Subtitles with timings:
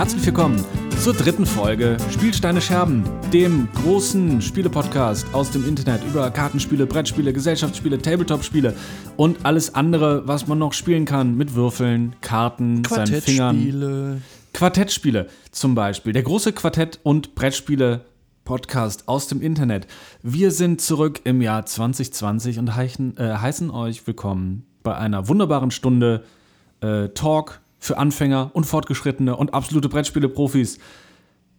[0.00, 0.64] Herzlich willkommen
[0.98, 7.98] zur dritten Folge Spielsteine Scherben, dem großen Spielepodcast aus dem Internet über Kartenspiele, Brettspiele, Gesellschaftsspiele,
[7.98, 8.74] Tabletop-Spiele
[9.18, 14.22] und alles andere, was man noch spielen kann mit Würfeln, Karten, seinen Fingern.
[14.54, 16.14] Quartettspiele zum Beispiel.
[16.14, 18.06] Der große Quartett- und Brettspiele
[18.46, 19.86] Podcast aus dem Internet.
[20.22, 25.70] Wir sind zurück im Jahr 2020 und heißen, äh, heißen euch willkommen bei einer wunderbaren
[25.70, 26.24] Stunde
[26.80, 30.78] äh, Talk für Anfänger und Fortgeschrittene und absolute Brettspiele-Profis.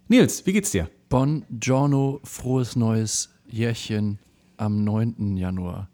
[0.08, 0.90] Nils, wie geht's dir?
[1.09, 4.20] Bon Giorno, frohes neues Jährchen
[4.58, 5.36] am 9.
[5.36, 5.90] Januar.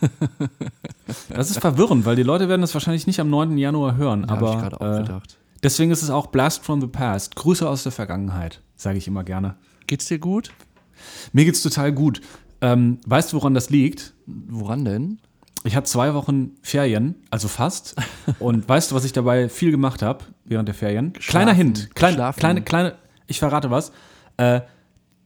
[1.30, 3.56] das ist verwirrend, weil die Leute werden das wahrscheinlich nicht am 9.
[3.56, 5.38] Januar hören, Ja, aber hab ich gerade auch äh, gedacht.
[5.62, 9.24] deswegen ist es auch Blast from the Past, Grüße aus der Vergangenheit, sage ich immer
[9.24, 9.56] gerne.
[9.86, 10.52] Geht's dir gut?
[11.32, 12.20] Mir geht's total gut.
[12.60, 14.14] Ähm, weißt du, woran das liegt?
[14.26, 15.18] Woran denn?
[15.66, 17.96] Ich hatte zwei Wochen Ferien, also fast.
[18.38, 21.12] Und weißt du, was ich dabei viel gemacht habe während der Ferien?
[21.14, 22.38] Kleiner Hint, klein, Schlafen.
[22.38, 22.94] kleine, kleine,
[23.26, 23.92] ich verrate was.
[24.36, 24.60] Äh,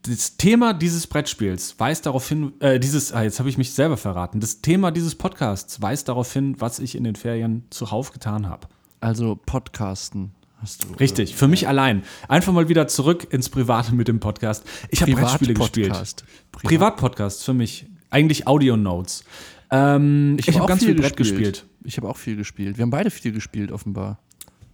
[0.03, 3.97] das Thema dieses Brettspiels weist darauf hin, äh, dieses, ah, jetzt habe ich mich selber
[3.97, 4.39] verraten.
[4.39, 8.67] Das Thema dieses Podcasts weist darauf hin, was ich in den Ferien zuhauf getan habe.
[8.99, 10.93] Also Podcasten hast du.
[10.93, 12.03] Richtig, für mich allein.
[12.27, 14.63] Einfach mal wieder zurück ins Private mit dem Podcast.
[14.89, 15.89] Ich habe Brettspiele gespielt.
[15.89, 16.23] Privat-Podcast.
[16.51, 17.85] Privatpodcast für mich.
[18.09, 19.23] Eigentlich Audio-Notes.
[19.71, 21.65] Ähm, ich hab habe auch ganz viel Brett gespielt.
[21.83, 22.77] Ich habe auch viel gespielt.
[22.77, 24.19] Wir haben beide viel gespielt, offenbar.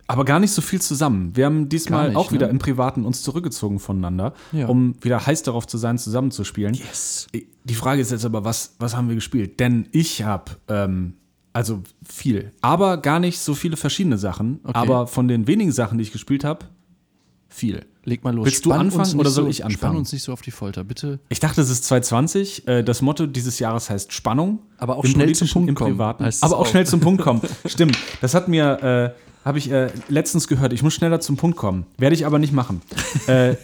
[0.08, 1.36] Aber gar nicht so viel zusammen.
[1.36, 2.54] Wir haben diesmal nicht, auch wieder ne?
[2.54, 4.67] im Privaten uns zurückgezogen voneinander, Ja.
[4.67, 6.73] um wieder heiß darauf zu sein, zusammenzuspielen.
[6.73, 7.28] Yes.
[7.66, 9.59] Die Frage ist jetzt aber, was, was haben wir gespielt?
[9.59, 11.16] Denn ich habe, ähm,
[11.52, 14.61] also viel, aber gar nicht so viele verschiedene Sachen.
[14.64, 14.72] Okay.
[14.76, 16.66] Aber von den wenigen Sachen, die ich gespielt habe,
[17.50, 17.86] viel.
[18.03, 18.45] Leg mal los.
[18.45, 19.98] Willst du Spann anfangen uns nicht oder soll so, ich Spann anfangen?
[19.98, 21.20] uns nicht so auf die Folter, bitte.
[21.28, 22.67] Ich dachte, es ist 2020.
[22.67, 24.59] Äh, das Motto dieses Jahres heißt Spannung.
[24.78, 26.67] Aber auch Im schnell zum Punkt kommen, Aber auch auch.
[26.67, 27.42] schnell zum Punkt kommen.
[27.66, 27.98] Stimmt.
[28.22, 30.72] Das hat mir, äh, habe ich äh, letztens gehört.
[30.72, 31.86] Ich muss schneller zum Punkt kommen.
[31.98, 32.81] Werde ich aber nicht machen.
[33.28, 33.56] äh,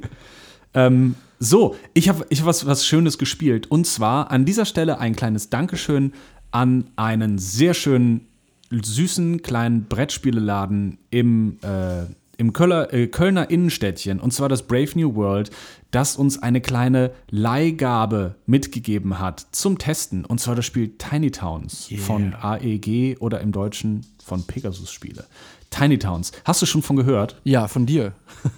[0.74, 3.70] ähm, so, ich habe ich hab was, was Schönes gespielt.
[3.70, 6.12] Und zwar an dieser Stelle ein kleines Dankeschön
[6.50, 8.26] an einen sehr schönen,
[8.70, 12.02] süßen kleinen Brettspieleladen im, äh,
[12.40, 14.18] im Kölner, äh, Kölner Innenstädtchen.
[14.18, 15.50] Und zwar das Brave New World,
[15.90, 20.24] das uns eine kleine Leihgabe mitgegeben hat zum Testen.
[20.24, 25.26] Und zwar das Spiel Tiny Towns von AEG oder im Deutschen von Pegasus Spiele.
[25.70, 26.32] Tiny Towns.
[26.44, 27.40] Hast du schon von gehört?
[27.44, 28.12] Ja, von dir.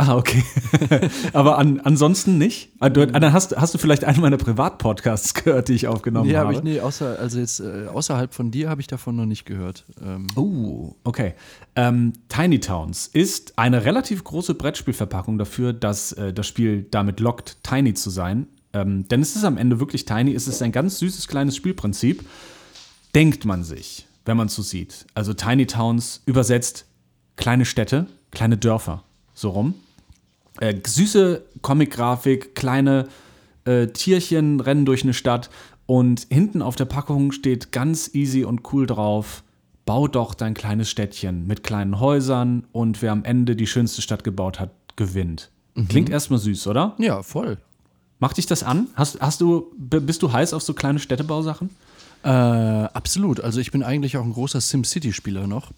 [0.00, 0.44] Ah, okay.
[1.32, 2.70] Aber an, ansonsten nicht?
[2.78, 6.28] Ah, du, ah, dann hast, hast du vielleicht einen meiner Privatpodcasts gehört, die ich aufgenommen
[6.28, 6.46] Nee, habe.
[6.50, 9.44] habe ich nee, außer, also jetzt äh, außerhalb von dir habe ich davon noch nicht
[9.44, 9.84] gehört.
[10.00, 11.34] Ähm, Oh, okay.
[11.74, 17.64] Ähm, Tiny Towns ist eine relativ große Brettspielverpackung dafür, dass äh, das Spiel damit lockt,
[17.64, 18.46] tiny zu sein.
[18.72, 20.32] Ähm, denn es ist am Ende wirklich tiny.
[20.32, 22.24] Es ist ein ganz süßes kleines Spielprinzip.
[23.16, 25.06] Denkt man sich, wenn man es so sieht.
[25.14, 26.84] Also Tiny Towns übersetzt
[27.36, 29.02] kleine Städte, kleine Dörfer,
[29.32, 29.74] so rum.
[30.60, 33.08] Äh, süße Comic-Grafik, kleine
[33.64, 35.48] äh, Tierchen rennen durch eine Stadt
[35.86, 39.44] und hinten auf der Packung steht ganz easy und cool drauf:
[39.86, 44.24] Bau doch dein kleines Städtchen mit kleinen Häusern und wer am Ende die schönste Stadt
[44.24, 45.50] gebaut hat, gewinnt.
[45.88, 46.94] Klingt erstmal süß, oder?
[46.98, 47.56] ja, voll.
[48.18, 48.88] Macht dich das an?
[48.94, 51.70] Hast, hast du, bist du heiß auf so kleine Städtebausachen?
[52.22, 53.40] Äh, absolut.
[53.40, 55.72] Also ich bin eigentlich auch ein großer SimCity-Spieler noch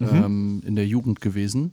[0.00, 1.72] ähm, in der Jugend gewesen.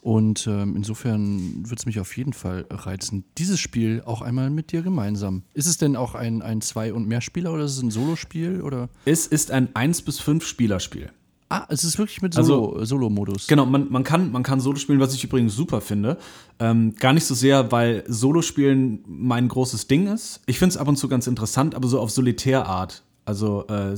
[0.00, 4.70] Und ähm, insofern wird es mich auf jeden Fall reizen, dieses Spiel auch einmal mit
[4.70, 5.44] dir gemeinsam.
[5.54, 8.60] Ist es denn auch ein, ein Zwei- und Mehrspieler oder ist es ein Solospiel?
[8.60, 8.90] Oder?
[9.06, 11.10] Es ist ein 1 bis 5 Spielerspiel.
[11.48, 13.46] Ah, es ist wirklich mit Also- Solo- Solo-Modus.
[13.46, 16.18] Genau, man, man, kann, man kann Solo spielen, was ich übrigens super finde.
[16.58, 20.40] Ähm, gar nicht so sehr, weil Solo-Spielen mein großes Ding ist.
[20.44, 23.02] Ich finde es ab und zu ganz interessant, aber so auf Solitärart.
[23.24, 23.94] Also äh,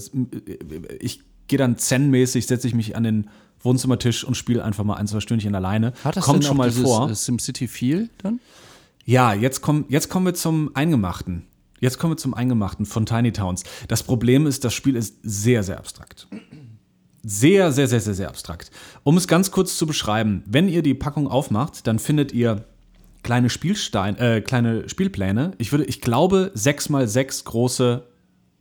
[1.00, 5.06] ich gehe dann zen-mäßig, setze ich mich an den Wohnzimmertisch und spiele einfach mal ein,
[5.06, 5.92] zwei Stündchen alleine.
[6.04, 7.10] Hat das Kommt schon mal dieses, vor.
[7.10, 8.40] äh, SimCity Feel dann?
[9.04, 11.46] Ja, jetzt, komm, jetzt kommen wir zum Eingemachten.
[11.80, 13.64] Jetzt kommen wir zum Eingemachten von Tiny Towns.
[13.88, 16.26] Das Problem ist, das Spiel ist sehr, sehr abstrakt.
[17.22, 18.70] Sehr, sehr, sehr, sehr, sehr abstrakt.
[19.02, 22.64] Um es ganz kurz zu beschreiben, wenn ihr die Packung aufmacht, dann findet ihr
[23.22, 25.52] kleine Spielstein, äh, kleine Spielpläne.
[25.58, 28.04] Ich würde, ich glaube, 6 mal 6 große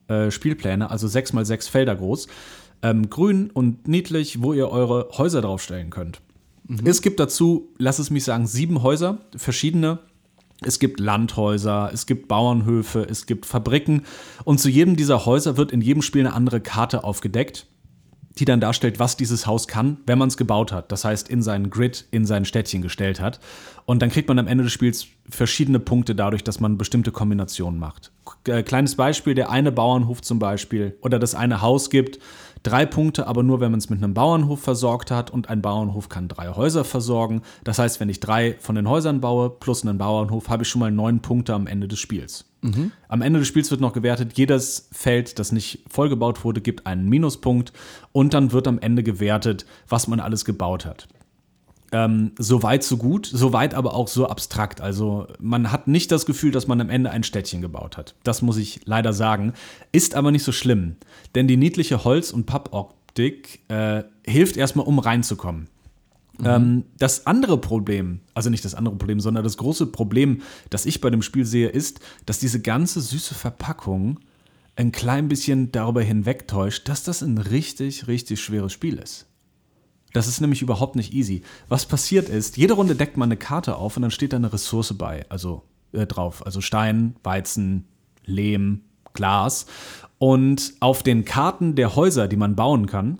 [0.07, 2.27] äh, Spielpläne, also 6 mal 6 Felder groß.
[2.81, 6.21] Ähm, grün und niedlich, wo ihr eure Häuser draufstellen könnt.
[6.83, 9.99] Es gibt dazu, lass es mich sagen, sieben Häuser, verschiedene.
[10.61, 14.03] Es gibt Landhäuser, es gibt Bauernhöfe, es gibt Fabriken.
[14.45, 17.67] Und zu jedem dieser Häuser wird in jedem Spiel eine andere Karte aufgedeckt,
[18.37, 20.91] die dann darstellt, was dieses Haus kann, wenn man es gebaut hat.
[20.91, 23.39] Das heißt, in seinen Grid, in sein Städtchen gestellt hat.
[23.85, 27.79] Und dann kriegt man am Ende des Spiels verschiedene Punkte dadurch, dass man bestimmte Kombinationen
[27.79, 28.11] macht.
[28.47, 32.19] Äh, kleines Beispiel, der eine Bauernhof zum Beispiel oder das eine Haus gibt
[32.65, 36.09] drei Punkte, aber nur, wenn man es mit einem Bauernhof versorgt hat und ein Bauernhof
[36.09, 37.41] kann drei Häuser versorgen.
[37.63, 40.79] Das heißt, wenn ich drei von den Häusern baue plus einen Bauernhof, habe ich schon
[40.79, 42.45] mal neun Punkte am Ende des Spiels.
[42.65, 42.91] Mhm.
[43.07, 47.07] Am Ende des Spiels wird noch gewertet, jedes Feld, das nicht vollgebaut wurde, gibt einen
[47.07, 47.73] Minuspunkt
[48.11, 51.07] und dann wird am Ende gewertet, was man alles gebaut hat.
[51.91, 54.81] Ähm, so weit, so gut, so weit aber auch so abstrakt.
[54.81, 58.15] Also man hat nicht das Gefühl, dass man am Ende ein Städtchen gebaut hat.
[58.23, 59.53] Das muss ich leider sagen.
[59.91, 60.95] Ist aber nicht so schlimm,
[61.35, 65.67] denn die niedliche Holz- und Pappoptik äh, hilft erstmal, um reinzukommen.
[66.39, 66.45] Mhm.
[66.45, 71.01] Ähm, das andere Problem, also nicht das andere Problem, sondern das große Problem, das ich
[71.01, 74.19] bei dem Spiel sehe, ist, dass diese ganze süße Verpackung
[74.75, 79.27] ein klein bisschen darüber hinwegtäuscht, dass das ein richtig, richtig schweres Spiel ist.
[80.13, 81.43] Das ist nämlich überhaupt nicht easy.
[81.67, 84.51] Was passiert ist, jede Runde deckt man eine Karte auf und dann steht da eine
[84.51, 87.85] Ressource bei, also äh, drauf, also Stein, Weizen,
[88.25, 88.81] Lehm,
[89.13, 89.65] Glas.
[90.17, 93.19] Und auf den Karten der Häuser, die man bauen kann,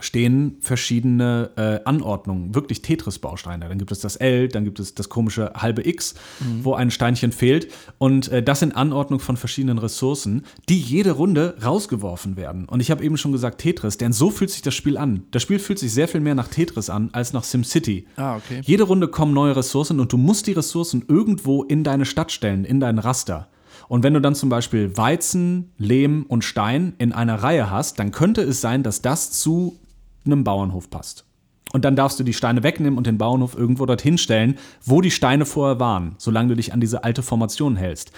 [0.00, 3.68] stehen verschiedene äh, Anordnungen, wirklich Tetris-Bausteine.
[3.68, 6.64] Dann gibt es das L, dann gibt es das komische halbe X, mhm.
[6.64, 7.68] wo ein Steinchen fehlt.
[7.98, 12.66] Und äh, das sind Anordnungen von verschiedenen Ressourcen, die jede Runde rausgeworfen werden.
[12.66, 15.24] Und ich habe eben schon gesagt Tetris, denn so fühlt sich das Spiel an.
[15.30, 18.06] Das Spiel fühlt sich sehr viel mehr nach Tetris an als nach SimCity.
[18.16, 18.60] Ah, okay.
[18.64, 22.64] Jede Runde kommen neue Ressourcen und du musst die Ressourcen irgendwo in deine Stadt stellen,
[22.64, 23.48] in dein Raster.
[23.90, 28.12] Und wenn du dann zum Beispiel Weizen, Lehm und Stein in einer Reihe hast, dann
[28.12, 29.80] könnte es sein, dass das zu
[30.24, 31.24] einem Bauernhof passt.
[31.72, 35.10] Und dann darfst du die Steine wegnehmen und den Bauernhof irgendwo dorthin stellen, wo die
[35.10, 38.12] Steine vorher waren, solange du dich an diese alte Formation hältst.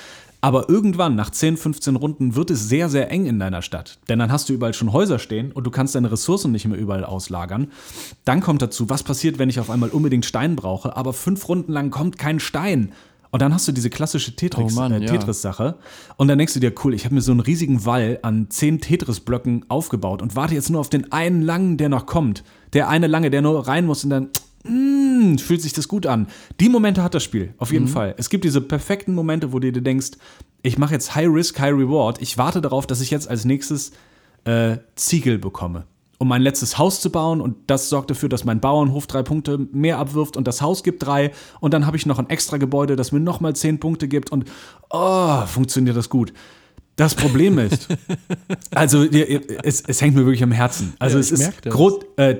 [0.45, 4.01] Aber irgendwann, nach 10, 15 Runden, wird es sehr, sehr eng in deiner Stadt.
[4.09, 6.79] Denn dann hast du überall schon Häuser stehen und du kannst deine Ressourcen nicht mehr
[6.79, 7.71] überall auslagern.
[8.25, 11.71] Dann kommt dazu, was passiert, wenn ich auf einmal unbedingt Stein brauche, aber fünf Runden
[11.73, 12.93] lang kommt kein Stein.
[13.33, 15.79] Und dann hast du diese klassische Tetris, oh äh, Tetris-Sache.
[16.19, 18.79] Und dann denkst du dir, cool, ich habe mir so einen riesigen Wall an zehn
[18.79, 22.45] Tetris-Blöcken aufgebaut und warte jetzt nur auf den einen langen, der noch kommt.
[22.75, 24.29] Der eine lange, der nur rein muss und dann
[24.65, 26.27] mm, fühlt sich das gut an.
[26.61, 27.91] Die Momente hat das Spiel, auf jeden mhm.
[27.91, 28.15] Fall.
[28.19, 30.11] Es gibt diese perfekten Momente, wo du dir denkst,
[30.61, 32.21] ich mache jetzt High Risk, High Reward.
[32.21, 33.93] Ich warte darauf, dass ich jetzt als nächstes
[34.45, 35.87] äh, Ziegel bekomme
[36.23, 39.59] um mein letztes Haus zu bauen und das sorgt dafür, dass mein Bauernhof drei Punkte
[39.73, 42.95] mehr abwirft und das Haus gibt drei und dann habe ich noch ein extra Gebäude,
[42.95, 44.45] das mir nochmal zehn Punkte gibt und
[44.89, 46.33] oh, funktioniert das gut.
[46.95, 47.89] Das Problem ist,
[48.71, 50.93] also es, es, hängt mir wirklich am Herzen.
[51.01, 52.37] Also ja, es ist groß, äh,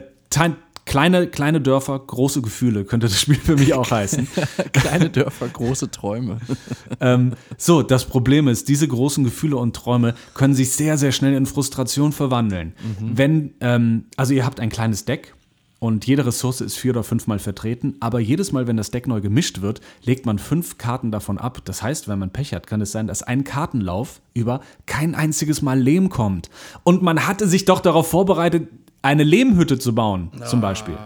[0.93, 4.29] Kleine, kleine Dörfer, große Gefühle, könnte das Spiel für mich auch heißen.
[4.75, 6.37] kleine Dörfer, große Träume.
[7.01, 11.33] ähm, so, das Problem ist, diese großen Gefühle und Träume können sich sehr, sehr schnell
[11.33, 12.75] in Frustration verwandeln.
[13.01, 13.17] Mhm.
[13.17, 15.35] Wenn, ähm, also ihr habt ein kleines Deck
[15.79, 19.23] und jede Ressource ist vier oder fünfmal vertreten, aber jedes Mal, wenn das Deck neu
[19.23, 21.63] gemischt wird, legt man fünf Karten davon ab.
[21.65, 25.63] Das heißt, wenn man Pech hat, kann es sein, dass ein Kartenlauf über kein einziges
[25.63, 26.51] Mal Lehm kommt.
[26.85, 28.69] Und man hatte sich doch darauf vorbereitet,
[29.03, 30.45] eine Lehmhütte zu bauen, ah.
[30.45, 30.97] zum Beispiel.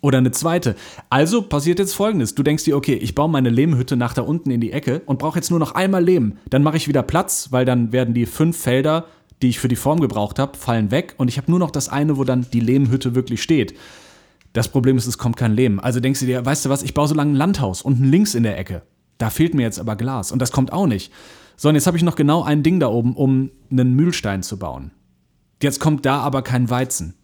[0.00, 0.76] Oder eine zweite.
[1.10, 4.50] Also passiert jetzt folgendes: Du denkst dir, okay, ich baue meine Lehmhütte nach da unten
[4.50, 6.38] in die Ecke und brauche jetzt nur noch einmal Lehm.
[6.48, 9.04] Dann mache ich wieder Platz, weil dann werden die fünf Felder,
[9.42, 11.88] die ich für die Form gebraucht habe, fallen weg und ich habe nur noch das
[11.88, 13.74] eine, wo dann die Lehmhütte wirklich steht.
[14.52, 15.78] Das Problem ist, es kommt kein Lehm.
[15.78, 18.34] Also denkst du dir, weißt du was, ich baue so lange ein Landhaus unten links
[18.34, 18.82] in der Ecke.
[19.18, 21.12] Da fehlt mir jetzt aber Glas und das kommt auch nicht.
[21.56, 24.58] So, und jetzt habe ich noch genau ein Ding da oben, um einen Mühlstein zu
[24.58, 24.92] bauen.
[25.62, 27.14] Jetzt kommt da aber kein Weizen.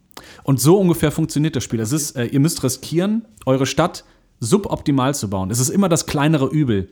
[0.43, 1.81] Und so ungefähr funktioniert das Spiel.
[1.81, 4.05] Es ist, äh, ihr müsst riskieren, eure Stadt
[4.41, 5.51] suboptimal zu bauen.
[5.51, 6.89] Es ist immer das kleinere Übel.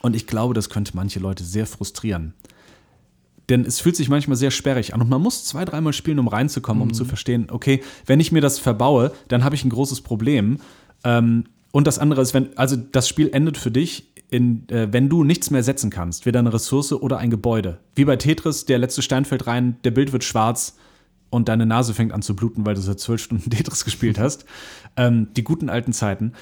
[0.00, 2.34] Und ich glaube, das könnte manche Leute sehr frustrieren.
[3.48, 6.28] Denn es fühlt sich manchmal sehr sperrig an und man muss zwei, dreimal spielen, um
[6.28, 6.94] reinzukommen, um mhm.
[6.94, 10.58] zu verstehen, okay, wenn ich mir das verbaue, dann habe ich ein großes Problem.
[11.02, 15.08] Ähm, und das andere ist, wenn, also das Spiel endet für dich, in, äh, wenn
[15.08, 17.78] du nichts mehr setzen kannst, weder eine Ressource oder ein Gebäude.
[17.94, 20.76] Wie bei Tetris, der letzte Stein fällt rein, der Bild wird schwarz,
[21.30, 24.44] und deine Nase fängt an zu bluten, weil du seit zwölf Stunden Tetris gespielt hast.
[24.96, 26.32] Ähm, die guten alten Zeiten.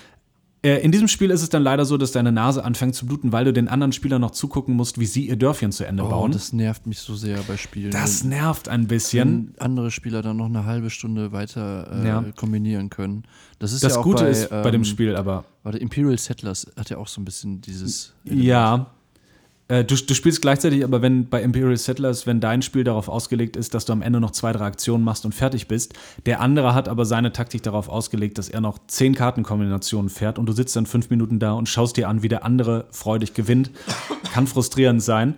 [0.66, 3.30] Äh, in diesem Spiel ist es dann leider so, dass deine Nase anfängt zu bluten,
[3.30, 6.08] weil du den anderen Spielern noch zugucken musst, wie sie ihr Dörfchen zu Ende oh,
[6.08, 6.32] bauen.
[6.32, 7.92] Das nervt mich so sehr bei Spielen.
[7.92, 9.54] Das nervt ein bisschen.
[9.54, 12.24] Wenn andere Spieler dann noch eine halbe Stunde weiter äh, ja.
[12.34, 13.24] kombinieren können.
[13.58, 15.44] Das ist das ja auch Gute bei, ist bei dem ähm, Spiel, aber.
[15.62, 18.14] Warte, Imperial Settlers hat ja auch so ein bisschen dieses.
[18.24, 18.44] Element.
[18.44, 18.90] Ja,
[19.68, 23.56] äh, du, du, spielst gleichzeitig, aber wenn bei Imperial Settlers, wenn dein Spiel darauf ausgelegt
[23.56, 25.94] ist, dass du am Ende noch zwei, drei Aktionen machst und fertig bist,
[26.24, 30.46] der andere hat aber seine Taktik darauf ausgelegt, dass er noch zehn Kartenkombinationen fährt und
[30.46, 33.70] du sitzt dann fünf Minuten da und schaust dir an, wie der andere freudig gewinnt.
[34.32, 35.34] Kann frustrierend sein.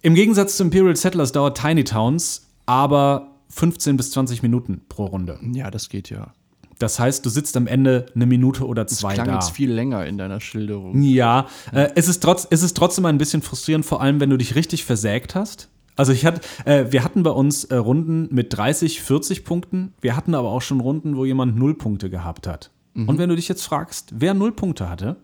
[0.00, 5.40] Im Gegensatz zu Imperial Settlers dauert Tiny Towns aber 15 bis 20 Minuten pro Runde.
[5.52, 6.34] Ja, das geht ja.
[6.78, 9.34] Das heißt, du sitzt am Ende eine Minute oder zwei das klang da.
[9.34, 11.02] jetzt viel länger in deiner Schilderung.
[11.02, 14.36] Ja, äh, es, ist trotz, es ist trotzdem ein bisschen frustrierend, vor allem wenn du
[14.36, 15.68] dich richtig versägt hast.
[15.96, 19.92] Also ich hatte, äh, wir hatten bei uns äh, Runden mit 30, 40 Punkten.
[20.00, 22.70] Wir hatten aber auch schon Runden, wo jemand null Punkte gehabt hat.
[23.06, 25.16] Und wenn du dich jetzt fragst, wer null Punkte hatte,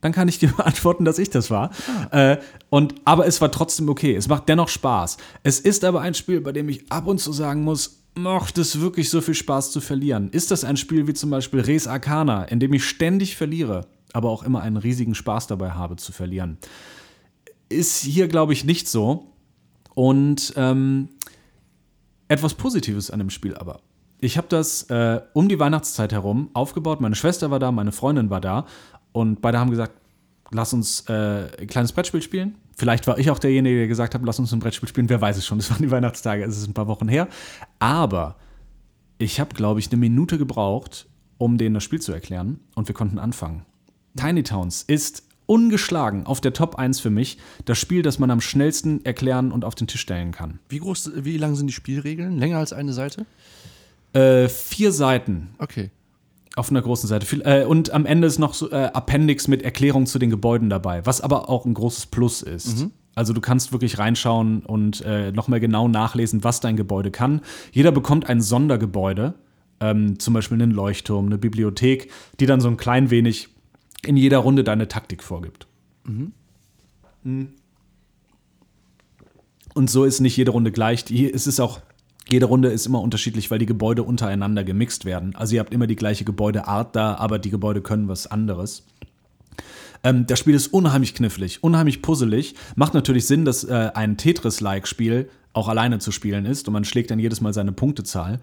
[0.00, 1.70] dann kann ich dir beantworten, dass ich das war.
[2.10, 4.14] Äh, und, aber es war trotzdem okay.
[4.14, 5.18] Es macht dennoch Spaß.
[5.42, 8.80] Es ist aber ein Spiel, bei dem ich ab und zu sagen muss, macht es
[8.80, 10.30] wirklich so viel Spaß zu verlieren?
[10.30, 14.30] Ist das ein Spiel wie zum Beispiel Res Arcana, in dem ich ständig verliere, aber
[14.30, 16.58] auch immer einen riesigen Spaß dabei habe zu verlieren?
[17.68, 19.26] Ist hier, glaube ich, nicht so.
[19.94, 21.08] Und ähm,
[22.28, 23.80] etwas Positives an dem Spiel aber.
[24.20, 27.00] Ich habe das äh, um die Weihnachtszeit herum aufgebaut.
[27.00, 28.66] Meine Schwester war da, meine Freundin war da.
[29.12, 29.94] Und beide haben gesagt,
[30.50, 32.56] lass uns äh, ein kleines Brettspiel spielen.
[32.80, 35.10] Vielleicht war ich auch derjenige, der gesagt hat, lass uns ein Brettspiel spielen.
[35.10, 37.28] Wer weiß es schon, es waren die Weihnachtstage, es ist ein paar Wochen her.
[37.78, 38.36] Aber
[39.18, 41.06] ich habe, glaube ich, eine Minute gebraucht,
[41.36, 42.58] um denen das Spiel zu erklären.
[42.74, 43.66] Und wir konnten anfangen.
[44.16, 48.40] Tiny Towns ist ungeschlagen auf der Top 1 für mich das Spiel, das man am
[48.40, 50.58] schnellsten erklären und auf den Tisch stellen kann.
[50.70, 52.38] Wie groß, wie lang sind die Spielregeln?
[52.38, 53.26] Länger als eine Seite?
[54.14, 55.90] Äh, vier Seiten Okay.
[56.56, 57.26] Auf einer großen Seite.
[57.26, 60.68] Viel- äh, Und am Ende ist noch so äh, Appendix mit Erklärung zu den Gebäuden
[60.68, 62.86] dabei, was aber auch ein großes Plus ist.
[63.14, 67.40] Also du kannst wirklich reinschauen und äh, nochmal genau nachlesen, was dein Gebäude kann.
[67.72, 69.34] Jeder bekommt ein Sondergebäude,
[69.80, 73.48] ähm, zum Beispiel einen Leuchtturm, eine Bibliothek, die dann so ein klein wenig
[74.04, 75.66] in jeder Runde deine Taktik vorgibt.
[76.04, 76.32] Mhm.
[79.74, 81.04] Und so ist nicht jede Runde gleich.
[81.04, 81.80] Die, es ist auch,
[82.28, 85.34] jede Runde ist immer unterschiedlich, weil die Gebäude untereinander gemixt werden.
[85.34, 88.84] Also ihr habt immer die gleiche Gebäudeart da, aber die Gebäude können was anderes.
[90.02, 92.54] Ähm, das Spiel ist unheimlich knifflig, unheimlich puzzelig.
[92.76, 97.10] Macht natürlich Sinn, dass äh, ein Tetris-like-Spiel auch alleine zu spielen ist und man schlägt
[97.10, 98.40] dann jedes Mal seine Punktezahl.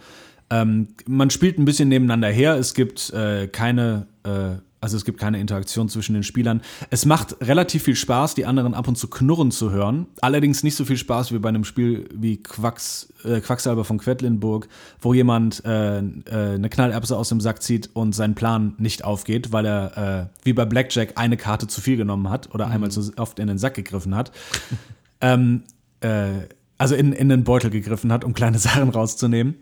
[0.49, 2.55] Ähm, man spielt ein bisschen nebeneinander her.
[2.55, 6.61] Es gibt äh, keine, äh, also es gibt keine Interaktion zwischen den Spielern.
[6.91, 10.05] Es macht relativ viel Spaß, die anderen ab und zu knurren zu hören.
[10.21, 14.67] Allerdings nicht so viel Spaß wie bei einem Spiel wie Quacks, äh, Quacksalber von Quedlinburg,
[15.01, 19.51] wo jemand äh, äh, eine Knallerbse aus dem Sack zieht und sein Plan nicht aufgeht,
[19.51, 23.11] weil er äh, wie bei Blackjack eine Karte zu viel genommen hat oder einmal zu
[23.17, 24.31] oft in den Sack gegriffen hat.
[25.21, 25.63] ähm,
[26.01, 26.45] äh,
[26.77, 29.55] also in, in den Beutel gegriffen hat, um kleine Sachen rauszunehmen.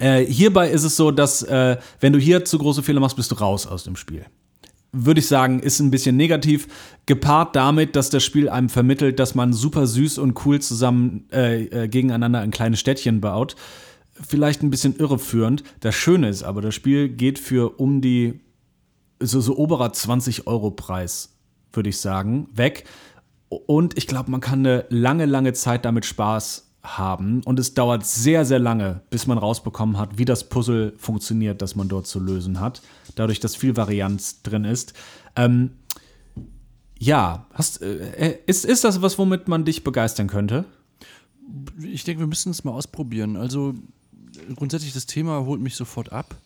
[0.00, 3.36] Äh, hierbei ist es so, dass wenn du hier zu große Fehler machst, bist du
[3.36, 4.26] raus aus dem Spiel.
[4.92, 6.66] Würde ich sagen, ist ein bisschen negativ,
[7.06, 11.64] gepaart damit, dass das Spiel einem vermittelt, dass man super süß und cool zusammen äh,
[11.64, 13.54] äh, gegeneinander ein kleines Städtchen baut.
[14.12, 15.62] Vielleicht ein bisschen irreführend.
[15.80, 18.40] Das Schöne ist aber, das Spiel geht für um die
[19.20, 21.36] so, so oberer 20-Euro-Preis,
[21.72, 22.84] würde ich sagen, weg.
[23.48, 27.42] Und ich glaube, man kann eine lange, lange Zeit damit Spaß haben.
[27.44, 31.76] Und es dauert sehr, sehr lange, bis man rausbekommen hat, wie das Puzzle funktioniert, das
[31.76, 32.80] man dort zu lösen hat.
[33.14, 34.94] Dadurch, dass viel Varianz drin ist.
[35.36, 35.72] Ähm,
[36.98, 40.64] ja, hast, äh, ist, ist das was, womit man dich begeistern könnte?
[41.82, 43.36] Ich denke, wir müssen es mal ausprobieren.
[43.36, 43.74] Also
[44.56, 46.36] grundsätzlich das Thema holt mich sofort ab.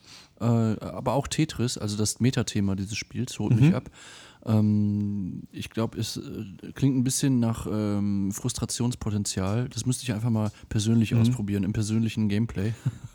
[0.41, 3.91] Äh, aber auch Tetris, also das Metathema dieses Spiels, holt mich ab.
[4.45, 9.69] Ähm, ich glaube, es äh, klingt ein bisschen nach ähm, Frustrationspotenzial.
[9.69, 12.75] Das müsste ich einfach mal persönlich ausprobieren, im persönlichen Gameplay.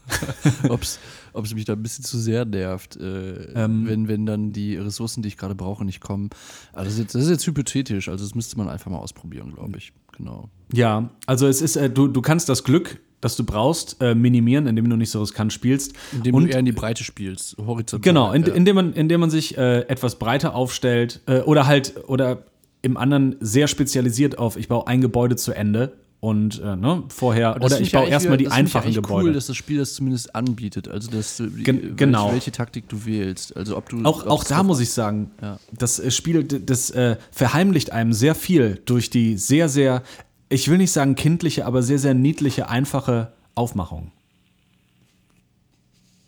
[0.70, 5.22] Ob es mich da ein bisschen zu sehr nervt, äh, wenn, wenn dann die Ressourcen,
[5.22, 6.30] die ich gerade brauche, nicht kommen.
[6.72, 9.54] Also das ist, jetzt, das ist jetzt hypothetisch, also das müsste man einfach mal ausprobieren,
[9.54, 9.92] glaube ich.
[10.18, 10.50] Genau.
[10.74, 14.68] Ja, also es ist, äh, du, du kannst das Glück, das du brauchst, äh, minimieren,
[14.68, 15.94] indem du nicht so riskant spielst.
[16.12, 18.00] Indem Und du eher in die Breite spielst, horizontal.
[18.02, 18.54] Genau, in, ja.
[18.54, 22.44] indem, man, indem man sich äh, etwas breiter aufstellt äh, oder halt, oder
[22.84, 27.56] im anderen sehr spezialisiert auf, ich baue ein Gebäude zu Ende und äh, ne, vorher,
[27.62, 29.28] oder ich baue erstmal die das ich einfachen eigentlich Gebäude.
[29.28, 30.88] cool, dass das Spiel das zumindest anbietet.
[30.88, 32.32] Also, dass du, Gen- welche, genau.
[32.32, 33.56] welche Taktik du wählst.
[33.56, 34.04] Also, ob du.
[34.04, 35.60] auch, auch da muss ich sagen, Ja.
[35.78, 40.02] das äh, Spiel, das äh, verheimlicht einem sehr viel durch die sehr, sehr,
[40.50, 44.12] ich will nicht sagen kindliche, aber sehr, sehr niedliche, einfache Aufmachung.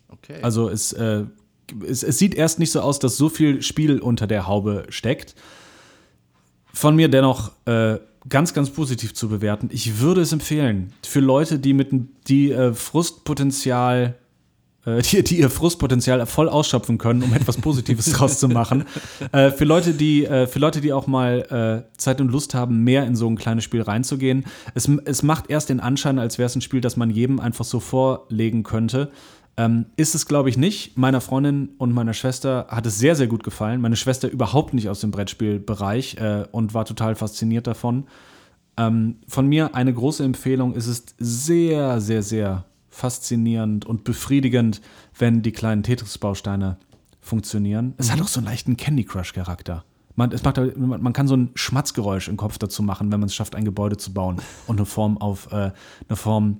[0.09, 0.41] Okay.
[0.41, 1.25] Also es, äh,
[1.87, 5.35] es, es sieht erst nicht so aus, dass so viel Spiel unter der Haube steckt.
[6.73, 9.69] Von mir dennoch äh, ganz, ganz positiv zu bewerten.
[9.71, 11.89] Ich würde es empfehlen für Leute, die mit
[12.27, 14.15] die äh, Frustpotenzial,
[15.11, 18.85] die, die ihr Frustpotenzial voll ausschöpfen können, um etwas Positives draus zu machen.
[19.31, 22.83] Äh, für Leute, die äh, für Leute, die auch mal äh, Zeit und Lust haben,
[22.83, 24.45] mehr in so ein kleines Spiel reinzugehen.
[24.73, 27.65] Es, es macht erst den Anschein, als wäre es ein Spiel, das man jedem einfach
[27.65, 29.11] so vorlegen könnte.
[29.57, 30.97] Ähm, ist es, glaube ich, nicht.
[30.97, 33.81] Meiner Freundin und meiner Schwester hat es sehr, sehr gut gefallen.
[33.81, 38.05] Meine Schwester überhaupt nicht aus dem Brettspielbereich äh, und war total fasziniert davon.
[38.77, 40.73] Ähm, von mir eine große Empfehlung.
[40.77, 44.81] Es ist sehr, sehr, sehr faszinierend und befriedigend,
[45.17, 46.77] wenn die kleinen Tetris-Bausteine
[47.21, 47.93] funktionieren.
[47.97, 49.83] Es hat auch so einen leichten Candy Crush-Charakter.
[50.15, 53.35] Man, es macht, man kann so ein Schmatzgeräusch im Kopf dazu machen, wenn man es
[53.35, 55.71] schafft, ein Gebäude zu bauen und eine Form auf äh,
[56.07, 56.57] eine Form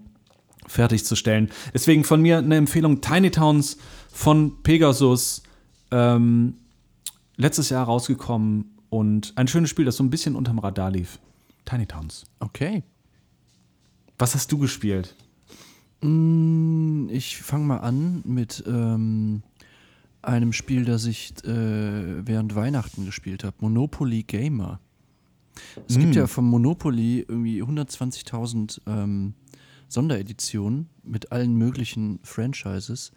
[0.65, 1.50] fertigzustellen.
[1.74, 3.77] Deswegen von mir eine Empfehlung: Tiny Towns
[4.12, 5.43] von Pegasus.
[5.91, 6.55] Ähm,
[7.36, 11.19] letztes Jahr rausgekommen und ein schönes Spiel, das so ein bisschen unterm Radar lief.
[11.65, 12.25] Tiny Towns.
[12.39, 12.83] Okay.
[14.17, 15.15] Was hast du gespielt?
[16.01, 19.41] Mm, Ich fange mal an mit ähm,
[20.22, 23.56] einem Spiel, das ich äh, während Weihnachten gespielt habe.
[23.60, 24.79] Monopoly Gamer.
[25.88, 29.34] Es gibt ja vom Monopoly irgendwie 120.000 ähm,
[29.89, 33.12] Sondereditionen mit allen möglichen Franchises.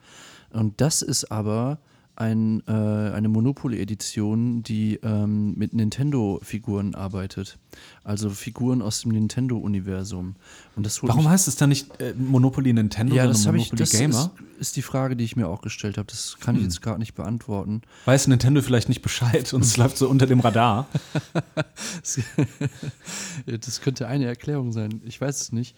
[0.50, 1.78] Und das ist aber
[2.16, 7.58] ein, äh, eine Monopoly-Edition, die ähm, mit Nintendo-Figuren arbeitet.
[8.04, 10.36] Also Figuren aus dem Nintendo-Universum.
[10.76, 13.56] Und das holt Warum heißt es dann nicht äh, Monopoly Nintendo, ja, sondern das habe
[13.56, 13.72] ich.
[13.72, 14.32] Monopoly Das Gamer?
[14.58, 16.06] ist, ist die Frage, die ich mir auch gestellt habe.
[16.06, 17.82] Das kann ich jetzt gerade nicht beantworten.
[18.04, 20.86] Weiß Nintendo vielleicht nicht Bescheid und es läuft so unter dem Radar?
[23.46, 25.00] Das könnte eine Erklärung sein.
[25.04, 25.76] Ich weiß es nicht.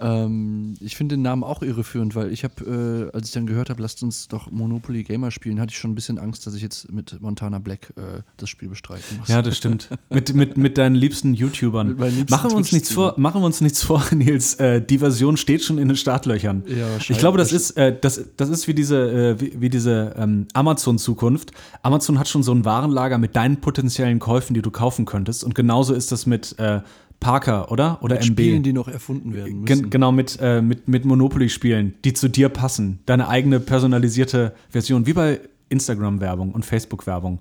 [0.00, 3.70] Ähm, ich finde den Namen auch irreführend, weil ich habe, äh, als ich dann gehört
[3.70, 6.62] habe, lasst uns doch Monopoly Gamer spielen, hatte ich schon ein bisschen Angst, dass ich
[6.62, 9.28] jetzt mit Montana Black äh, das Spiel bestreiten muss.
[9.28, 9.88] Ja, das stimmt.
[10.08, 11.98] mit, mit, mit deinen liebsten YouTubern.
[11.98, 14.54] Liebsten machen, wir uns nichts vor, machen wir uns nichts vor, Nils.
[14.54, 16.64] Äh, die Version steht schon in den Startlöchern.
[16.66, 20.14] Ja, ich glaube, das ist, äh, das, das ist wie diese, äh, wie, wie diese
[20.16, 21.52] ähm, Amazon-Zukunft.
[21.82, 25.44] Amazon hat schon so ein Warenlager mit deinen potenziellen Käufen, die du kaufen könntest.
[25.44, 26.80] Und genauso ist das mit äh,
[27.20, 28.02] Parker, oder?
[28.02, 28.32] Oder mit MB.
[28.32, 29.80] Spielen, die noch erfunden werden müssen.
[29.82, 33.00] Gen genau, mit, äh, mit, mit Monopoly-Spielen, die zu dir passen.
[33.06, 37.40] Deine eigene personalisierte Version, wie bei Instagram-Werbung und Facebook-Werbung.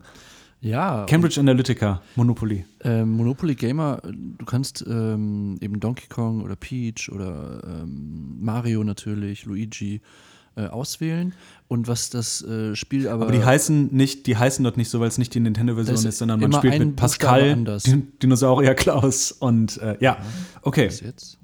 [0.61, 2.65] ja, Cambridge Analytica, Monopoly.
[2.83, 8.83] Ähm, Monopoly Gamer, äh, du kannst ähm, eben Donkey Kong oder Peach oder ähm, Mario
[8.83, 10.01] natürlich, Luigi
[10.59, 11.33] äh, auswählen.
[11.67, 13.25] Und was das äh, Spiel aber.
[13.25, 16.17] Aber die heißen nicht, die heißen dort nicht so, weil es nicht die Nintendo-Version ist,
[16.17, 17.55] sondern man spielt mit Pascal.
[17.85, 20.17] Din Dinosaurier Klaus und äh, ja,
[20.63, 20.87] okay.
[20.87, 21.37] Was jetzt?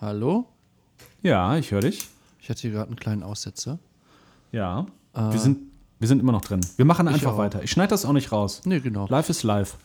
[0.00, 0.46] Hallo?
[1.22, 2.08] Ja, ich höre dich.
[2.40, 3.78] Ich hatte hier gerade einen kleinen Aussetzer.
[4.50, 4.86] Ja.
[5.14, 5.58] wir, sind,
[5.98, 6.60] wir sind immer noch drin.
[6.76, 7.62] Wir machen einfach weiter.
[7.62, 8.62] Ich schneide das auch nicht raus.
[8.64, 9.06] Nee, genau.
[9.08, 9.76] Live ist live.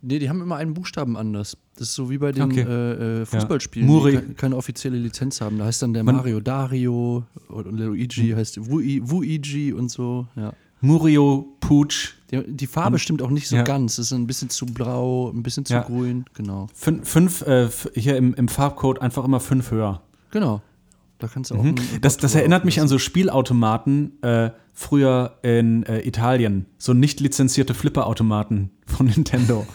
[0.00, 1.56] Nee, die haben immer einen Buchstaben anders.
[1.76, 2.60] Das ist so wie bei den Okay.
[2.60, 4.12] äh, äh, Fußballspielen, Muri.
[4.12, 5.58] die ke keine offizielle Lizenz haben.
[5.58, 7.76] Da heißt dann der Man- Mario Dario und Hm.
[7.76, 10.26] Luigi heißt Wui- Wuigi und so.
[10.36, 10.52] Ja.
[10.80, 12.14] Murio Pooch.
[12.30, 13.62] Die, die Farbe Und- stimmt auch nicht so ja.
[13.62, 13.98] ganz.
[13.98, 15.82] Es ist ein bisschen zu blau, ein bisschen zu Ja.
[15.82, 16.24] grün.
[16.34, 16.68] Genau.
[16.74, 20.02] Fünf, fünf äh, hier im, im Farbcode einfach immer fünf höher.
[20.30, 20.62] Genau.
[21.18, 21.62] Da kannst du auch.
[21.62, 21.74] Mhm.
[22.00, 26.66] Das, das erinnert mich an so Spielautomaten äh, früher in äh, Italien.
[26.78, 29.66] So nicht lizenzierte Flipperautomaten von Nintendo.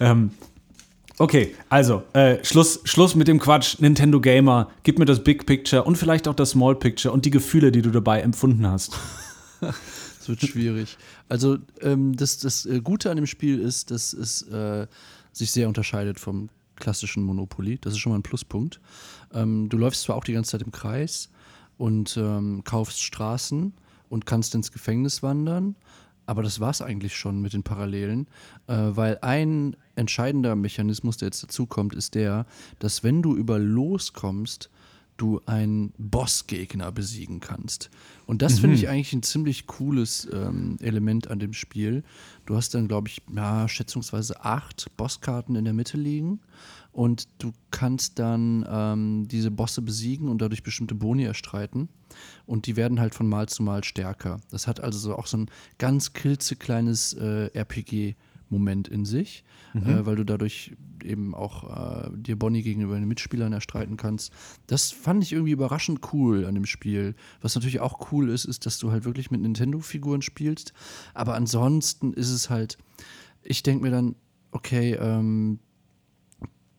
[0.00, 0.30] ähm,
[1.18, 3.78] okay, also äh, Schluss, Schluss mit dem Quatsch.
[3.78, 7.30] Nintendo Gamer, gib mir das Big Picture und vielleicht auch das Small Picture und die
[7.30, 8.96] Gefühle, die du dabei empfunden hast.
[10.26, 10.98] Es wird schwierig.
[11.28, 14.88] Also ähm, das, das äh, Gute an dem Spiel ist, dass es äh,
[15.32, 17.78] sich sehr unterscheidet vom klassischen Monopoly.
[17.80, 18.80] Das ist schon mal ein Pluspunkt.
[19.36, 21.28] Ähm, du läufst zwar auch die ganze Zeit im Kreis
[21.78, 23.72] und ähm, kaufst Straßen
[24.08, 25.76] und kannst ins Gefängnis wandern,
[26.24, 28.26] aber das war es eigentlich schon mit den Parallelen,
[28.66, 32.46] äh, weil ein entscheidender Mechanismus, der jetzt dazukommt, ist der,
[32.78, 34.70] dass wenn du über Los kommst,
[35.16, 37.90] du einen Bossgegner besiegen kannst.
[38.26, 42.04] Und das finde ich eigentlich ein ziemlich cooles ähm, Element an dem Spiel.
[42.44, 46.40] Du hast dann, glaube ich, ja, schätzungsweise acht Bosskarten in der Mitte liegen
[46.96, 51.90] und du kannst dann ähm, diese Bosse besiegen und dadurch bestimmte Boni erstreiten.
[52.46, 54.40] Und die werden halt von Mal zu Mal stärker.
[54.50, 60.16] Das hat also so auch so ein ganz klitzekleines äh, RPG-Moment in sich, äh, weil
[60.16, 64.32] du dadurch eben auch äh, dir Bonnie gegenüber den Mitspielern erstreiten kannst.
[64.66, 67.14] Das fand ich irgendwie überraschend cool an dem Spiel.
[67.42, 70.72] Was natürlich auch cool ist, ist, dass du halt wirklich mit Nintendo-Figuren spielst.
[71.12, 72.78] Aber ansonsten ist es halt,
[73.42, 74.14] ich denke mir dann,
[74.50, 75.58] okay, ähm,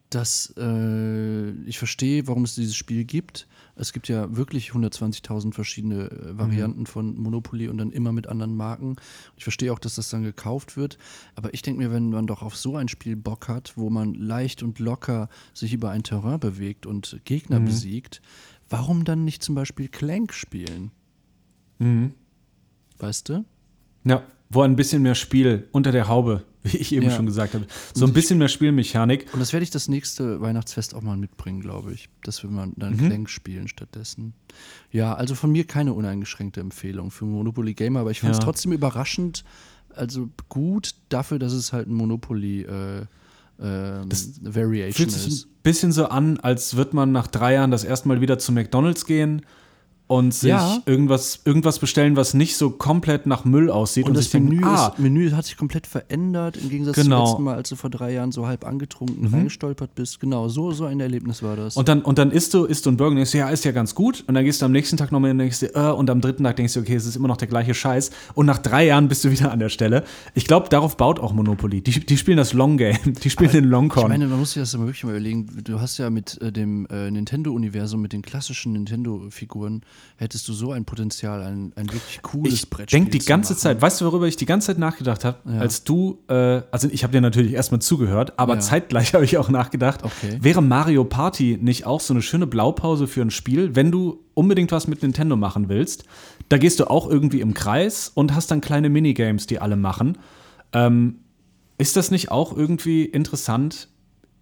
[0.10, 3.48] dass äh, ich verstehe, warum es dieses Spiel gibt.
[3.76, 8.56] Es gibt ja wirklich 120.000 verschiedene äh, Varianten von Monopoly und dann immer mit anderen
[8.56, 8.96] Marken.
[9.36, 10.98] Ich verstehe auch, dass das dann gekauft wird.
[11.36, 14.13] Aber ich denke mir, wenn man doch auf so ein Spiel Bock hat, wo man
[14.13, 18.22] leicht und locker sich über ein Terrain bewegt und Gegner besiegt,
[18.70, 20.91] warum dann nicht zum Beispiel Clank spielen?
[22.98, 23.46] Weißt du?
[24.06, 27.12] Ja, wo ein bisschen mehr Spiel unter der Haube, wie ich eben Ja.
[27.15, 27.65] schon gesagt habe.
[27.93, 29.27] So ein bisschen mehr Spielmechanik.
[29.34, 32.10] Und das werde ich das nächste Weihnachtsfest auch mal mitbringen, glaube ich.
[32.23, 34.34] Dass wir mal dann Clank spielen stattdessen.
[34.91, 38.43] Ja, also von mir keine uneingeschränkte Empfehlung für Monopoly Gamer, aber ich fand es Ja.
[38.45, 39.43] trotzdem überraschend,
[39.95, 43.06] also gut dafür, dass es halt ein Monopoly äh,
[43.60, 45.45] ähm, Das Variation Fühlt sich ist.
[45.47, 48.51] ein bisschen so an, als würde man nach drei Jahren das erste Mal wieder zu
[48.51, 49.41] McDonalds gehen
[50.08, 50.82] und sich Ja.
[50.86, 54.06] irgendwas, irgendwas bestellen, was nicht so komplett nach Müll aussieht.
[54.08, 57.06] Und das sich denken, Menü, ah, ist, Menü hat sich komplett verändert, im Gegensatz Genau.
[57.20, 57.26] Mhm.
[57.26, 60.20] zum letzten Mal, als du vor drei Jahren so halb angetrunken reingestolpert bist.
[60.20, 61.76] Genau, so, so ein Erlebnis war das.
[61.76, 63.65] Und dann, und dann isst du, isst du einen Burger und denkst, du, ja, ist
[63.65, 64.24] ja ganz gut.
[64.28, 66.43] Und dann gehst du am nächsten Tag nochmal und denkst dir, äh, und am dritten
[66.46, 68.12] Tag denkst du, okay, es ist immer noch der gleiche Scheiß.
[68.34, 70.04] Und nach drei Jahren bist du wieder an der Stelle.
[70.36, 71.82] Ich glaube, darauf baut auch Monopoly.
[71.82, 72.98] Die, die spielen das Long Game.
[73.24, 74.08] Die spielen den Long ich Con.
[74.08, 75.48] meine, man muss sich das aber wirklich mal überlegen.
[75.65, 79.82] Du hast ja mit äh, dem äh, Nintendo-Universum, mit den klassischen Nintendo-Figuren,
[80.17, 83.62] hättest du so ein Potenzial, ein, ein wirklich cooles ich Brettspiel denke die ganze machen.
[83.62, 85.38] Zeit, weißt du, worüber ich die ganze Zeit nachgedacht habe?
[85.45, 85.60] Ja.
[85.60, 88.60] Als du, äh, also ich habe dir natürlich erstmal zugehört, aber Ja.
[88.60, 90.38] zeitgleich habe ich auch nachgedacht, Okay.
[90.41, 94.71] wäre Mario Party nicht auch so eine schöne Blaupause für ein Spiel, wenn du unbedingt
[94.71, 96.03] was mit Nintendo machen willst?
[96.49, 100.17] Da gehst du auch irgendwie im Kreis und hast dann kleine Minigames, die alle machen.
[100.73, 101.19] Ähm,
[101.77, 103.88] ist das nicht auch irgendwie interessant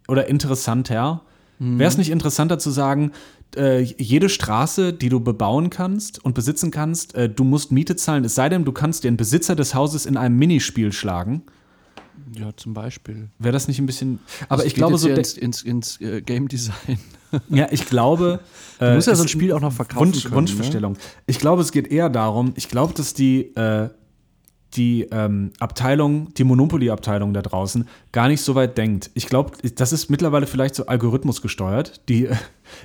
[0.07, 1.21] oder interessanter?
[1.59, 1.79] Mhm.
[1.79, 3.11] Wäre es nicht interessanter zu sagen,
[3.57, 8.23] äh, jede Straße, die du bebauen kannst und besitzen kannst, äh, du musst Miete zahlen,
[8.25, 11.43] es sei denn, du kannst den Besitzer des Hauses in einem Minispiel schlagen?
[12.37, 13.29] Ja, zum Beispiel.
[13.39, 14.19] Wäre das nicht ein bisschen.
[14.49, 15.09] Aber Das ich glaube, so.
[15.09, 16.99] ins, ins, ins äh, Game Design.
[17.49, 18.39] Ja, ich glaube.
[18.79, 20.35] Du musst ja so ein Spiel auch noch verkaufen Wunsch, können, ne?
[20.35, 20.97] Wunschvorstellung.
[21.27, 23.89] Ich glaube, es geht eher darum, ich glaube, dass die, äh,
[24.73, 29.11] die ähm, Abteilung, die Monopoly-Abteilung da draußen gar nicht so weit denkt.
[29.13, 32.01] Ich glaube, das ist mittlerweile vielleicht so Algorithmus gesteuert.
[32.09, 32.35] Die, äh,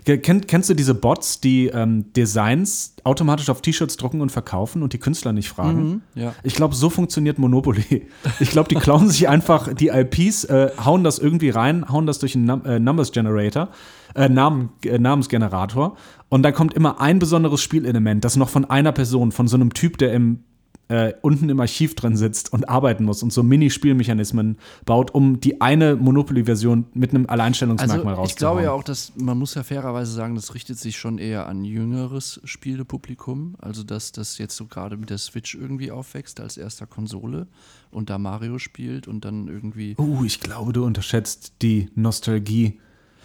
[0.05, 4.93] kenn, kennst du diese Bots, die ähm, Designs automatisch auf T-Shirts drucken und verkaufen und
[4.93, 5.83] die Künstler nicht fragen?
[5.83, 6.35] Mhm, ja.
[6.43, 8.07] Ich glaube, so funktioniert Monopoly.
[8.41, 12.19] Ich glaube, die klauen sich einfach die IPs, äh, hauen das irgendwie rein, hauen das
[12.19, 13.69] durch einen Num äh, Numbers Generator,
[14.15, 15.97] äh, Namen, äh, Namensgenerator.
[16.29, 19.75] Und dann kommt immer ein besonderes Spielelement, das noch von einer Person, von so einem
[19.75, 20.45] Typ, der im,
[20.91, 25.61] äh, unten im Archiv drin sitzt und arbeiten muss und so Mini-Spielmechanismen baut, um die
[25.61, 30.11] eine Monopoly-Version mit einem Alleinstellungsmerkmal Also ich glaube ja auch, dass man muss ja fairerweise
[30.11, 33.55] sagen, das richtet sich schon eher an jüngeres Spielepublikum.
[33.61, 37.47] Also dass das jetzt so gerade mit der Switch irgendwie aufwächst als erster Konsole
[37.93, 39.95] und da Mario spielt und dann irgendwie.
[39.97, 41.89] Uh, ich glaube, du unterschätzt die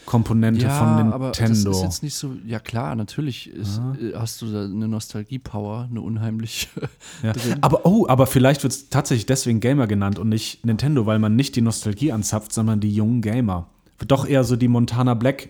[0.05, 1.71] Nostalgie-Komponente von aber das Nintendo.
[1.71, 2.33] ist jetzt nicht so.
[2.45, 6.67] Ja klar, natürlich ist, äh, hast du da eine Nostalgie-Power, eine unheimliche.
[7.23, 7.33] Ja.
[7.61, 11.35] Aber oh, aber vielleicht wird es tatsächlich deswegen Gamer genannt und nicht Nintendo, weil man
[11.35, 13.67] nicht die Nostalgie anzapft, sondern die jungen Gamer.
[14.07, 15.49] Doch eher so die Montana Black,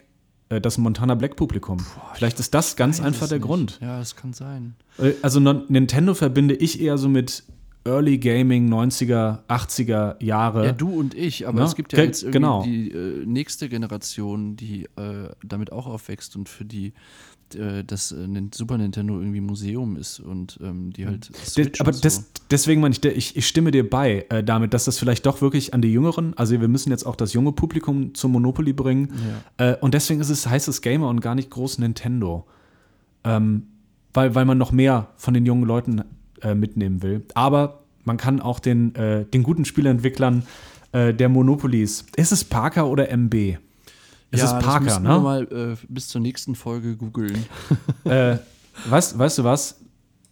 [0.50, 1.78] äh, das Montana Black Publikum.
[2.13, 3.48] vielleicht ist das ganz einfach der nicht.
[3.48, 3.80] Grund.
[3.82, 4.76] Ja, das kann sein.
[5.00, 7.44] Äh, Also Nintendo verbinde ich eher so mit
[7.86, 10.65] Early Gaming 90er, 80er Jahre.
[10.65, 11.65] Ja, du und ich, aber Ne?
[11.65, 12.63] es gibt ja jetzt irgendwie genau.
[12.63, 16.93] die äh, nächste Generation, die äh, damit auch aufwächst und für die
[17.56, 22.02] äh, das äh, Super Nintendo irgendwie Museum ist und ähm, die halt De- aber so.
[22.02, 25.26] des, deswegen meine ich, de- ich, ich stimme dir bei äh, damit, dass das vielleicht
[25.28, 28.74] doch wirklich an die Jüngeren, also wir müssen jetzt auch das junge Publikum zum Monopoly
[28.74, 29.13] bringen.
[29.58, 32.48] Äh, und deswegen ist es heißt es Gamer und gar nicht groß Nintendo.
[33.24, 33.67] Ähm,
[34.13, 36.02] weil, weil man noch mehr von den jungen Leuten
[36.41, 37.24] äh, mitnehmen will.
[37.34, 40.45] Aber man kann auch den, äh, den guten Spieleentwicklern
[40.91, 42.06] äh, der Monopolies.
[42.15, 43.34] Ist es Parker oder MB?
[44.32, 45.10] Es ja, ist das Parker, müssen ne?
[45.10, 47.45] wir mal äh, bis zur nächsten Folge googeln.
[48.04, 48.38] äh,
[48.89, 49.80] weißt, weißt du was?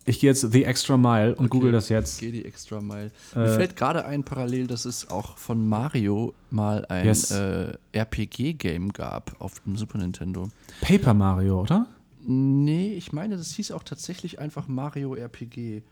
[0.06, 2.20] Ich gehe jetzt the extra mile und google das jetzt.
[2.20, 3.12] Geh die extra Mile.
[3.34, 7.32] Äh, Mir fällt gerade ein parallel, dass es auch von Mario mal ein Yes.
[7.32, 10.50] äh, RPG-Game gab auf dem Super Nintendo.
[10.82, 11.88] Paper Mario, oder?
[12.26, 15.84] Nee, ich meine, das hieß auch tatsächlich einfach Mario RPG.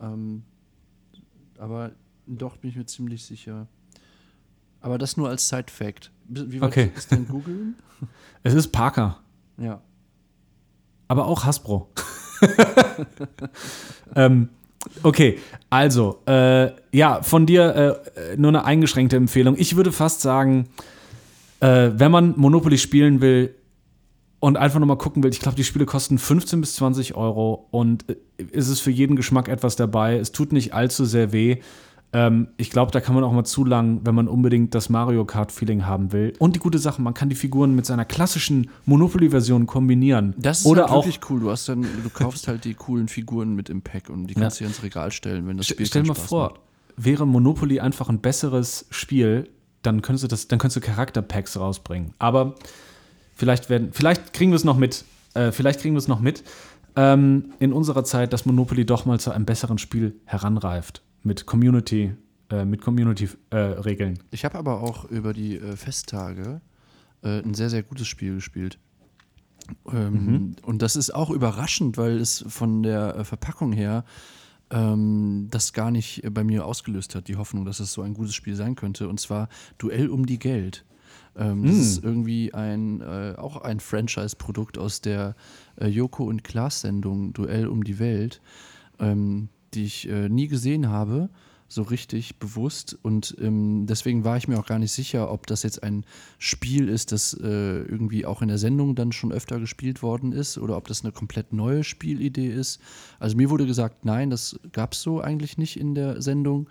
[0.00, 0.42] Ähm,
[1.58, 1.92] aber
[2.26, 3.66] doch bin ich mir ziemlich sicher.
[4.80, 6.10] Aber das nur als Side-Fact.
[6.28, 6.90] Wie weit Okay.
[6.96, 7.76] ist denn googeln?
[8.42, 9.20] Es ist Parker.
[9.58, 9.80] ja.
[11.08, 11.88] Aber auch Hasbro.
[14.16, 14.48] ähm,
[15.02, 15.38] okay,
[15.70, 19.56] also, äh, ja, von dir äh, nur eine eingeschränkte Empfehlung.
[19.56, 20.68] Ich würde fast sagen,
[21.60, 23.54] äh, wenn man Monopoly spielen will
[24.40, 27.66] und einfach nur mal gucken will, ich glaube, die Spiele kosten 15 bis 20 Euro
[27.70, 28.16] und äh,
[28.52, 30.16] es ist für jeden Geschmack etwas dabei.
[30.16, 31.58] Es tut nicht allzu sehr weh.
[32.12, 35.24] Ähm, ich glaube, da kann man auch mal zu lang, wenn man unbedingt das Mario
[35.24, 36.34] Kart-Feeling haben will.
[36.38, 40.34] Und die gute Sache, man kann die Figuren mit seiner klassischen Monopoly-Version kombinieren.
[40.38, 41.40] Das ist Oder halt auch wirklich cool.
[41.40, 44.60] Du hast dann, du kaufst halt die coolen Figuren mit im Pack und die kannst
[44.60, 46.60] du dir ins Regal stellen, wenn das Spiel Stell dir mal Spaß vor, macht.
[46.96, 49.48] wäre Monopoly einfach ein besseres Spiel,
[49.82, 52.14] dann könntest du das, dann könntest du Charakterpacks rausbringen.
[52.18, 52.54] Aber
[53.36, 55.04] vielleicht werden, vielleicht kriegen wir es noch mit.
[55.34, 56.42] Äh, vielleicht kriegen wir es noch mit
[56.96, 62.14] ähm, in unserer Zeit, dass Monopoly doch mal zu einem besseren Spiel heranreift mit Community,
[62.50, 64.18] äh, mit Community-Regeln.
[64.30, 66.60] Ich habe aber auch über die äh, Festtage
[67.22, 68.78] äh, ein sehr, sehr gutes Spiel gespielt.
[69.92, 74.04] Ähm, Und das ist auch überraschend, weil es von der äh, Verpackung her
[74.70, 78.34] ähm, das gar nicht bei mir ausgelöst hat, die Hoffnung, dass es so ein gutes
[78.34, 79.08] Spiel sein könnte.
[79.08, 80.84] Und zwar Duell um die Geld.
[81.36, 81.80] Ähm, Das Hm.
[81.80, 85.34] ist irgendwie ein, äh, auch ein Franchise-Produkt aus der
[85.80, 88.40] äh, Joko und Klaas-Sendung Duell um die Welt,
[88.98, 91.28] ähm, die ich äh, nie gesehen habe,
[91.68, 92.96] so richtig bewusst.
[93.02, 96.04] Und ähm, deswegen war ich mir auch gar nicht sicher, ob das jetzt ein
[96.38, 97.46] Spiel ist, das äh,
[97.82, 101.12] irgendwie auch in der Sendung dann schon öfter gespielt worden ist oder ob das eine
[101.12, 102.80] komplett neue Spielidee ist.
[103.18, 106.68] Also mir wurde gesagt, nein, das gab es so eigentlich nicht in der Sendung.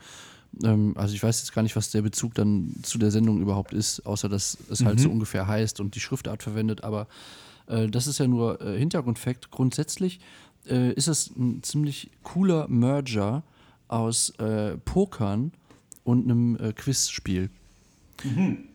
[0.64, 3.74] Ähm, also ich weiß jetzt gar nicht, was der Bezug dann zu der Sendung überhaupt
[3.74, 6.84] ist, außer dass es halt so ungefähr heißt und die Schriftart verwendet.
[6.84, 7.08] Aber
[7.68, 9.52] äh, das ist ja nur äh, Hintergrundfakt.
[9.52, 10.20] Grundsätzlich
[10.68, 13.44] äh, ist es ein ziemlich cooler Merger
[13.88, 15.52] aus äh, Pokern
[16.04, 17.50] und einem äh, Quizspiel.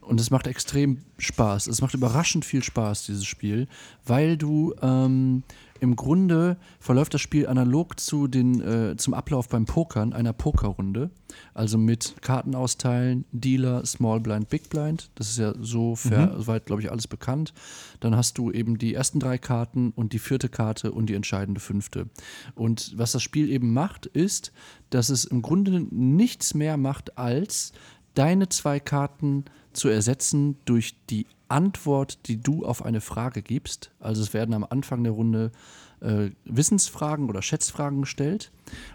[0.03, 1.67] Und es macht extrem Spaß.
[1.67, 3.69] Es macht überraschend viel Spaß, dieses Spiel,
[4.05, 5.43] weil du ähm,
[5.81, 11.11] im Grunde verläuft das Spiel analog zu den, äh, zum Ablauf beim Pokern, einer Pokerrunde.
[11.55, 15.11] Also mit Karten austeilen, Dealer, Small Blind, Big Blind.
[15.15, 17.55] Das ist ja so fair, soweit, glaube ich, alles bekannt.
[18.01, 21.61] Dann hast du eben die ersten drei Karten und die vierte Karte und die entscheidende
[21.61, 22.09] fünfte.
[22.55, 24.53] Und was das Spiel eben macht, ist,
[24.91, 27.73] dass es im Grunde nichts mehr macht, als
[28.15, 33.91] deine zwei Karten zu ersetzen durch die Antwort, die du auf eine Frage gibst.
[34.01, 35.53] Also es werden am Anfang der Runde
[36.01, 38.51] äh, Wissensfragen oder Schätzfragen gestellt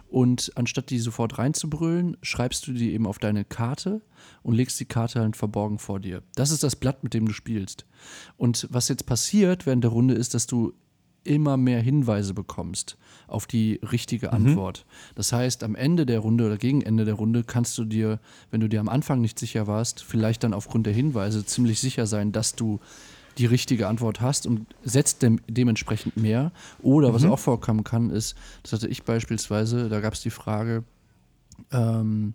[0.10, 4.02] und anstatt die sofort reinzubrüllen, schreibst du die eben auf deine Karte
[4.44, 6.24] und legst die Karte halt verborgen vor dir.
[6.36, 7.86] Das ist das Blatt, mit dem du spielst.
[8.38, 10.74] Und was jetzt passiert während der Runde ist, dass du
[11.24, 14.86] immer mehr Hinweise bekommst auf die richtige Antwort.
[15.16, 18.20] Das heißt, am Ende der Runde oder gegen Ende der Runde kannst du dir,
[18.52, 22.08] wenn du dir am Anfang nicht sicher warst, vielleicht dann aufgrund der Hinweise ziemlich sicher
[22.08, 22.80] sein, dass du
[23.38, 26.52] die richtige Antwort hast und setzt dem, dementsprechend mehr.
[26.82, 30.84] Oder was auch vorkommen kann, ist, das hatte ich beispielsweise, da gab es die Frage,
[31.72, 32.34] ähm,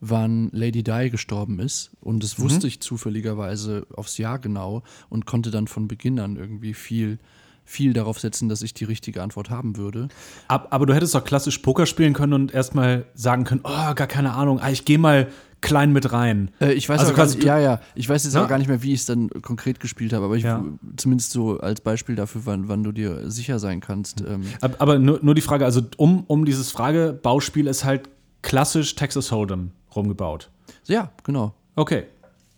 [0.00, 1.92] wann Lady Di gestorben ist.
[2.00, 6.74] Und das wusste ich zufälligerweise aufs Jahr genau und konnte dann von Beginn an irgendwie
[6.74, 7.18] viel,
[7.64, 10.08] viel darauf setzen, dass ich die richtige Antwort haben würde.
[10.48, 14.06] Ab, aber du hättest doch klassisch Poker spielen können und erstmal sagen können, oh, gar
[14.06, 15.28] keine Ahnung, ah, ich gehe mal
[15.62, 16.50] klein mit rein.
[16.60, 18.44] Äh, ich weiß Also quasi nicht, ja, ja, ich weiß jetzt Ja?
[18.44, 20.62] auch gar nicht mehr, wie ich es dann konkret gespielt habe, aber ich Ja.
[20.98, 24.20] zumindest so als Beispiel dafür, wann, wann du dir sicher sein kannst.
[24.20, 28.10] Ähm, Ab- Aber nur, nur die Frage, also um, um dieses Fragebauspiel ist halt
[28.42, 30.50] klassisch Texas Hold'em rumgebaut.
[30.86, 31.54] ja, genau.
[31.76, 32.04] Okay.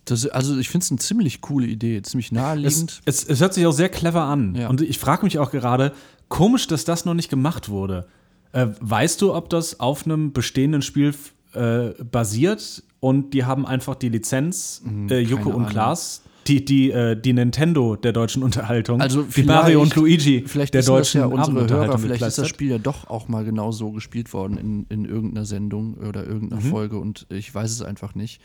[0.09, 3.01] Das, also ich finde es eine ziemlich coole Idee, ziemlich Es, naheliegend.
[3.05, 4.55] es, es hört sich auch sehr clever an.
[4.55, 4.69] Ja.
[4.69, 5.93] Und ich frage mich auch gerade,
[6.29, 8.07] komisch, dass das noch nicht gemacht wurde.
[8.53, 11.13] Äh, weißt du, ob das auf einem bestehenden Spiel
[11.53, 15.67] äh, basiert und die haben einfach die Lizenz, äh, Joko und.
[15.67, 20.73] Klaas, die, die, äh, die Nintendo der deutschen Unterhaltung, Also die Mario und Luigi Vielleicht
[20.73, 22.47] der wissen das deutschen ja unsere Hörer, vielleicht ist das.
[22.47, 26.61] Spiel ja doch auch mal genau so gespielt worden in, in irgendeiner Sendung oder irgendeiner
[26.61, 26.69] Mhm.
[26.69, 28.41] Folge und ich weiß es einfach nicht.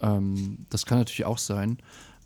[0.00, 1.78] Ähm, das kann natürlich auch sein.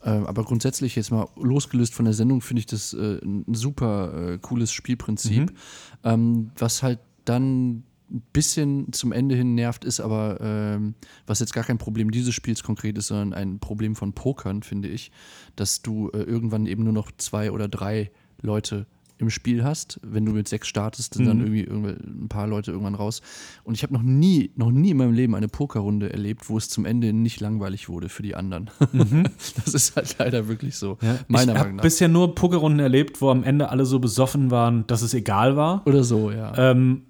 [0.04, 4.32] Ähm, aber grundsätzlich jetzt mal losgelöst von der Sendung finde ich das äh, ein super
[4.32, 5.50] äh, cooles Spielprinzip.
[5.50, 5.56] Mhm.
[6.04, 10.94] Ähm, was halt dann ein bisschen zum Ende hin nervt, ist aber, ähm,
[11.26, 14.88] was jetzt gar kein Problem dieses Spiels konkret ist, sondern ein Problem von Pokern, finde
[14.88, 15.10] ich,
[15.56, 18.10] dass du äh, irgendwann eben nur noch zwei oder drei
[18.42, 18.86] Leute
[19.18, 20.00] im Spiel hast.
[20.02, 23.22] Wenn du mit sechs startest, sind dann irgendwie ein paar Leute irgendwann raus.
[23.62, 26.68] Und ich habe noch nie, noch nie in meinem Leben eine Pokerrunde erlebt, wo es
[26.68, 28.70] zum Ende nicht langweilig wurde für die anderen.
[29.64, 30.98] das ist halt leider wirklich so.
[31.00, 31.82] Ja, meiner ich habe Meinung nach.
[31.82, 35.86] bisher nur Pokerrunden erlebt, wo am Ende alle so besoffen waren, dass es egal war.
[35.86, 36.52] Oder so, ja.
[36.56, 37.02] Ähm,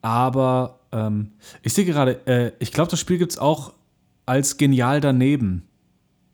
[0.00, 3.74] aber ähm, ich sehe gerade, äh, ich glaube, das Spiel gibt es auch
[4.26, 5.64] als genial daneben.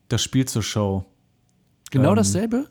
[0.09, 1.05] Das Spiel zur Show.
[1.91, 2.67] genau ähm, dasselbe?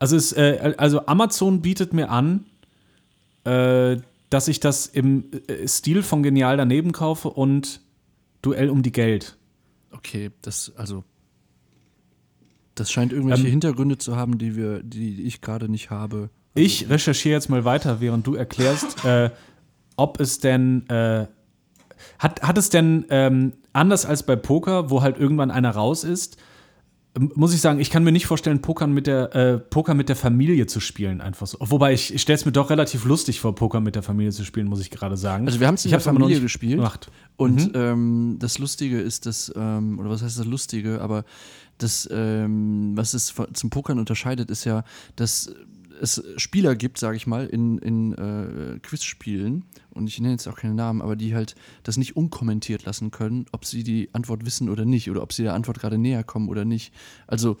[0.00, 2.46] Also, es, äh, also Amazon bietet mir an,
[3.44, 3.98] äh,
[4.30, 7.80] dass ich das im äh, Stil von Genial daneben kaufe und
[8.42, 9.36] Duell um die Geld.
[9.92, 11.04] Okay, das, also.
[12.74, 16.30] Das scheint irgendwelche Ähm, Hintergründe zu haben, die wir, die ich gerade nicht habe.
[16.54, 19.30] Ich recherchiere jetzt mal weiter, während du erklärst, äh,
[19.96, 21.26] ob es denn äh,
[22.18, 26.38] hat, hat es denn ähm, anders als bei Poker, wo halt irgendwann einer raus ist,
[27.18, 30.16] muss ich sagen, ich kann mir nicht vorstellen, Pokern mit der, äh, Poker mit der
[30.16, 31.58] Familie zu spielen, einfach so.
[31.60, 34.44] Wobei ich, ich stelle es mir doch relativ lustig vor, Poker mit der Familie zu
[34.44, 35.46] spielen, muss ich gerade sagen.
[35.46, 36.76] Also wir haben es ich der Familie gespielt.
[36.76, 37.10] gemacht.
[37.36, 41.24] Und ähm, das Lustige ist, dass, ähm, oder was heißt das Lustige, aber
[41.78, 44.84] das, ähm, was es zum Pokern unterscheidet, ist ja,
[45.16, 45.52] dass
[46.00, 50.56] es Spieler gibt, sage ich mal, in, in äh, Quizspielen, und ich nenne jetzt auch
[50.56, 54.68] keine Namen, aber die halt das nicht unkommentiert lassen können, ob sie die Antwort wissen
[54.68, 56.92] oder nicht, oder ob sie der Antwort gerade näher kommen oder nicht.
[57.26, 57.58] Also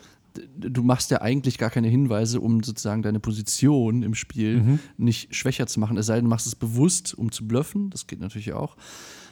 [0.56, 4.78] du machst ja eigentlich gar keine Hinweise, um sozusagen deine Position im Spiel mhm.
[4.96, 5.96] nicht schwächer zu machen.
[5.96, 7.90] Es sei denn, du machst es bewusst, um zu bluffen.
[7.90, 8.76] Das geht natürlich auch.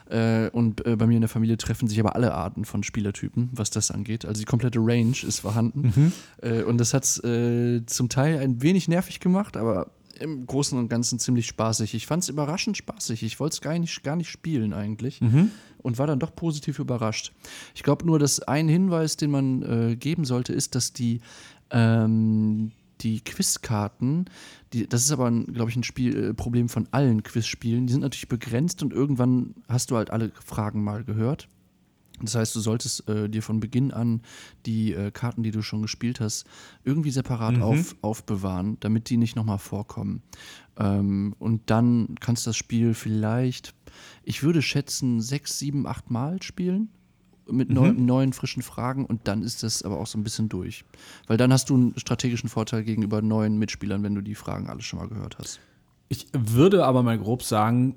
[0.09, 3.51] Äh, und äh, bei mir in der Familie treffen sich aber alle Arten von Spielertypen,
[3.53, 4.25] was das angeht.
[4.25, 5.93] Also die komplette Range ist vorhanden.
[5.95, 6.13] Mhm.
[6.43, 10.79] Äh, und das hat es äh, zum Teil ein wenig nervig gemacht, aber im Großen
[10.79, 11.95] und Ganzen ziemlich spaßig.
[11.95, 13.23] Ich fand es überraschend spaßig.
[13.23, 15.51] Ich wollte es gar nicht, gar nicht spielen eigentlich mhm.
[15.79, 17.33] und war dann doch positiv überrascht.
[17.75, 21.21] Ich glaube nur, dass ein Hinweis, den man äh, geben sollte, ist, dass die,
[21.71, 24.27] ähm, die Quizkarten,
[24.73, 28.03] die, das ist aber, glaube ich, ein Spiel, äh, Problem von allen Quizspielen, die sind
[28.03, 31.49] natürlich begrenzt und irgendwann hast du halt alle Fragen mal gehört.
[32.21, 34.23] Das heißt, du solltest äh, dir von Beginn an
[34.67, 36.47] die äh, Karten, die du schon gespielt hast,
[36.83, 37.63] irgendwie separat mhm.
[37.63, 40.23] auf, aufbewahren, damit die nicht nochmal vorkommen.
[40.77, 43.75] Ähm, und dann kannst du das Spiel vielleicht,
[44.25, 46.91] ich würde schätzen, sechs, sieben, acht Mal spielen
[47.51, 47.75] mit mhm.
[47.75, 50.85] neu, neuen, frischen Fragen und dann ist das aber auch so ein bisschen durch.
[51.27, 54.83] Weil dann hast du einen strategischen Vorteil gegenüber neuen Mitspielern, wenn du die Fragen alle
[54.83, 55.61] schon mal gehört hast.
[56.09, 57.97] Ich würde aber mal grob sagen,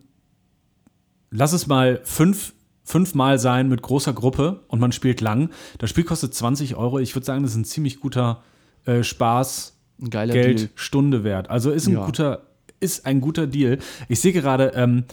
[1.30, 5.50] lass es mal fünf fünfmal sein mit großer Gruppe und man spielt lang.
[5.78, 7.00] Das Spiel kostet 20 Euro.
[7.00, 8.44] Ich würde sagen, das ist ein ziemlich guter
[8.86, 10.70] äh, Spaß, ein Geld, Deal.
[10.76, 11.50] Stunde wert.
[11.50, 12.06] Also ist ein ja.
[12.06, 12.48] guter,
[12.80, 13.78] ist ein guter Deal.
[14.10, 15.06] Ich sehe gerade, ähm,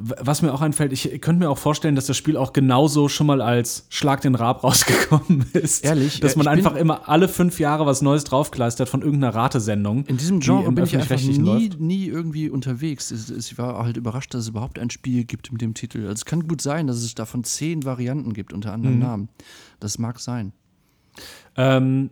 [0.00, 3.26] was mir auch einfällt, ich könnte mir auch vorstellen, dass das Spiel auch genauso schon
[3.26, 5.84] mal als Schlag den Rab rausgekommen ist.
[5.84, 6.20] Ehrlich?
[6.20, 10.04] Dass man einfach immer alle fünf Jahre was Neues draufkleistert von irgendeiner Ratesendung.
[10.06, 13.10] In diesem Genre bin ich einfach nie, nie irgendwie unterwegs.
[13.10, 16.02] Ich war halt überrascht, dass es überhaupt ein Spiel gibt mit dem Titel.
[16.02, 19.02] Also es kann gut sein, dass es davon zehn Varianten gibt unter anderen mhm.
[19.02, 19.28] Namen.
[19.80, 20.52] Das mag sein.
[21.56, 22.10] Ähm,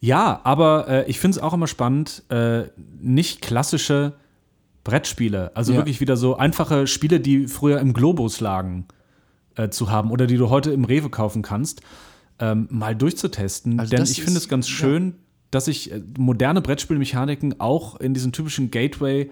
[0.00, 2.64] ja, aber äh, ich finde es auch immer spannend, äh,
[3.00, 4.14] nicht klassische
[4.88, 5.54] Brettspiele.
[5.54, 5.78] Also ja.
[5.78, 8.86] wirklich wieder so einfache Spiele, die früher im Globus lagen,
[9.54, 11.82] äh, zu haben oder die du heute im Rewe kaufen kannst,
[12.38, 13.78] ähm, mal durchzutesten.
[13.78, 15.12] Also Denn ich finde es ganz schön, ja.
[15.50, 19.30] dass ich äh, moderne Brettspielmechaniken auch in diesen typischen Gateway-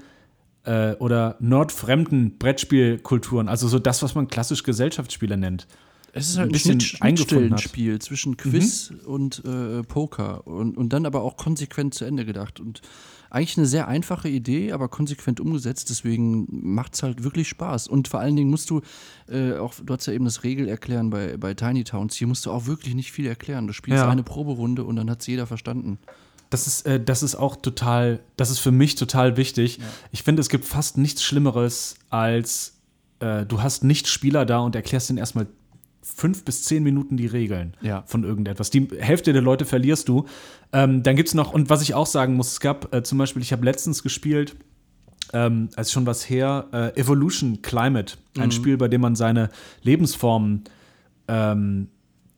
[0.64, 5.66] äh, oder nordfremden Brettspielkulturen, also so das, was man klassisch Gesellschaftsspiele nennt.
[6.12, 8.98] Es ist halt ein, ein bisschen Spiel zwischen Quiz mhm.
[9.06, 12.58] und äh, Poker und, und dann aber auch konsequent zu Ende gedacht.
[12.58, 12.80] Und
[13.30, 15.90] eigentlich eine sehr einfache Idee, aber konsequent umgesetzt.
[15.90, 17.88] Deswegen macht es halt wirklich Spaß.
[17.88, 18.80] Und vor allen Dingen musst du
[19.28, 22.16] äh, auch, du hast ja eben das Regel erklären bei, bei Tiny Towns.
[22.16, 23.66] Hier musst du auch wirklich nicht viel erklären.
[23.66, 24.08] Du spielst ja.
[24.08, 25.98] eine Proberunde und dann hat es jeder verstanden.
[26.50, 29.78] Das ist, äh, das ist auch total, das ist für mich total wichtig.
[29.78, 29.84] Ja.
[30.12, 32.76] Ich finde, es gibt fast nichts Schlimmeres als
[33.20, 35.46] äh, du hast nicht Spieler da und erklärst ihnen erstmal
[36.02, 38.04] fünf bis zehn Minuten die Regeln ja.
[38.06, 38.70] von irgendetwas.
[38.70, 40.26] Die Hälfte der Leute verlierst du.
[40.72, 43.18] Ähm, dann gibt es noch, und was ich auch sagen muss, es gab äh, zum
[43.18, 44.56] Beispiel, ich habe letztens gespielt,
[45.32, 48.52] ähm, als schon was her, äh, Evolution Climate, ein mhm.
[48.52, 49.50] Spiel, bei dem man seine
[49.82, 50.64] Lebensformen
[51.28, 51.88] ähm,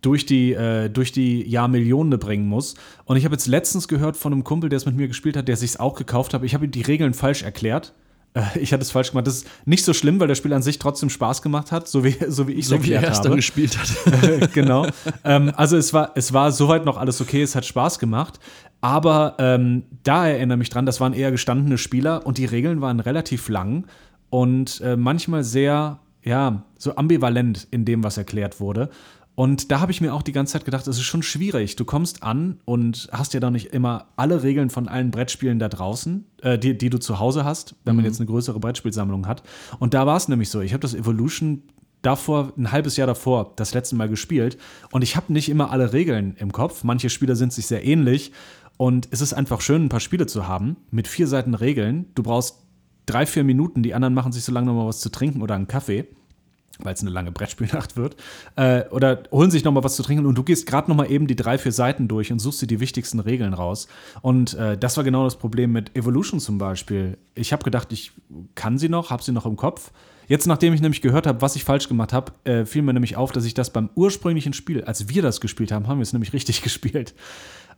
[0.01, 2.75] durch die, äh, durch die Jahrmillionen bringen muss.
[3.05, 5.49] Und ich habe jetzt letztens gehört von einem Kumpel, der es mit mir gespielt hat,
[5.49, 6.43] der es sich auch gekauft hat.
[6.45, 7.95] Ich habe ihm die Regeln falsch erklärt.
[8.35, 9.27] Äh, ich hatte es falsch gemacht.
[9.27, 12.05] Das ist nicht so schlimm, weil das Spiel an sich trotzdem Spaß gemacht hat, so
[12.05, 13.37] wie, so wie ich es so erklärt wie er habe.
[13.37, 14.53] gespielt hat.
[14.53, 14.87] genau.
[15.25, 18.39] ähm, also es war, es war soweit noch alles okay, es hat Spaß gemacht.
[18.81, 23.01] Aber ähm, da erinnere mich dran, das waren eher gestandene Spieler und die Regeln waren
[23.01, 23.87] relativ lang
[24.31, 28.91] und äh, manchmal sehr, ja, so ambivalent in dem, was erklärt wurde.
[29.39, 31.77] Und da habe ich mir auch die ganze Zeit gedacht, es ist schon schwierig.
[31.77, 35.69] Du kommst an und hast ja dann nicht immer alle Regeln von allen Brettspielen da
[35.69, 38.11] draußen, äh, die, die du zu Hause hast, wenn man mhm.
[38.11, 39.45] jetzt eine größere Brettspielsammlung hat.
[39.79, 40.61] Und da war es nämlich so.
[40.61, 41.63] Ich habe das Evolution
[42.03, 44.59] davor, ein halbes Jahr davor, das letzte Mal gespielt.
[44.91, 46.83] Und ich habe nicht immer alle Regeln im Kopf.
[46.83, 48.33] Manche Spieler sind sich sehr ähnlich.
[48.77, 52.07] Und es ist einfach schön, ein paar Spiele zu haben mit vier Seiten Regeln.
[52.17, 52.65] Du brauchst
[53.07, 53.85] drei, vier Minuten.
[53.85, 56.09] Die anderen machen sich so lange noch mal was zu trinken oder einen Kaffee
[56.79, 58.17] weil es eine lange Brettspielnacht wird,
[58.57, 61.11] äh, oder holen sich noch mal was zu trinken und du gehst gerade noch mal
[61.11, 63.89] eben die drei, vier Seiten durch und suchst dir die wichtigsten Regeln raus.
[64.23, 67.19] Und äh, das war genau das Problem mit Evolution zum Beispiel.
[67.35, 68.13] Ich habe gedacht, ich
[68.55, 69.91] kann sie noch, habe sie noch im Kopf.
[70.29, 73.17] Jetzt, nachdem ich nämlich gehört habe, was ich falsch gemacht habe, äh, fiel mir nämlich
[73.17, 76.13] auf, dass ich das beim ursprünglichen Spiel, als wir das gespielt haben, haben wir es
[76.13, 77.15] nämlich richtig gespielt.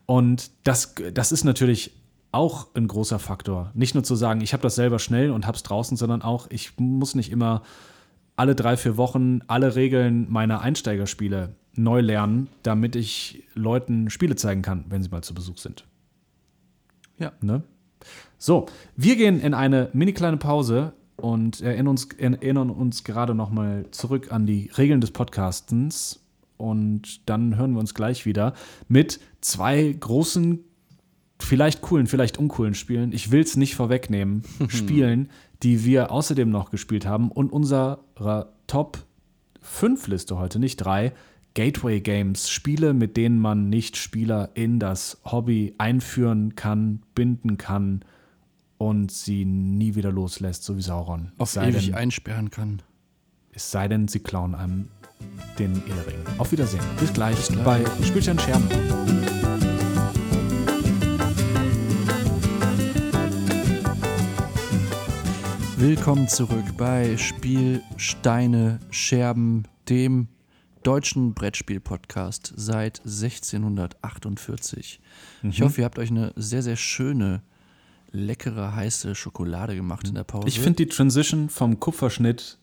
[0.06, 1.92] Und das, das ist natürlich
[2.32, 3.70] auch ein großer Faktor.
[3.74, 6.48] Nicht nur zu sagen, ich habe das selber schnell und habe es draußen, sondern auch,
[6.50, 7.62] ich muss nicht immer
[8.40, 14.62] alle drei, vier Wochen alle Regeln meiner Einsteigerspiele neu lernen, damit ich Leuten Spiele zeigen
[14.62, 15.84] kann, wenn sie mal zu Besuch sind.
[17.18, 17.32] Ja.
[17.42, 17.62] Ne?
[18.38, 18.64] So,
[18.96, 23.84] wir gehen in eine mini kleine Pause und erinnern uns, erinnern uns gerade noch mal
[23.90, 26.20] zurück an die Regeln des Podcastens
[26.56, 28.54] und dann hören wir uns gleich wieder
[28.88, 30.60] mit zwei großen,
[31.38, 33.12] vielleicht coolen, vielleicht uncoolen Spielen.
[33.12, 34.44] Ich will es nicht vorwegnehmen.
[34.68, 35.28] Spielen,
[35.62, 38.00] die wir außerdem noch gespielt haben und unserer
[38.66, 39.04] Top
[39.60, 41.12] 5 Liste heute, nicht 3,
[41.54, 48.04] Gateway Games, Spiele, mit denen man Nicht-Spieler in das Hobby einführen kann, binden kann
[48.78, 51.32] und sie nie wieder loslässt, so wie Sauron.
[51.38, 52.82] Auf sei ewig denn, einsperren kann.
[53.52, 54.88] es sei denn, sie klauen einem
[55.58, 56.20] den Ehering.
[56.38, 56.82] Auf Wiedersehen.
[56.98, 57.64] Bis gleich, Bis gleich.
[57.64, 59.39] bei Spielchen Scherben.
[65.80, 70.28] Willkommen zurück bei Spiel Steine Scherben, dem
[70.82, 75.00] deutschen Brettspiel-Podcast seit 1648.
[75.42, 77.40] Ich hoffe, ihr habt euch eine sehr, sehr schöne,
[78.12, 80.48] leckere, heiße Schokolade gemacht in der Pause.
[80.48, 82.58] Ich finde die Transition vom Kupferschnitt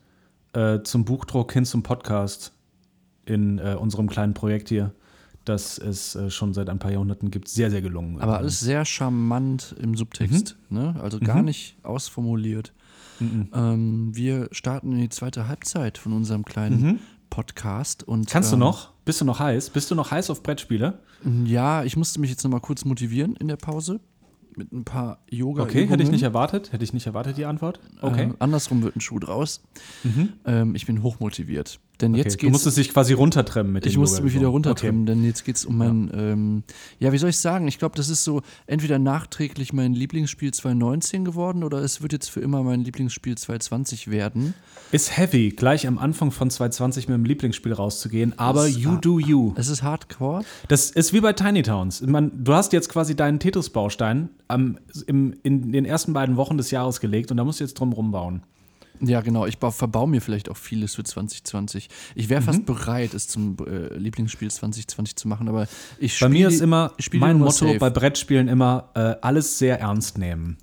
[0.53, 2.53] äh, zum Buchdruck hin zum Podcast
[3.25, 4.93] in äh, unserem kleinen Projekt hier,
[5.43, 8.19] das es äh, schon seit ein paar Jahrhunderten gibt, sehr, sehr gelungen.
[8.21, 10.77] aber alles sehr charmant im Subtext, Mhm.
[10.77, 10.95] ne?
[11.01, 12.73] also gar nicht ausformuliert.
[13.19, 16.99] Ähm, wir starten in die zweite Halbzeit von unserem kleinen
[17.29, 18.03] Podcast.
[18.03, 18.25] Und, Mhm.
[18.25, 18.91] Kannst ähm, du noch?
[19.05, 19.69] Bist du noch heiß?
[19.71, 20.99] Bist du noch heiß auf Brettspiele?
[21.45, 23.99] Ja, ich musste mich jetzt noch mal kurz motivieren in der Pause
[24.55, 26.71] mit ein paar yoga Okay, hätte ich nicht erwartet.
[26.71, 27.79] Hätte ich nicht erwartet, die Antwort.
[28.01, 28.23] Okay.
[28.23, 29.61] Ähm, andersrum wird ein Schuh draus.
[30.45, 31.79] Ähm, ich bin hochmotiviert.
[32.01, 32.23] Denn okay.
[32.23, 34.65] jetzt Du musstest dich quasi runtertrennen mit ich den musste mich wieder Yoga-Übungen.
[34.65, 36.63] runtertrimmen, denn jetzt geht es um mein, ähm,
[36.99, 37.67] ja, wie soll ich sagen?
[37.67, 42.29] Ich glaube, das ist so entweder nachträglich mein Lieblingsspiel 2019 geworden oder es wird jetzt
[42.29, 44.53] für immer mein Lieblingsspiel 2020 werden.
[44.91, 49.05] Ist heavy, gleich am Anfang von 2020 mit dem Lieblingsspiel rauszugehen, aber you hart.
[49.05, 49.53] do you.
[49.55, 50.43] Es ist Hardcore.
[50.67, 52.01] Das ist wie bei Tiny Towns.
[52.01, 54.29] Man, du hast jetzt quasi deinen Tetris-Baustein
[55.07, 57.91] im, in den ersten beiden Wochen des Jahres gelegt und da musst du jetzt drum
[57.91, 58.43] rumbauen.
[59.01, 59.45] Ja, genau.
[59.45, 61.87] Ich bau, verbau mir vielleicht auch vieles für 2020.
[62.15, 62.29] Ich Mhm.
[62.29, 65.67] wäre fast bereit, es zum äh, Lieblingsspiel 2020 zu machen, aber
[65.99, 66.29] ich Bei spiele.
[66.29, 67.77] mir ist immer mein Motto safe.
[67.79, 70.57] bei Brettspielen immer äh, alles sehr ernst nehmen.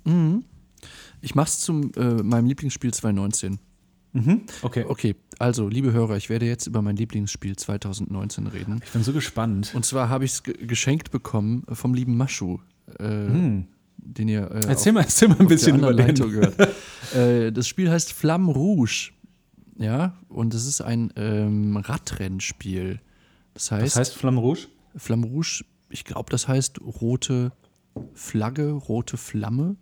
[1.21, 3.59] Ich mach's zum äh, meinem Lieblingsspiel 2019.
[4.61, 4.85] Okay.
[4.87, 8.79] Okay, also, liebe Hörer, ich werde jetzt über mein Lieblingsspiel 2019 reden.
[8.85, 9.73] Ich bin so gespannt.
[9.75, 12.59] Und zwar habe ich es ge geschenkt bekommen vom lieben Maschu,
[12.97, 13.63] äh,
[14.05, 16.15] den ihr äh, Erzähl auf, mal, erzähl mal ein bisschen über den.
[17.15, 19.11] Äh, das Spiel heißt Flamme Rouge.
[19.77, 22.99] Ja, und es ist ein ähm, Radrennspiel.
[23.53, 24.67] Das heißt, Das heißt Flamme Rouge?
[24.95, 27.51] Flamme Rouge, ich glaube, das heißt rote
[28.13, 29.75] Flagge, rote Flamme.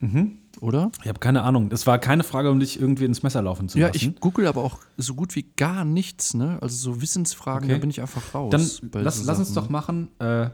[0.00, 0.38] Mhm.
[0.60, 0.92] Oder?
[1.02, 1.70] Ich habe keine Ahnung.
[1.70, 3.96] Das war keine Frage, um dich irgendwie ins Messer laufen zu Ja, lassen.
[3.96, 6.58] ich google aber auch so gut wie gar nichts, ne?
[6.62, 7.74] Also so Wissensfragen, Okay.
[7.74, 8.50] da bin ich einfach raus.
[8.52, 10.50] Dann lass, so lass uns doch machen, äh,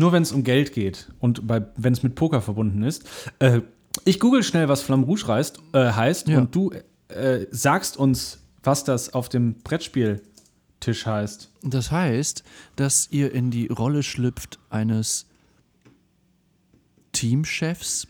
[0.00, 3.04] nur wenn es um Geld geht und wenn es mit Poker verbunden ist.
[3.38, 3.60] Äh,
[4.04, 6.38] ich google schnell, was Flamme Rouge heißt, äh, heißt Ja.
[6.38, 6.72] und du
[7.08, 11.50] äh, sagst uns, was das auf dem Brettspieltisch heißt.
[11.62, 12.44] Das heißt,
[12.76, 15.26] dass ihr in die Rolle schlüpft eines
[17.12, 18.06] Teamchefs,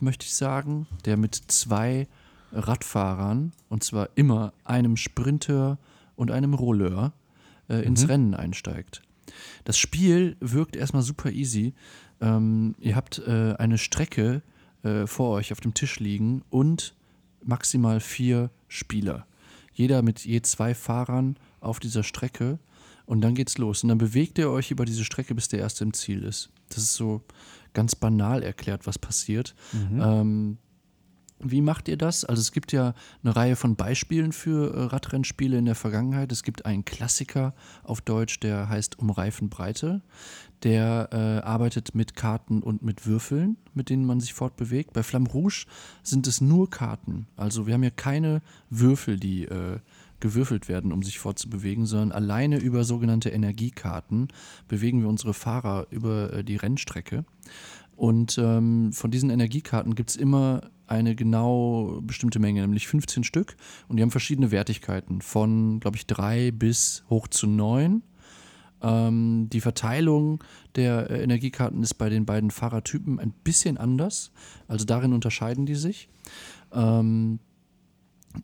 [0.00, 2.08] möchte ich sagen, der mit zwei
[2.52, 5.78] Radfahrern, und zwar immer einem Sprinter
[6.16, 7.12] und einem Rolleur,
[7.68, 9.02] äh, ins Rennen einsteigt.
[9.64, 11.74] Das Spiel wirkt erstmal super easy.
[12.20, 14.42] Ähm, ihr habt äh, eine Strecke
[14.82, 16.94] äh, vor euch auf dem Tisch liegen und
[17.44, 19.26] maximal vier Spieler.
[19.72, 22.58] Jeder mit je zwei Fahrern auf dieser Strecke.
[23.06, 23.82] Und dann geht's los.
[23.82, 26.50] Und dann bewegt ihr euch über diese Strecke, bis der erste im Ziel ist.
[26.68, 27.22] Das ist so
[27.72, 29.54] ganz banal erklärt, was passiert.
[30.02, 30.58] Ähm,
[31.40, 32.24] wie macht ihr das?
[32.24, 36.32] Also es gibt ja eine Reihe von Beispielen für äh, Radrennspiele in der Vergangenheit.
[36.32, 40.02] Es gibt einen Klassiker auf Deutsch, der heißt Um Reifenbreite.
[40.64, 44.92] Der äh, arbeitet mit Karten und mit Würfeln, mit denen man sich fortbewegt.
[44.92, 45.66] Bei Flamme Rouge
[46.02, 47.28] sind es nur Karten.
[47.36, 49.78] Also wir haben ja keine Würfel, die äh,
[50.20, 54.28] gewürfelt werden, um sich fortzubewegen, sondern alleine über sogenannte Energiekarten
[54.66, 57.24] bewegen wir unsere Fahrer über äh, die Rennstrecke.
[57.94, 63.56] Und ähm, von diesen Energiekarten gibt es immer eine genau bestimmte Menge, nämlich 15 Stück.
[63.88, 68.02] Und die haben verschiedene Wertigkeiten, von, glaube ich, 3 bis hoch zu 9.
[68.80, 70.42] Ähm, die Verteilung
[70.76, 74.30] der äh, Energiekarten ist bei den beiden Fahrertypen ein bisschen anders.
[74.68, 76.08] Also darin unterscheiden die sich.
[76.72, 77.40] Ähm,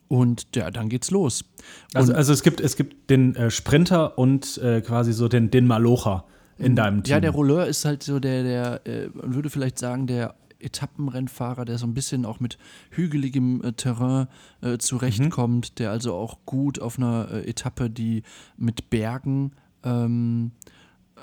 [0.09, 1.45] und ja, dann geht's los.
[1.93, 5.51] Also, Und- also es gibt, es gibt den äh, Sprinter und äh, quasi so den,
[5.51, 6.25] den Malocher
[6.59, 7.13] in deinem Team.
[7.13, 10.35] Ja, der Rolleur ist halt so der, der, äh, man würde vielleicht sagen, der
[10.65, 12.59] Etappenrennfahrer, der so ein bisschen auch mit
[12.91, 14.29] hügeligem äh, Terrain
[14.63, 18.23] äh, zurechtkommt, der also auch gut auf einer äh, Etappe, die
[18.57, 19.53] mit Bergen
[19.85, 20.53] ähm,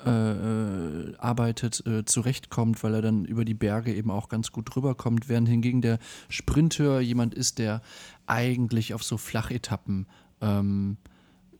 [0.04, 4.74] äh, äh, arbeitet, äh, zurechtkommt, weil er dann über die Berge eben auch ganz gut
[4.74, 7.82] rüberkommt, während hingegen der Sprinteur jemand ist, der
[8.26, 10.06] eigentlich auf so Flachetappen
[10.40, 10.96] ähm,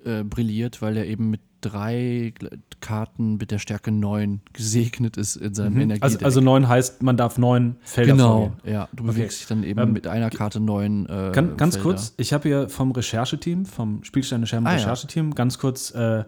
[0.04, 2.34] äh, brilliert, weil er eben mit drei
[2.80, 5.80] Karten mit der Stärke 9 gesegnet ist in seinem mhm.
[5.82, 6.02] Energie.
[6.02, 8.74] Also, also 9 heißt, man darf 9 Felder Genau, vorgehen.
[8.74, 8.88] ja.
[8.92, 9.28] Du bewegst okay.
[9.38, 12.68] dich dann eben ähm, mit einer Karte 9 äh, ganz, ganz kurz, ich habe hier
[12.68, 15.34] vom Rechercheteam, vom Spielsteine Scherben ah, Rechercheteam, ja.
[15.34, 16.24] ganz kurz äh,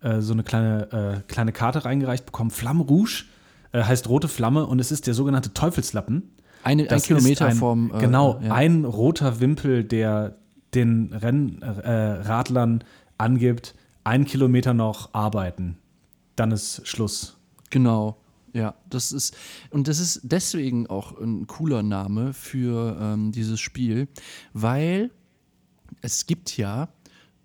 [0.00, 2.50] äh, so eine kleine, äh, kleine Karte reingereicht bekommen.
[2.50, 3.24] Flamme Rouge
[3.72, 6.30] äh, heißt rote Flamme und es ist der sogenannte Teufelslappen.
[6.62, 7.92] Eine, ein Kilometer ein, vom.
[7.94, 8.52] Äh, genau, ja.
[8.52, 10.36] ein roter Wimpel, der
[10.74, 12.84] den Rennradlern
[13.18, 15.78] angibt, einen Kilometer noch arbeiten.
[16.36, 17.36] Dann ist Schluss.
[17.70, 18.16] Genau.
[18.54, 19.36] Ja, das ist,
[19.70, 24.08] und das ist deswegen auch ein cooler Name für ähm, dieses Spiel,
[24.52, 25.10] weil
[26.00, 26.88] es gibt ja,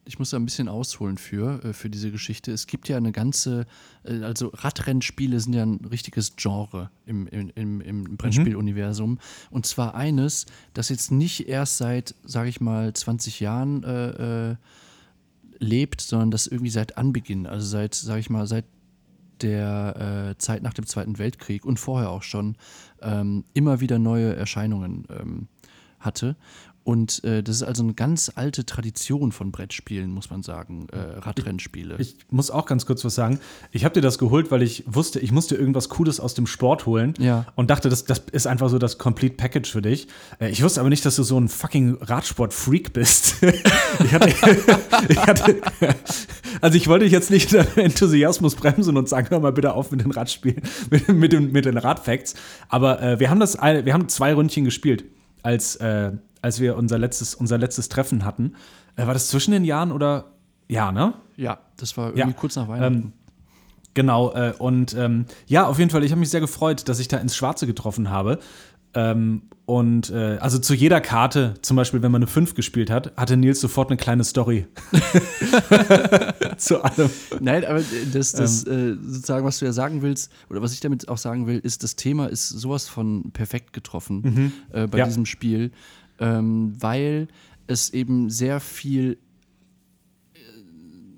[0.05, 3.11] ich muss da ein bisschen ausholen für, äh, für diese Geschichte, es gibt ja eine
[3.11, 3.65] ganze,
[4.05, 9.11] äh, also Radrennspiele sind ja ein richtiges Genre im, im, im, im Brettspieluniversum.
[9.11, 9.19] Mhm.
[9.51, 14.55] Und zwar eines, das jetzt nicht erst seit, sage ich mal, 20 Jahren äh, äh
[15.59, 18.65] lebt, sondern das irgendwie seit Anbeginn, also seit, sag ich mal, seit
[19.41, 22.55] der äh, Zeit nach dem Zweiten Weltkrieg und vorher auch schon
[23.01, 25.47] ähm, immer wieder neue Erscheinungen ähm,
[25.99, 26.35] hatte.
[26.83, 30.97] Und äh, das ist also eine ganz alte Tradition von Brettspielen, muss man sagen, äh,
[31.19, 31.95] Radrennspiele.
[31.97, 33.39] Ich, ich, muss auch ganz kurz was sagen.
[33.71, 36.85] Ich habe dir das geholt, weil ich wusste, ich musste irgendwas Cooles aus dem Sport
[36.85, 37.45] holen ja.
[37.55, 40.07] und dachte, das, das ist einfach so das Complete Package für dich.
[40.39, 43.37] Äh, ich wusste aber nicht, dass du so ein fucking Radsport-Freak bist.
[43.43, 44.27] ich, hatte,
[45.07, 45.61] ich hatte,
[46.59, 49.91] also ich wollte dich jetzt nicht den Enthusiasmus bremsen und sagen, hör mal bitte auf
[49.91, 52.33] mit den Radspielen, mit, mit, den, mit den Radfacts.
[52.67, 55.05] Aber äh, wir haben das, wir haben zwei Ründchen gespielt
[55.43, 56.11] als äh,
[56.43, 58.55] als wir unser letztes, unser letztes Treffen hatten.
[58.95, 60.25] Äh, war das zwischen den Jahren oder?
[60.67, 61.13] Ja, ne?
[61.35, 62.33] Ja, das war irgendwie ja.
[62.33, 62.95] kurz nach Weihnachten.
[62.95, 63.13] Ähm,
[63.93, 67.07] genau, äh, und ähm, ja, auf jeden Fall, ich habe mich sehr gefreut, dass ich
[67.07, 68.39] da ins Schwarze getroffen habe.
[68.93, 73.15] Ähm, und äh, also zu jeder Karte, zum Beispiel, wenn man eine 5 gespielt hat,
[73.15, 74.67] hatte Nils sofort eine kleine Story.
[76.57, 77.09] zu allem.
[77.39, 77.81] Nein, aber
[78.11, 78.99] das, das ähm.
[79.01, 81.83] äh, sozusagen, was du ja sagen willst, oder was ich damit auch sagen will, ist,
[81.83, 84.51] das Thema ist sowas von perfekt getroffen mhm.
[84.73, 85.05] äh, bei ja.
[85.05, 85.71] diesem Spiel
[86.19, 87.27] ähm, weil
[87.67, 89.17] es eben sehr viel
[90.33, 90.37] äh,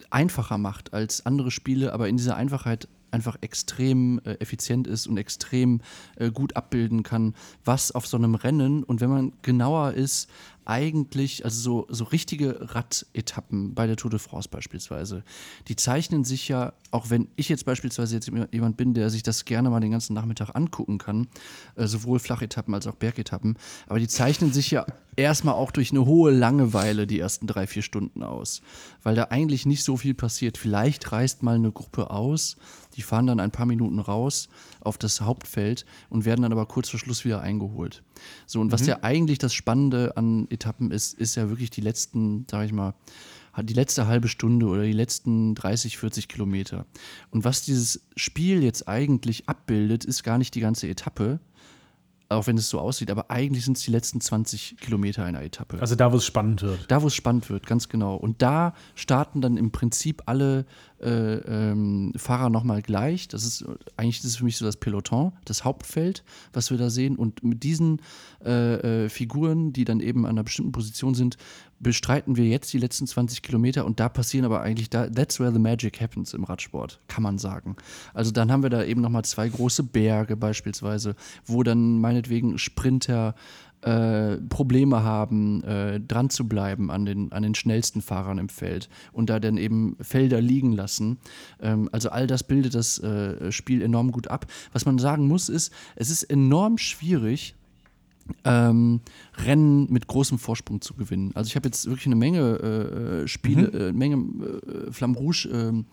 [0.10, 5.18] einfacher macht als andere Spiele, aber in dieser Einfachheit einfach extrem äh, effizient ist und
[5.18, 5.82] extrem
[6.18, 10.30] äh, gut abbilden kann, was auf so einem Rennen und wenn man genauer ist,
[10.66, 15.24] eigentlich, also so, so richtige Radetappen bei der Tour de France beispielsweise,
[15.68, 19.46] die zeichnen sich ja, auch wenn ich jetzt beispielsweise jetzt jemand bin, der sich das
[19.46, 21.28] gerne mal den ganzen Nachmittag angucken kann,
[21.76, 23.58] äh, sowohl Flachetappen als auch Bergetappen,
[23.88, 24.86] aber die zeichnen sich ja
[25.16, 28.62] erstmal auch durch eine hohe Langeweile die ersten drei, vier Stunden aus,
[29.04, 30.58] weil da eigentlich nicht so viel passiert.
[30.58, 32.58] Vielleicht reist mal eine Gruppe aus,
[32.96, 34.50] die fahren dann ein paar Minuten raus
[34.82, 38.04] auf das Hauptfeld und werden dann aber kurz vor Schluss wieder eingeholt.
[38.46, 38.88] So, und was mhm.
[38.88, 42.94] ja eigentlich das Spannende an Etappen ist, ist ja wirklich die letzten, sag ich mal,
[43.64, 46.86] die letzte halbe Stunde oder die letzten 30, 40 Kilometer.
[47.32, 51.40] Und was dieses Spiel jetzt eigentlich abbildet, ist gar nicht die ganze Etappe,
[52.30, 55.80] auch wenn es so aussieht, aber eigentlich sind es die letzten 20 Kilometer einer Etappe.
[55.80, 56.90] Also da, wo es spannend wird.
[56.90, 58.16] Da, wo es spannend wird, ganz genau.
[58.16, 60.66] Und da starten dann im Prinzip alle
[61.06, 63.28] äh, ähm, Fahrer nochmal gleich.
[63.28, 63.64] Das ist
[63.96, 67.16] eigentlich das ist für mich so das Peloton, das Hauptfeld, was wir da sehen.
[67.16, 68.02] Und mit diesen
[68.44, 71.38] äh, äh, Figuren, die dann eben an einer bestimmten Position sind,
[71.80, 75.52] bestreiten wir jetzt die letzten 20 Kilometer und da passieren aber eigentlich, da, that's where
[75.52, 77.76] the magic happens im Radsport, kann man sagen.
[78.14, 83.36] Also dann haben wir da eben nochmal zwei große Berge beispielsweise, wo dann meinetwegen Sprinter
[83.86, 88.90] äh, Probleme haben, äh, dran zu bleiben an den, an den schnellsten Fahrern im Feld
[89.12, 91.18] und da dann eben Felder liegen lassen.
[91.62, 94.48] Ähm, also all das bildet das äh, Spiel enorm gut ab.
[94.74, 97.54] Was man sagen muss, ist, es ist enorm schwierig,
[98.44, 99.02] ähm,
[99.38, 101.32] Rennen mit großem Vorsprung zu gewinnen.
[101.36, 103.80] Also ich habe jetzt wirklich eine Menge äh, äh Spiele, mhm.
[103.80, 105.86] äh, Menge äh, Flamme Rouge ähm,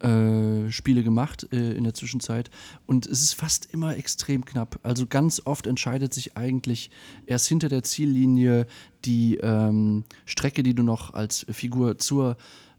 [0.00, 2.50] äh, Spiele gemacht äh, in der Zwischenzeit
[2.86, 4.78] und es ist fast immer extrem knapp.
[4.82, 6.90] Also ganz oft entscheidet sich eigentlich
[7.26, 8.66] erst hinter der Ziellinie
[9.04, 12.36] die ähm, Strecke, die du noch als Figur zur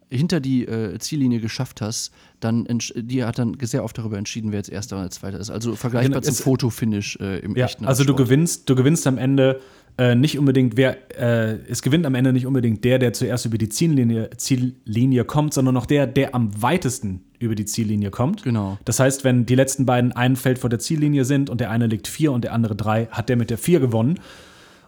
[0.10, 2.66] hinter die äh, Ziellinie geschafft hast, dann
[2.96, 5.50] die hat dann sehr oft darüber entschieden, wer jetzt erster oder zweiter ist.
[5.50, 9.18] Also vergleichbar genau, zum Fotofinish äh, im ja, echten Also du gewinnst, du gewinnst am
[9.18, 9.60] Ende
[9.98, 13.58] äh, nicht unbedingt, wer äh, es gewinnt am Ende nicht unbedingt der, der zuerst über
[13.58, 18.44] die Ziellinie, Ziellinie kommt, sondern noch der, der am weitesten über die Ziellinie kommt.
[18.44, 18.78] Genau.
[18.86, 21.88] Das heißt, wenn die letzten beiden ein Feld vor der Ziellinie sind und der eine
[21.88, 24.20] liegt vier und der andere drei, hat der mit der vier gewonnen.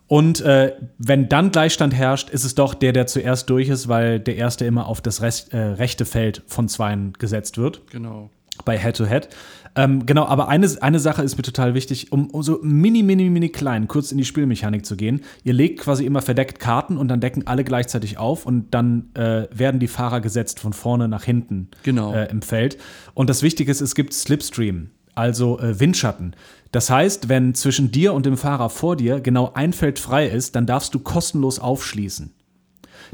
[0.08, 4.20] Und äh, wenn dann Gleichstand herrscht, ist es doch der, der zuerst durch ist, weil
[4.20, 7.82] der erste immer auf das Rest, äh, rechte Feld von zweien gesetzt wird.
[7.92, 8.30] Genau.
[8.66, 9.26] bei Head-to-Head.
[9.26, 9.30] -Head.
[9.76, 13.30] Ähm, genau, aber eine, eine Sache ist mir total wichtig, um, um, so mini, mini,
[13.30, 15.22] mini klein kurz in die Spielmechanik zu gehen.
[15.44, 19.48] Ihr legt quasi immer verdeckt Karten und dann decken alle gleichzeitig auf und dann äh,
[19.52, 22.14] werden die Fahrer gesetzt von vorne nach hinten genau.
[22.14, 22.78] äh, im Feld.
[23.14, 26.36] Und das Wichtige ist, es gibt Slipstream, also äh, Windschatten.
[26.72, 30.56] Das heißt, wenn zwischen dir und dem Fahrer vor dir genau ein Feld frei ist,
[30.56, 32.34] dann darfst du kostenlos aufschließen.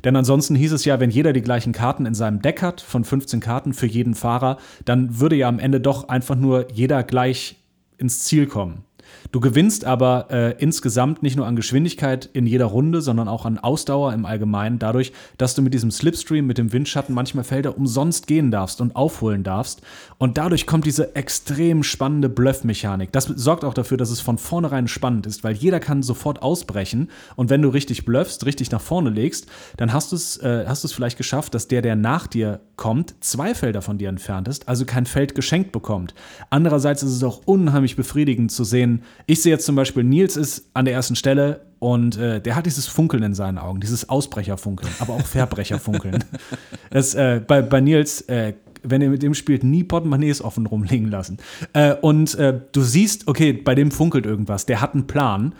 [0.03, 3.03] Denn ansonsten hieß es ja, wenn jeder die gleichen Karten in seinem Deck hat, von
[3.03, 7.57] 15 Karten für jeden Fahrer, dann würde ja am Ende doch einfach nur jeder gleich
[7.97, 8.83] ins Ziel kommen.
[9.31, 13.57] Du gewinnst aber äh, insgesamt nicht nur an Geschwindigkeit in jeder Runde, sondern auch an
[13.57, 18.27] Ausdauer im Allgemeinen, dadurch, dass du mit diesem Slipstream, mit dem Windschatten manchmal Felder umsonst
[18.27, 19.81] gehen darfst und aufholen darfst.
[20.17, 23.11] Und dadurch kommt diese extrem spannende Bluff-Mechanik.
[23.11, 27.09] Das sorgt auch dafür, dass es von vornherein spannend ist, weil jeder kann sofort ausbrechen.
[27.35, 29.47] Und wenn du richtig bluffst, richtig nach vorne legst,
[29.77, 33.81] dann hast du es äh, vielleicht geschafft, dass der, der nach dir kommt, zwei Felder
[33.81, 36.13] von dir entfernt ist, also kein Feld geschenkt bekommt.
[36.49, 40.69] Andererseits ist es auch unheimlich befriedigend zu sehen, ich sehe jetzt zum Beispiel, Nils ist
[40.73, 44.91] an der ersten Stelle und äh, der hat dieses Funkeln in seinen Augen, dieses Ausbrecherfunkeln,
[44.99, 46.23] aber auch Verbrecherfunkeln.
[46.91, 48.53] das, äh, bei, bei Nils, äh,
[48.83, 51.37] wenn ihr mit dem spielt, nie Portemonnaies offen rumliegen lassen.
[51.73, 55.55] Äh, und äh, du siehst, okay, bei dem funkelt irgendwas, der hat einen Plan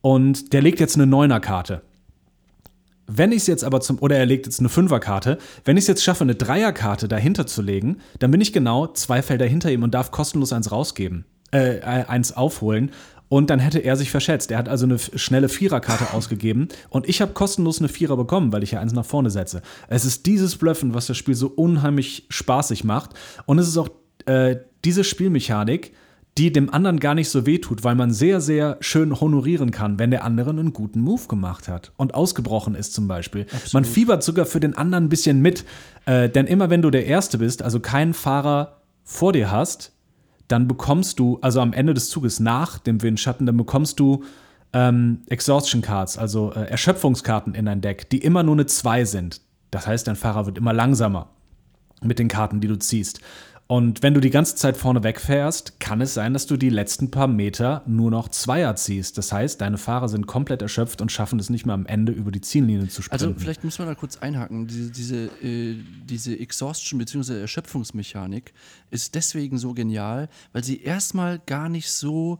[0.00, 1.82] und der legt jetzt eine Neunerkarte.
[3.06, 5.88] Wenn ich es jetzt aber zum, oder er legt jetzt eine Fünferkarte, wenn ich es
[5.88, 9.84] jetzt schaffe, eine Dreierkarte dahinter zu legen, dann bin ich genau zwei Felder hinter ihm
[9.84, 12.90] und darf kostenlos eins rausgeben äh, eins aufholen.
[13.28, 14.52] Und dann hätte er sich verschätzt.
[14.52, 18.62] Er hat also eine schnelle Viererkarte ausgegeben und ich habe kostenlos eine Vierer bekommen, weil
[18.62, 19.62] ich ja eins nach vorne setze.
[19.88, 23.10] Es ist dieses Bluffen, was das Spiel so unheimlich spaßig macht.
[23.46, 23.88] Und es ist auch
[24.26, 25.92] äh, diese Spielmechanik,
[26.38, 30.10] die dem anderen gar nicht so wehtut, weil man sehr, sehr schön honorieren kann, wenn
[30.10, 33.42] der andere einen guten Move gemacht hat und ausgebrochen ist zum Beispiel.
[33.42, 33.72] Absolut.
[33.72, 35.64] Man fiebert sogar für den anderen ein bisschen mit,
[36.04, 39.95] äh, denn immer wenn du der Erste bist, also keinen Fahrer vor dir hast,
[40.48, 44.24] dann bekommst du, also am Ende des Zuges nach dem Windschatten, dann bekommst du
[44.72, 49.40] ähm, Exhaustion Cards, also äh, Erschöpfungskarten in dein Deck, die immer nur eine 2 sind.
[49.70, 51.30] Das heißt, dein Fahrer wird immer langsamer
[52.02, 53.20] mit den Karten, die du ziehst.
[53.68, 57.10] Und wenn du die ganze Zeit vorne wegfährst, kann es sein, dass du die letzten
[57.10, 59.18] paar Meter nur noch Zweier ziehst.
[59.18, 62.30] Das heißt, deine Fahrer sind komplett erschöpft und schaffen es nicht mehr am Ende über
[62.30, 63.20] die Ziellinie zu springen.
[63.20, 64.68] Also vielleicht muss man da kurz einhaken.
[64.68, 67.40] Diese, diese, äh, diese Exhaustion bzw.
[67.40, 68.52] Erschöpfungsmechanik
[68.92, 72.38] ist deswegen so genial, weil sie erstmal gar nicht so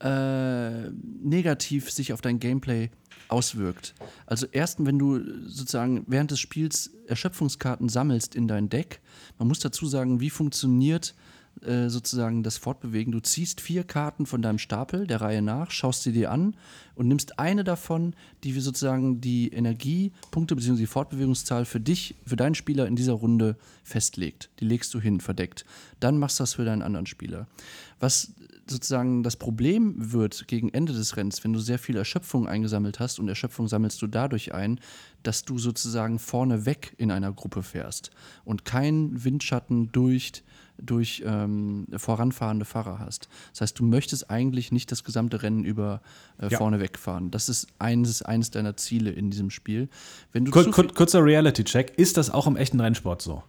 [0.00, 2.90] äh, negativ sich auf dein Gameplay
[3.28, 3.94] auswirkt.
[4.26, 9.00] Also erst wenn du sozusagen während des Spiels Erschöpfungskarten sammelst in dein Deck,
[9.38, 11.14] man muss dazu sagen, wie funktioniert
[11.62, 13.12] äh, sozusagen das Fortbewegen.
[13.12, 16.54] Du ziehst vier Karten von deinem Stapel der Reihe nach, schaust sie dir an
[16.94, 18.14] und nimmst eine davon,
[18.44, 20.76] die sozusagen die Energiepunkte bzw.
[20.76, 24.50] die Fortbewegungszahl für dich, für deinen Spieler in dieser Runde festlegt.
[24.60, 25.64] Die legst du hin, verdeckt.
[25.98, 27.46] Dann machst du das für deinen anderen Spieler.
[28.00, 28.34] Was
[28.68, 33.18] sozusagen das Problem wird gegen Ende des Rennens, wenn du sehr viel Erschöpfung eingesammelt hast
[33.18, 34.80] und Erschöpfung sammelst du dadurch ein,
[35.22, 38.10] dass du sozusagen vorne weg in einer Gruppe fährst
[38.44, 40.42] und kein Windschatten durch,
[40.78, 43.28] durch ähm, voranfahrende Fahrer hast.
[43.52, 46.00] Das heißt, du möchtest eigentlich nicht das gesamte Rennen über
[46.38, 46.58] äh, ja.
[46.58, 47.30] vorne wegfahren.
[47.30, 49.88] Das ist eines, eines deiner Ziele in diesem Spiel.
[50.32, 51.94] Wenn du Kur kurzer Reality-Check.
[51.96, 53.42] Ist das auch im echten Rennsport so?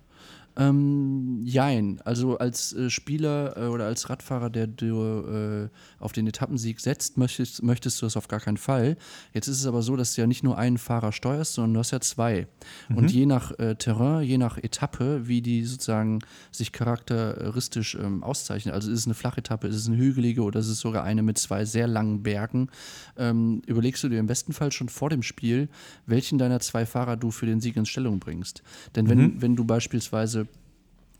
[0.57, 2.01] Ähm, jein.
[2.03, 7.17] Also als äh, Spieler äh, oder als Radfahrer, der du äh, auf den Etappensieg setzt,
[7.17, 8.97] möchtest, möchtest du das auf gar keinen Fall.
[9.33, 11.79] Jetzt ist es aber so, dass du ja nicht nur einen Fahrer steuerst, sondern du
[11.81, 12.47] hast ja zwei.
[12.89, 12.97] Mhm.
[12.97, 16.19] Und je nach äh, Terrain, je nach Etappe, wie die sozusagen
[16.51, 20.69] sich charakteristisch ähm, auszeichnen, also ist es eine Flachetappe, ist es eine hügelige oder ist
[20.69, 22.69] es sogar eine mit zwei sehr langen Bergen,
[23.15, 25.69] ähm, überlegst du dir im besten Fall schon vor dem Spiel,
[26.07, 28.63] welchen deiner zwei Fahrer du für den Sieg in Stellung bringst.
[28.95, 29.41] Denn wenn, mhm.
[29.41, 30.46] wenn du beispielsweise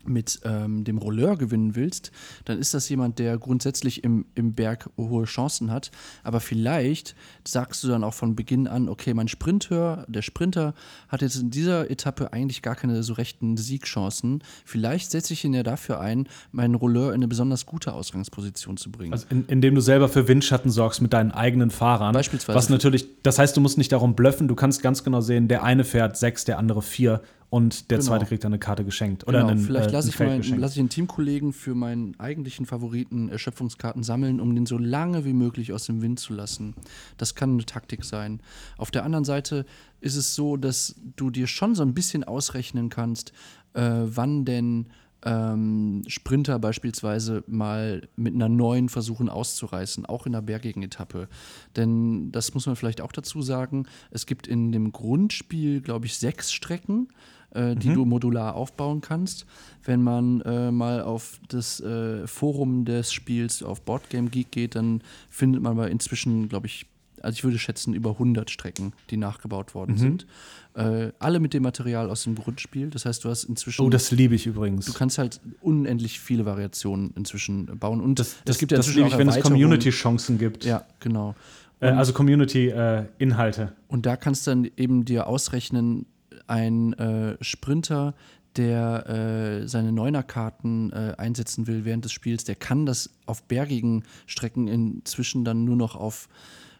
[0.08, 2.10] mit ähm, dem Rolleur gewinnen willst,
[2.44, 5.90] dann ist das jemand, der grundsätzlich im, im Berg hohe Chancen hat.
[6.22, 7.14] Aber vielleicht
[7.46, 10.74] sagst du dann auch von Beginn an, okay, mein Sprinteur, der Sprinter,
[11.08, 14.42] hat jetzt in dieser Etappe eigentlich gar keine so rechten Siegchancen.
[14.64, 18.90] Vielleicht setze ich ihn ja dafür ein, meinen Rolleur in eine besonders gute Ausgangsposition zu
[18.90, 19.12] bringen.
[19.12, 22.12] Also in, indem du selber für Windschatten sorgst mit deinen eigenen Fahrern.
[22.12, 22.56] Beispielsweise.
[22.56, 25.62] Was natürlich, das heißt, du musst nicht darum blöffen, du kannst ganz genau sehen, der
[25.62, 28.08] eine fährt sechs, der andere vier und der genau.
[28.08, 29.26] zweite kriegt dann eine Karte geschenkt.
[29.26, 29.52] Oder genau.
[29.52, 34.02] einen, Vielleicht äh, lasse ich, mein, lass ich einen Teamkollegen für meinen eigentlichen Favoriten Erschöpfungskarten
[34.02, 36.74] sammeln, um den so lange wie möglich aus dem Wind zu lassen.
[37.16, 38.40] Das kann eine Taktik sein.
[38.76, 39.64] Auf der anderen Seite
[40.00, 43.32] ist es so, dass du dir schon so ein bisschen ausrechnen kannst,
[43.72, 44.88] äh, wann denn
[45.24, 51.28] ähm, Sprinter beispielsweise mal mit einer neuen versuchen auszureißen, auch in der bergigen Etappe.
[51.76, 56.16] Denn das muss man vielleicht auch dazu sagen, es gibt in dem Grundspiel, glaube ich,
[56.16, 57.08] sechs Strecken
[57.52, 59.46] äh, die du modular aufbauen kannst.
[59.84, 65.02] Wenn man äh, mal auf das äh, Forum des Spiels auf Boardgame Geek geht, dann
[65.30, 66.86] findet man aber inzwischen, glaube ich,
[67.22, 70.26] also ich würde schätzen, über 100 Strecken, die nachgebaut worden sind.
[70.74, 72.90] Äh, alle mit dem Material aus dem Grundspiel.
[72.90, 73.84] Das heißt, du hast inzwischen.
[73.84, 74.86] Oh, das liebe ich übrigens.
[74.86, 78.00] Du kannst halt unendlich viele Variationen inzwischen bauen.
[78.00, 79.40] Und das, es das, gibt ja das liebe ich, wenn es.
[79.40, 80.64] Community-Chancen gibt.
[80.64, 81.34] Ja, genau.
[81.80, 83.72] Äh, also Community-Inhalte.
[83.88, 86.06] Und da kannst du dann eben dir ausrechnen,
[86.48, 88.14] ein äh, Sprinter,
[88.56, 94.04] der äh, seine Neuner-Karten äh, einsetzen will während des Spiels, der kann das auf bergigen
[94.26, 96.28] Strecken inzwischen dann nur noch auf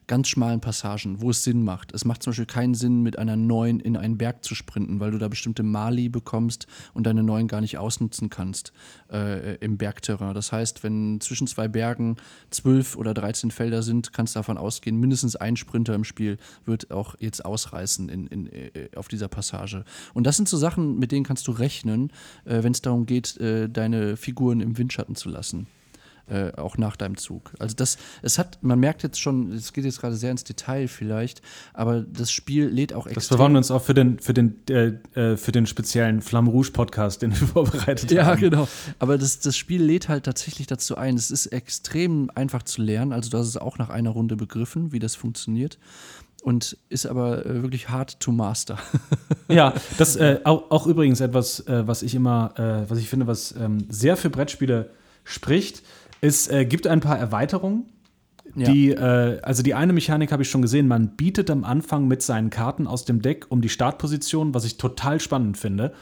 [0.09, 1.93] ganz schmalen Passagen, wo es Sinn macht.
[1.95, 5.13] Es macht zum Beispiel keinen Sinn, mit einer Neun in einen Berg zu sprinten, weil
[5.13, 8.73] du da bestimmte Mali bekommst und deine Neun gar nicht ausnutzen kannst
[9.13, 10.35] äh, im Bergterrain.
[10.35, 12.17] Das heißt, wenn zwischen zwei Bergen
[12.51, 16.91] zwölf oder 13 Felder sind, kannst du davon ausgehen, mindestens ein Sprinter im Spiel wird
[16.91, 19.85] auch jetzt ausreißen in, in, äh, auf dieser Passage.
[20.15, 22.11] Und das sind so Sachen, mit denen kannst du rechnen,
[22.47, 25.67] äh, wenn es darum geht, äh, deine Figuren im Windschatten zu lassen
[26.29, 27.53] äh, auch nach deinem Zug.
[27.59, 30.89] Also das, es hat, man merkt jetzt schon, es geht jetzt gerade sehr ins Detail
[30.89, 31.43] vielleicht,
[31.75, 33.37] aber das Spiel lädt auch Das extrem.
[33.39, 36.71] bewahren wir uns auch für den, für den, äh, äh, für den speziellen Flamme Rouge
[36.73, 38.41] Podcast, den wir vorbereitet ja, haben.
[38.41, 38.69] genau.
[38.99, 41.17] Aber das, das Spiel lädt halt tatsächlich dazu ein.
[41.17, 43.13] Es ist extrem einfach zu lernen.
[43.13, 45.79] Also, du hast es auch nach einer Runde begriffen, wie das funktioniert.
[46.43, 48.79] Und ist aber äh, wirklich hard to master.
[49.51, 53.27] Ja, das äh, auch, auch übrigens etwas, äh, was ich immer, äh, was ich finde,
[53.27, 54.91] was ähm, sehr für Brettspiele
[55.25, 55.83] spricht.
[56.21, 57.87] Es äh, gibt ein paar Erweiterungen.
[58.55, 58.71] Ja.
[58.71, 62.23] Die, äh, also die eine Mechanik habe ich schon gesehen, man bietet am Anfang mit
[62.23, 65.93] seinen Karten aus dem Deck um die Startposition, was ich total spannend finde.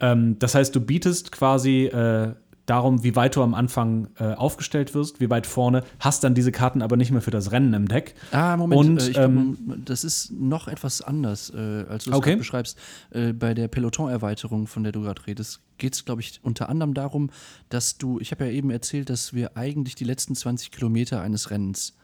[0.00, 2.34] Ähm, das heißt, du bietest quasi äh,
[2.66, 6.52] darum, wie weit du am Anfang äh, aufgestellt wirst, wie weit vorne, hast dann diese
[6.52, 8.14] Karten aber nicht mehr für das Rennen im Deck.
[8.32, 12.10] Ah, Moment, Und, äh, ich glaub, ähm, das ist noch etwas anders, äh, als du
[12.10, 12.36] es Okay.
[12.36, 12.78] beschreibst.
[13.10, 16.94] Äh, bei der Peloton-Erweiterung, von der du gerade redest, geht es, glaube ich, unter anderem
[16.94, 17.30] darum,
[17.68, 21.50] dass du, ich habe ja eben erzählt, dass wir eigentlich die letzten 20 Kilometer eines
[21.50, 21.94] Rennens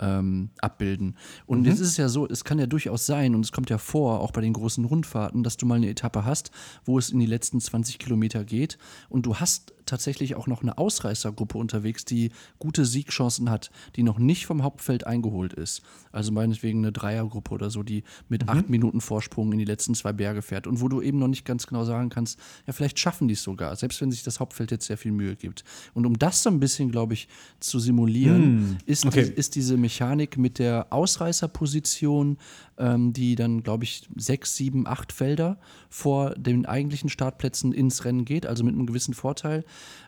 [0.00, 1.16] ähm, abbilden.
[1.46, 3.78] Und jetzt ist es ja so, es kann ja durchaus sein, und es kommt ja
[3.78, 6.50] vor, auch bei den großen Rundfahrten, dass du mal eine Etappe hast,
[6.84, 10.78] wo es in die letzten 20 Kilometer geht und du hast tatsächlich auch noch eine
[10.78, 15.82] Ausreißergruppe unterwegs, die gute Siegchancen hat, die noch nicht vom Hauptfeld eingeholt ist.
[16.12, 20.12] Also meinetwegen eine Dreiergruppe oder so, die mit acht Minuten Vorsprung in die letzten zwei
[20.12, 23.28] Berge fährt und wo du eben noch nicht ganz genau sagen kannst, ja, vielleicht schaffen
[23.28, 25.64] die es sogar, selbst wenn sich das Hauptfeld jetzt sehr viel Mühe gibt.
[25.92, 27.28] Und um das so ein bisschen, glaube ich,
[27.60, 29.24] zu simulieren, ist, okay.
[29.24, 32.38] die, ist diese Mechanik mit der Ausreißerposition,
[32.78, 35.58] ähm, die dann, glaube ich, sechs, sieben, acht Felder
[35.88, 39.64] vor den eigentlichen Startplätzen ins Rennen geht, also mit einem gewissen Vorteil,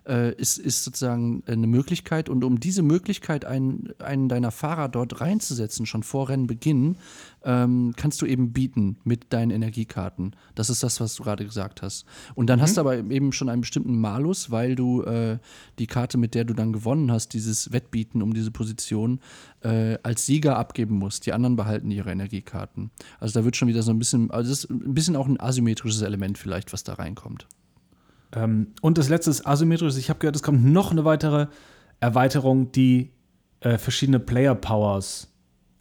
[0.07, 2.29] äh, ist, ist sozusagen eine Möglichkeit.
[2.29, 6.97] Und um diese Möglichkeit, einen, einen deiner Fahrer dort reinzusetzen, schon vor Rennbeginn,
[7.45, 10.35] ähm, kannst du eben bieten mit deinen Energiekarten.
[10.55, 12.07] Das ist das, was du gerade gesagt hast.
[12.35, 15.39] Und dann hast du aber eben schon einen bestimmten Malus, weil du äh,
[15.79, 19.21] die Karte, mit der du dann gewonnen hast, dieses Wettbieten um diese Position,
[19.63, 21.27] äh, als Sieger abgeben musst.
[21.27, 22.91] Die anderen behalten ihre Energiekarten.
[23.21, 25.41] Also da wird schon wieder so ein bisschen, also das ist ein bisschen auch ein
[25.41, 27.47] asymmetrisches Element vielleicht, was da reinkommt.
[28.35, 29.97] Ähm, und das letzte ist asymmetrisch.
[29.97, 31.47] Ich habe gehört, es kommt noch eine weitere
[32.01, 33.13] Erweiterung, die
[33.61, 35.29] äh, verschiedene Player Powers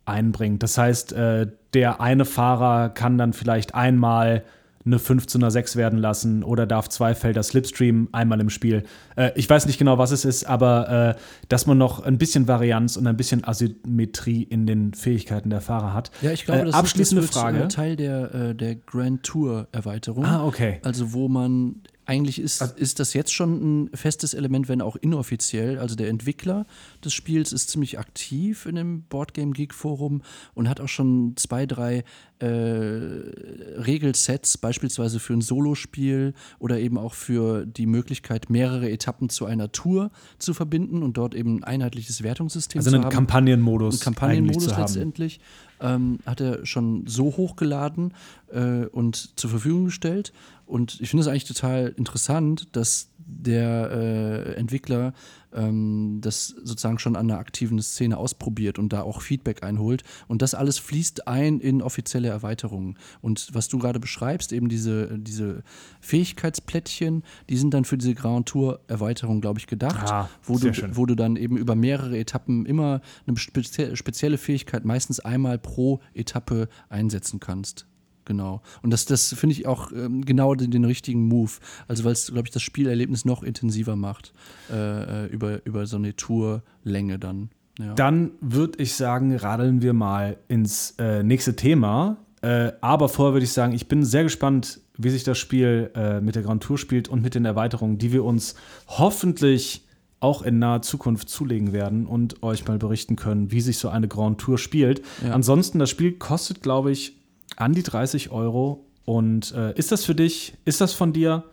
[0.06, 0.62] einbringt.
[0.64, 4.44] Das heißt, äh, der eine Fahrer kann dann vielleicht einmal
[4.86, 8.84] eine 5 zu einer 6 werden lassen oder darf zwei Felder Slipstream einmal im Spiel.
[9.16, 12.48] Äh, ich weiß nicht genau, was es ist, aber äh, dass man noch ein bisschen
[12.48, 16.12] Varianz und ein bisschen Asymmetrie in den Fähigkeiten der Fahrer hat.
[16.22, 17.64] Ja, ich glaube, Äh, das, abschließende ist, das wird, Frage.
[17.64, 20.24] äh, Teil der, äh, der Grand Tour Erweiterung.
[20.24, 20.80] Ah, okay.
[20.84, 25.80] Also wo man eigentlich ist, ist das jetzt schon ein festes Element, wenn auch inoffiziell.
[25.80, 26.66] Also der Entwickler
[27.04, 30.22] des Spiels ist ziemlich aktiv in dem Boardgame Geek Forum
[30.54, 32.04] und hat auch schon zwei, drei
[32.40, 39.46] äh, Regelsets, beispielsweise für ein Solospiel oder eben auch für die Möglichkeit, mehrere Etappen zu
[39.46, 43.14] einer Tour zu verbinden und dort eben ein einheitliches Wertungssystem Also zu einen haben.
[43.14, 43.96] Kampagnenmodus.
[43.96, 45.65] Einen Kampagnenmodus eigentlich zu haben.
[45.82, 48.14] Ähm, hat er schon so hochgeladen
[48.52, 50.34] äh, und zur Verfügung gestellt.
[50.66, 55.14] Und ich finde es eigentlich total interessant, dass der äh, Entwickler
[55.56, 60.04] ähm, das sozusagen schon an der aktiven Szene ausprobiert und da auch Feedback einholt.
[60.28, 62.98] Und das alles fließt ein in offizielle Erweiterungen.
[63.22, 65.64] Und was du gerade beschreibst, eben diese, diese
[66.02, 70.74] Fähigkeitsplättchen, die sind dann für diese Grand Tour Erweiterung, glaube ich, gedacht, Ah, wo, du,
[70.74, 70.96] schön.
[70.98, 76.00] wo du dann eben über mehrere Etappen immer eine spezie spezielle Fähigkeit, meistens einmal pro
[76.14, 77.86] Etappe einsetzen kannst.
[78.26, 78.62] Genau.
[78.82, 81.52] Und das, das finde ich auch ähm, genau den, den richtigen Move.
[81.88, 84.34] Also, weil es, glaube ich, das Spielerlebnis noch intensiver macht
[84.72, 87.50] äh, äh, über, über so eine Tourlänge dann.
[87.80, 87.94] Ja.
[87.94, 92.18] Dann würde ich sagen, radeln wir mal ins äh, nächste Thema.
[92.42, 96.22] Äh, aber vorher würde ich sagen, ich bin sehr gespannt, wie sich das Spiel äh,
[96.22, 98.56] mit der Grand Tour spielt und mit den Erweiterungen, die wir uns
[98.88, 99.86] hoffentlich
[100.20, 104.08] auch in naher Zukunft zulegen werden und euch mal berichten können, wie sich so eine
[104.08, 105.02] Grand Tour spielt.
[105.24, 105.34] Ja.
[105.34, 107.15] Ansonsten, das Spiel kostet, glaube ich,
[107.56, 108.86] an die 30 Euro.
[109.06, 111.44] Und äh, ist das für dich, ist das von dir,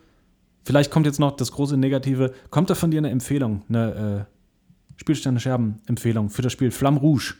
[0.65, 4.99] vielleicht kommt jetzt noch das große Negative, kommt da von dir eine Empfehlung, eine äh,
[5.01, 7.35] Spielstände Scherben Empfehlung für das Spiel Flamme Rouge?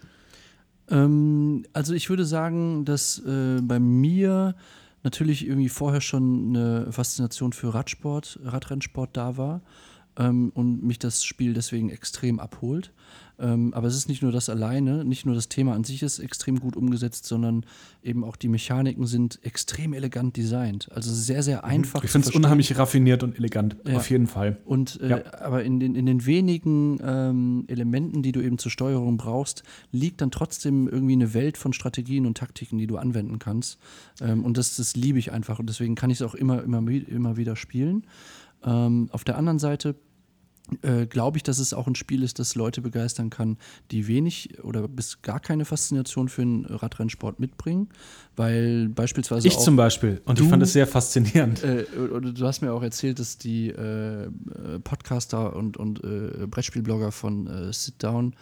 [0.91, 4.55] Ähm, also ich würde sagen, dass äh, bei mir
[5.03, 9.63] natürlich irgendwie vorher schon eine Faszination für Radsport, Radrennsport da war
[10.17, 12.93] ähm, und mich das Spiel deswegen extrem abholt.
[13.43, 16.21] Ähm, aber es ist nicht nur das alleine, nicht nur das Thema an sich ist
[16.21, 17.65] extrem gut umgesetzt, sondern
[18.03, 20.89] eben auch die Mechaniken sind extrem elegant designt.
[20.93, 21.65] Also sehr, sehr mhm.
[21.71, 22.05] einfach.
[22.05, 23.97] Ich finde es unheimlich raffiniert und elegant, ja.
[23.97, 24.59] auf jeden Fall.
[24.65, 25.35] Und äh, ja.
[25.41, 30.21] aber in den, in den wenigen ähm, Elementen, die du eben zur Steuerung brauchst, liegt
[30.21, 33.79] dann trotzdem irgendwie eine Welt von Strategien und Taktiken, die du anwenden kannst.
[34.21, 35.59] Ähm, und das, das liebe ich einfach.
[35.59, 38.05] Und deswegen kann ich es auch immer, immer, immer wieder spielen.
[38.65, 39.97] Ähm, auf der anderen Seite
[40.83, 43.59] äh, glaube ich, dass es auch ein Spiel ist, das Leute begeistern kann,
[43.91, 47.89] die wenig oder bis gar keine Faszination für den Radrennsport mitbringen,
[48.37, 51.63] weil beispielsweise ich zum Beispiel und du, ich fand es sehr faszinierend.
[51.63, 54.31] Äh, du hast mir auch erzählt, dass die äh,
[54.85, 58.35] Podcaster und, und äh, Brettspielblogger von äh, Sit Down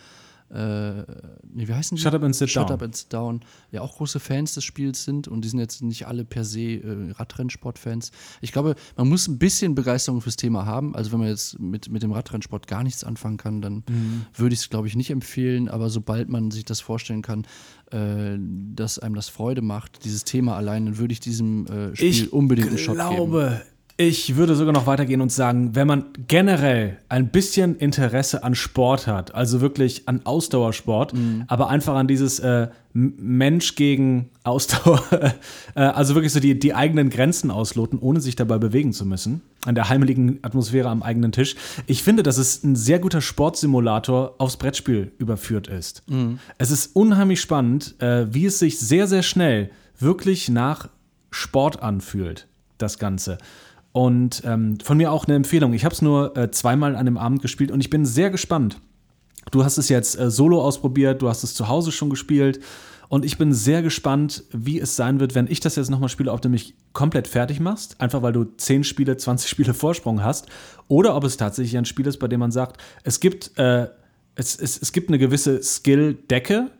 [0.52, 1.04] äh,
[1.52, 2.02] nee, wie heißen die?
[2.02, 2.72] Shut Up and Sit Shut Down.
[2.72, 3.40] Up and Sit Down,
[3.70, 6.60] ja auch große Fans des Spiels sind und die sind jetzt nicht alle per se
[6.60, 8.10] äh, Radrennsport-Fans.
[8.40, 10.96] Ich glaube, man muss ein bisschen Begeisterung fürs Thema haben.
[10.96, 14.26] Also wenn man jetzt mit, mit dem Radrennsport gar nichts anfangen kann, dann mhm.
[14.34, 15.68] würde ich es, glaube ich, nicht empfehlen.
[15.68, 17.46] Aber sobald man sich das vorstellen kann,
[17.92, 18.36] äh,
[18.74, 22.32] dass einem das Freude macht, dieses Thema allein, dann würde ich diesem äh, Spiel ich
[22.32, 23.08] unbedingt einen Shot geben.
[23.08, 23.62] Ich glaube,
[24.00, 29.06] ich würde sogar noch weitergehen und sagen, wenn man generell ein bisschen Interesse an Sport
[29.06, 31.44] hat, also wirklich an Ausdauersport, mhm.
[31.48, 35.02] aber einfach an dieses äh, Mensch gegen Ausdauer,
[35.74, 39.42] äh, also wirklich so die, die eigenen Grenzen ausloten, ohne sich dabei bewegen zu müssen,
[39.66, 41.54] an der heimeligen Atmosphäre am eigenen Tisch.
[41.86, 46.08] Ich finde, dass es ein sehr guter Sportsimulator aufs Brettspiel überführt ist.
[46.08, 46.38] Mhm.
[46.56, 50.88] Es ist unheimlich spannend, äh, wie es sich sehr, sehr schnell wirklich nach
[51.30, 52.46] Sport anfühlt,
[52.78, 53.36] das Ganze.
[53.92, 55.72] Und ähm, von mir auch eine Empfehlung.
[55.72, 58.80] Ich habe es nur äh, zweimal an dem Abend gespielt und ich bin sehr gespannt.
[59.50, 62.60] Du hast es jetzt äh, solo ausprobiert, du hast es zu Hause schon gespielt
[63.08, 66.30] und ich bin sehr gespannt, wie es sein wird, wenn ich das jetzt nochmal spiele,
[66.30, 70.46] ob du mich komplett fertig machst, einfach weil du 10 Spiele, 20 Spiele Vorsprung hast,
[70.86, 73.88] oder ob es tatsächlich ein Spiel ist, bei dem man sagt, es gibt, äh,
[74.36, 76.70] es, es, es gibt eine gewisse Skill-Decke,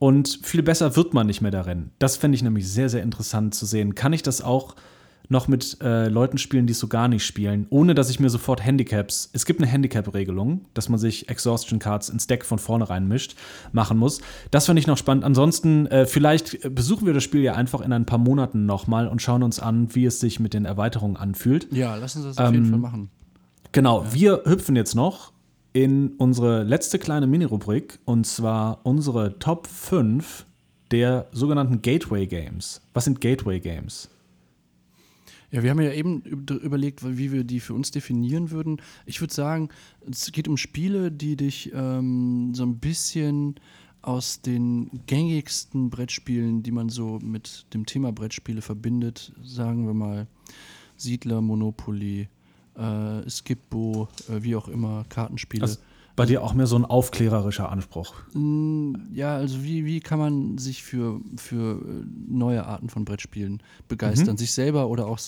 [0.00, 1.92] und viel besser wird man nicht mehr darin.
[1.98, 3.94] Das fände ich nämlich sehr, sehr interessant zu sehen.
[3.94, 4.74] Kann ich das auch
[5.28, 8.28] noch mit äh, Leuten spielen, die es so gar nicht spielen, ohne dass ich mir
[8.30, 13.08] sofort Handicaps, es gibt eine Handicap-Regelung, dass man sich Exhaustion Cards ins Deck von vornherein
[13.08, 13.36] mischt,
[13.72, 14.20] machen muss.
[14.50, 15.24] Das fand ich noch spannend.
[15.24, 19.22] Ansonsten, äh, vielleicht besuchen wir das Spiel ja einfach in ein paar Monaten nochmal und
[19.22, 21.72] schauen uns an, wie es sich mit den Erweiterungen anfühlt.
[21.72, 23.10] Ja, lassen Sie das auf jeden ähm, Fall machen.
[23.72, 24.14] Genau, ja.
[24.14, 25.32] wir hüpfen jetzt noch
[25.72, 30.46] in unsere letzte kleine Mini-Rubrik und zwar unsere Top 5
[30.92, 32.80] der sogenannten Gateway Games.
[32.92, 34.08] Was sind Gateway Games?
[35.54, 38.82] Ja, wir haben ja eben überlegt, wie wir die für uns definieren würden.
[39.06, 39.68] Ich würde sagen,
[40.10, 43.54] es geht um Spiele, die dich ähm, so ein bisschen
[44.02, 50.26] aus den gängigsten Brettspielen, die man so mit dem Thema Brettspiele verbindet, sagen wir mal
[50.96, 52.26] Siedler, Monopoly,
[52.74, 55.62] äh, Skipbo, äh, wie auch immer, Kartenspiele.
[55.62, 55.78] Also
[56.16, 58.14] bei dir auch mehr so ein aufklärerischer Anspruch.
[58.34, 63.62] Mm, ja, also wie, wie kann man sich für, für äh, neue Arten von Brettspielen
[63.88, 64.34] begeistern?
[64.34, 64.38] Mhm.
[64.38, 65.18] Sich selber oder auch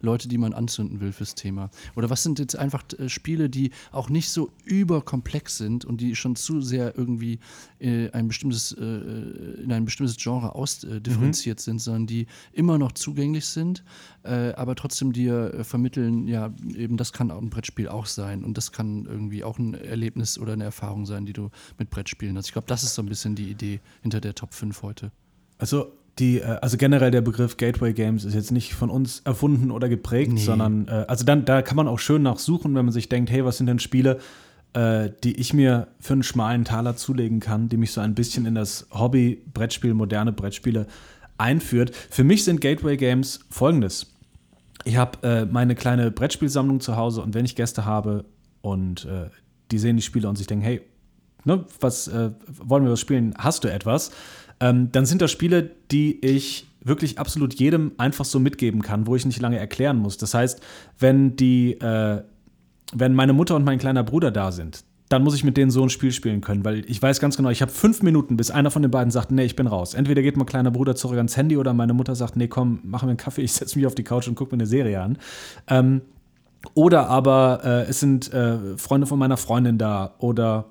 [0.00, 1.70] Leute, die man anzünden will fürs Thema?
[1.94, 6.16] Oder was sind jetzt einfach äh, Spiele, die auch nicht so überkomplex sind und die
[6.16, 7.38] schon zu sehr irgendwie
[7.78, 11.62] äh, ein bestimmtes, in ein bestimmtes Genre ausdifferenziert mhm.
[11.62, 13.84] sind, sondern die immer noch zugänglich sind,
[14.24, 18.44] äh, aber trotzdem dir äh, vermitteln, ja, eben das kann auch ein Brettspiel auch sein
[18.44, 22.36] und das kann irgendwie auch ein Erlebnis oder eine Erfahrung sein, die du mit Brettspielen
[22.36, 22.46] hast.
[22.46, 25.10] Ich glaube, das ist so ein bisschen die Idee hinter der Top 5 heute.
[25.58, 29.70] Also die, äh, also generell der Begriff Gateway Games ist jetzt nicht von uns erfunden
[29.70, 30.40] oder geprägt, nee.
[30.40, 33.44] sondern äh, also dann, da kann man auch schön nachsuchen, wenn man sich denkt, hey,
[33.44, 34.20] was sind denn Spiele,
[34.72, 38.46] äh, die ich mir für einen schmalen Taler zulegen kann, die mich so ein bisschen
[38.46, 40.86] in das Hobby Brettspiel, moderne Brettspiele
[41.36, 41.94] einführt.
[42.10, 44.13] Für mich sind Gateway Games folgendes
[44.84, 48.24] ich habe äh, meine kleine Brettspielsammlung zu Hause und wenn ich Gäste habe
[48.60, 49.30] und äh,
[49.70, 50.82] die sehen die Spiele und sich denken, hey,
[51.44, 53.34] ne, was äh, wollen wir was spielen?
[53.38, 54.10] Hast du etwas?
[54.60, 59.16] Ähm, dann sind das Spiele, die ich wirklich absolut jedem einfach so mitgeben kann, wo
[59.16, 60.18] ich nicht lange erklären muss.
[60.18, 60.60] Das heißt,
[60.98, 62.22] wenn die, äh,
[62.92, 65.82] wenn meine Mutter und mein kleiner Bruder da sind, dann muss ich mit denen so
[65.82, 68.70] ein Spiel spielen können, weil ich weiß ganz genau, ich habe fünf Minuten, bis einer
[68.70, 69.94] von den beiden sagt, nee, ich bin raus.
[69.94, 73.02] Entweder geht mein kleiner Bruder zurück ans Handy oder meine Mutter sagt, nee, komm, mach
[73.02, 75.18] mir einen Kaffee, ich setze mich auf die Couch und gucke mir eine Serie an.
[75.68, 76.00] Ähm,
[76.72, 80.70] oder aber äh, es sind äh, Freunde von meiner Freundin da oder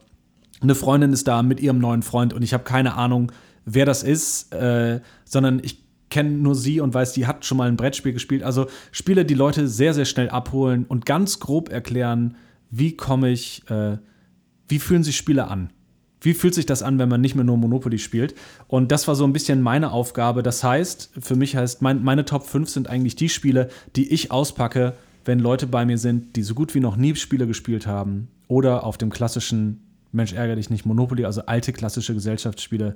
[0.61, 3.31] eine Freundin ist da mit ihrem neuen Freund und ich habe keine Ahnung,
[3.65, 7.67] wer das ist, äh, sondern ich kenne nur sie und weiß, die hat schon mal
[7.67, 8.43] ein Brettspiel gespielt.
[8.43, 12.35] Also Spiele, die Leute sehr, sehr schnell abholen und ganz grob erklären,
[12.69, 13.97] wie komme ich, äh,
[14.67, 15.69] wie fühlen sich Spiele an?
[16.21, 18.33] Wie fühlt sich das an, wenn man nicht mehr nur Monopoly spielt?
[18.67, 20.41] Und das war so ein bisschen meine Aufgabe.
[20.41, 24.31] Das heißt, für mich heißt, mein, meine Top 5 sind eigentlich die Spiele, die ich
[24.31, 24.93] auspacke,
[25.25, 28.85] wenn Leute bei mir sind, die so gut wie noch nie Spiele gespielt haben oder
[28.85, 29.81] auf dem klassischen
[30.13, 32.95] Mensch ärgere dich nicht Monopoly, also alte klassische Gesellschaftsspiele,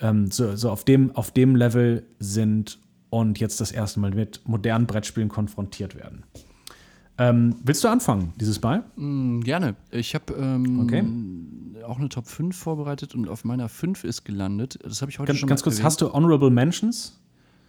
[0.00, 2.78] ähm, so, so auf, dem, auf dem Level sind
[3.08, 6.24] und jetzt das erste Mal mit modernen Brettspielen konfrontiert werden.
[7.20, 8.82] Ähm, willst du anfangen, dieses Mal?
[8.96, 9.76] Mm, gerne.
[9.90, 11.04] Ich habe ähm, Okay.
[11.84, 14.78] auch eine Top 5 vorbereitet und auf meiner 5 ist gelandet.
[14.82, 15.84] Das habe ich heute Ganz, schon ganz kurz, erwähnt.
[15.86, 17.20] hast du Honorable Mentions?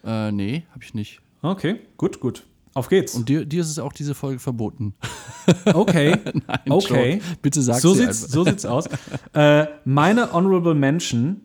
[0.06, 1.20] Äh, nee, habe ich nicht.
[1.42, 2.44] Okay, gut, gut.
[2.74, 3.14] Auf geht's.
[3.16, 4.94] Und dir, dir ist es auch diese Folge verboten.
[5.74, 6.16] okay,
[6.48, 7.14] Nein, okay.
[7.16, 7.26] Joke.
[7.42, 8.86] Bitte sag So sie sieht's, so sieht's aus.
[9.34, 11.42] äh, meine Honorable Mention.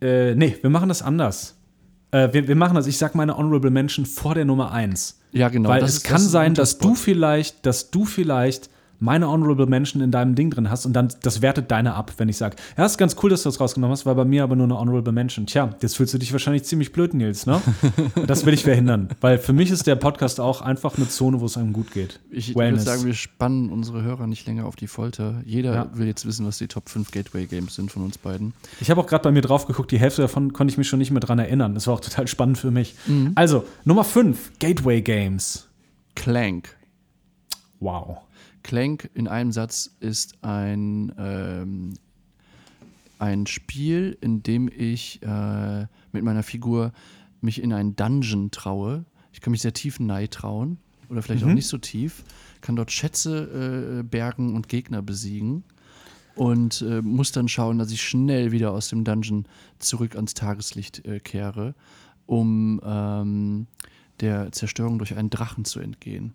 [0.00, 1.55] Äh, nee, wir machen das anders.
[2.16, 5.18] Äh, wir, wir machen das, ich sag meine Honorable Mention vor der Nummer 1.
[5.32, 5.68] Ja, genau.
[5.68, 10.34] Weil es kann sein, dass du vielleicht, dass du vielleicht meine Honorable Mention in deinem
[10.34, 13.16] Ding drin hast und dann das wertet deine ab, wenn ich sage, ja, ist ganz
[13.22, 15.46] cool, dass du das rausgenommen hast, war bei mir aber nur eine Honorable Mention.
[15.46, 17.60] Tja, jetzt fühlst du dich wahrscheinlich ziemlich blöd, Nils, ne?
[18.26, 21.46] das will ich verhindern, weil für mich ist der Podcast auch einfach eine Zone, wo
[21.46, 22.20] es einem gut geht.
[22.30, 25.42] Ich würde sagen, wir spannen unsere Hörer nicht länger auf die Folter.
[25.44, 25.90] Jeder Ja.
[25.94, 28.52] will jetzt wissen, was die Top 5 Gateway Games sind von uns beiden.
[28.80, 30.98] Ich habe auch gerade bei mir drauf geguckt, die Hälfte davon konnte ich mich schon
[30.98, 31.74] nicht mehr dran erinnern.
[31.74, 32.94] Das war auch total spannend für mich.
[33.06, 33.32] Mhm.
[33.34, 35.68] Also, Nummer 5, Gateway Games.
[36.14, 36.76] Clank.
[37.80, 38.18] Wow.
[38.66, 41.94] Clank in einem Satz ist ein, ähm,
[43.20, 46.92] ein Spiel, in dem ich äh, mit meiner Figur
[47.40, 49.04] mich in einen Dungeon traue.
[49.32, 52.24] Ich kann mich sehr tief nahe trauen oder vielleicht auch nicht so tief.
[52.60, 55.62] Kann dort Schätze äh, bergen und Gegner besiegen.
[56.34, 59.46] Und äh, muss dann schauen, dass ich schnell wieder aus dem Dungeon
[59.78, 61.76] zurück ans Tageslicht äh, kehre,
[62.26, 63.68] um ähm,
[64.18, 66.34] der Zerstörung durch einen Drachen zu entgehen.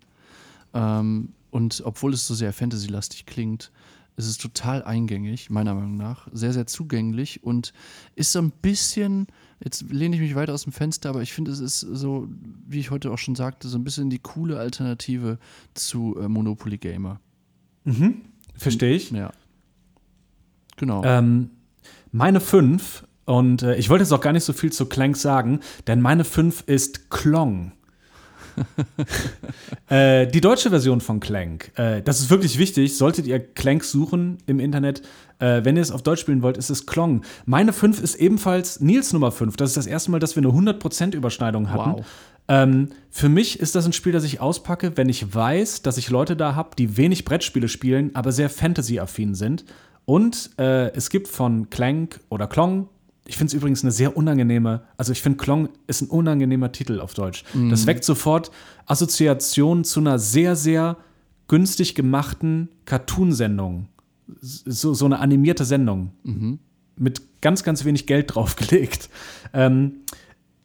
[0.73, 3.71] Ähm, und obwohl es so sehr fantasylastig klingt,
[4.17, 6.27] ist es total eingängig, meiner Meinung nach.
[6.31, 7.73] Sehr, sehr zugänglich und
[8.15, 9.27] ist so ein bisschen,
[9.63, 12.27] jetzt lehne ich mich weiter aus dem Fenster, aber ich finde, es ist so,
[12.67, 15.39] wie ich heute auch schon sagte, so ein bisschen die coole Alternative
[15.73, 17.19] zu äh, Monopoly Gamer.
[18.55, 19.11] Verstehe ich.
[19.11, 19.31] Ja.
[20.77, 21.03] Genau.
[21.03, 21.49] Ähm,
[22.11, 25.61] meine 5, und äh, ich wollte jetzt auch gar nicht so viel zu Clank sagen,
[25.87, 27.71] denn meine 5 ist Klong.
[29.89, 31.71] äh, die deutsche Version von Clank.
[31.75, 32.97] Äh, das ist wirklich wichtig.
[32.97, 35.01] Solltet ihr Clank suchen im Internet,
[35.39, 37.23] äh, wenn ihr es auf Deutsch spielen wollt, ist es Klong.
[37.45, 39.57] Meine 5 ist ebenfalls Nils Nummer 5.
[39.57, 41.93] Das ist das erste Mal, dass wir eine 100% Überschneidung hatten.
[41.99, 42.05] Wow.
[42.47, 46.09] Ähm, für mich ist das ein Spiel, das ich auspacke, wenn ich weiß, dass ich
[46.09, 49.65] Leute da habe, die wenig Brettspiele spielen, aber sehr Fantasy-affin sind.
[50.05, 52.89] Und äh, es gibt von Clank oder Klong,
[53.31, 56.99] ich finde es übrigens eine sehr unangenehme, also ich finde Klong ist ein unangenehmer Titel
[56.99, 57.45] auf Deutsch.
[57.69, 58.51] Das weckt sofort
[58.87, 60.97] Assoziationen zu einer sehr, sehr
[61.47, 63.87] günstig gemachten Cartoon-Sendung.
[64.41, 66.11] So, so eine animierte Sendung.
[66.97, 69.09] Mit ganz, ganz wenig Geld draufgelegt.
[69.53, 70.01] Ähm,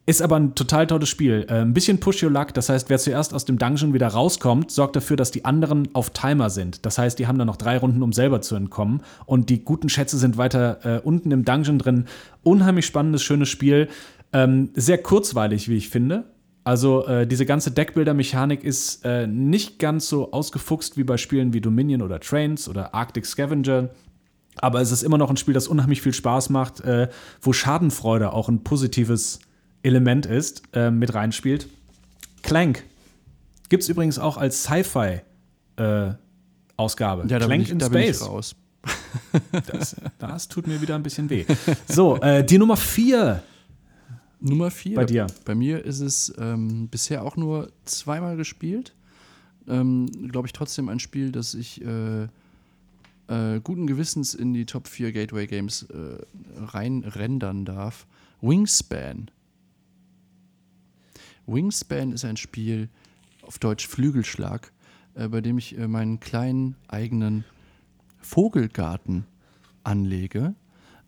[0.07, 1.47] ist aber ein total tolles Spiel.
[1.49, 4.71] Äh, ein bisschen Push Your Luck, das heißt, wer zuerst aus dem Dungeon wieder rauskommt,
[4.71, 6.87] sorgt dafür, dass die anderen auf Timer sind.
[6.87, 9.03] Das heißt, die haben dann noch drei Runden, um selber zu entkommen.
[9.27, 12.05] Und die guten Schätze sind weiter äh, unten im Dungeon drin.
[12.45, 13.89] Unheimlich spannendes, schönes Spiel.
[14.33, 16.25] Ähm, sehr kurzweilig, wie ich finde.
[16.63, 21.61] Also äh, diese ganze Deckbilder-Mechanik ist äh, nicht ganz so ausgefuchst wie bei Spielen wie
[21.61, 23.91] Dominion oder Trains oder Arctic Scavenger.
[24.59, 27.09] Aber es ist immer noch ein Spiel, das unheimlich viel Spaß macht, äh,
[27.41, 29.41] wo Schadenfreude auch ein positives
[29.87, 31.69] Element ist, äh, mit reinspielt.
[32.43, 32.85] Clank
[33.69, 35.23] gibt es übrigens auch als Sci-Fi-Ausgabe.
[37.29, 38.23] ja, da bin, Clank ich, in Space.
[38.27, 38.55] raus.
[39.67, 41.45] Das, das tut mir wieder ein bisschen weh.
[41.89, 43.43] So, äh, die Nummer vier
[44.41, 44.95] Nummer vier.
[44.97, 45.27] bei dir.
[45.45, 48.95] Bei mir ist es ähm, bisher auch nur zweimal gespielt.
[49.69, 52.29] Ähm, Glaube ich trotzdem ein Spiel, das ich äh,
[53.29, 56.19] äh, guten Gewissens in die Top 4 Gateway Games äh,
[56.59, 58.07] reinrendern darf.
[58.41, 59.31] Wingspan.
[61.47, 62.89] Wingspan ist ein Spiel,
[63.43, 64.73] auf Deutsch Flügelschlag,
[65.15, 67.45] äh, bei dem ich äh, meinen kleinen eigenen
[68.21, 69.25] Vogelgarten
[69.85, 70.55] anlege.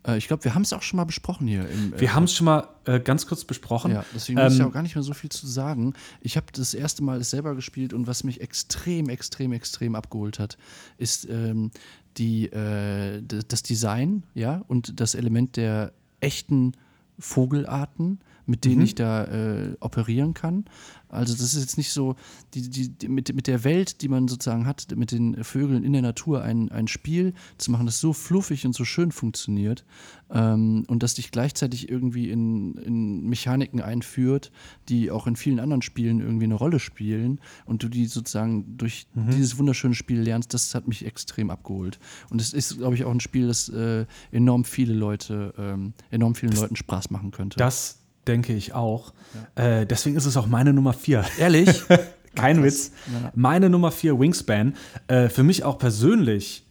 [0.07, 1.67] Äh, ich glaube, wir haben es auch schon mal besprochen hier.
[1.69, 3.91] Im, Wir haben es schon mal äh, ganz kurz besprochen.
[3.91, 5.93] Ja, deswegen muss ich Ähm, auch gar nicht mehr so viel zu sagen.
[6.21, 10.39] Ich habe das erste Mal es selber gespielt und was mich extrem, extrem, extrem abgeholt
[10.39, 10.57] hat,
[10.97, 11.71] ist ähm,
[12.17, 16.73] die, äh, das Design, ja, und das Element der echten
[17.17, 18.19] Vogelarten,
[18.49, 18.69] mit Mhm.
[18.69, 20.65] denen ich da äh, operieren kann.
[21.07, 22.15] Also das ist jetzt nicht so,
[22.53, 25.93] die, die, die, mit, mit der Welt, die man sozusagen hat, mit den Vögeln in
[25.93, 29.85] der Natur ein, ein Spiel zu machen, das so fluffig und so schön funktioniert
[30.29, 34.51] ähm, und das dich gleichzeitig irgendwie in, in Mechaniken einführt,
[34.87, 39.07] die auch in vielen anderen Spielen irgendwie eine Rolle spielen und du die sozusagen durch
[39.15, 41.99] dieses wunderschöne Spiel lernst, das hat mich extrem abgeholt.
[42.29, 46.35] Und es ist, glaube ich, auch ein Spiel, das äh, enorm viele Leute, ähm, enorm
[46.35, 47.57] vielen Leuten Spaß machen könnte.
[47.57, 47.98] Das
[48.29, 49.13] denke ich auch.
[49.55, 51.25] Äh, deswegen ist es auch meine Nummer vier.
[51.39, 51.81] Ehrlich?
[52.35, 52.91] Kein Witz.
[53.11, 53.31] Ja.
[53.35, 54.75] Meine Nummer vier, Wingspan.
[55.07, 56.65] Äh, für mich auch persönlich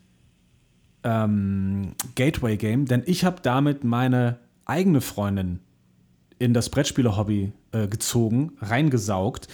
[1.05, 5.61] ähm, Gateway-Game, denn ich habe damit meine eigene Freundin
[6.39, 9.49] in das Brettspiele-Hobby äh, gezogen, reingesaugt.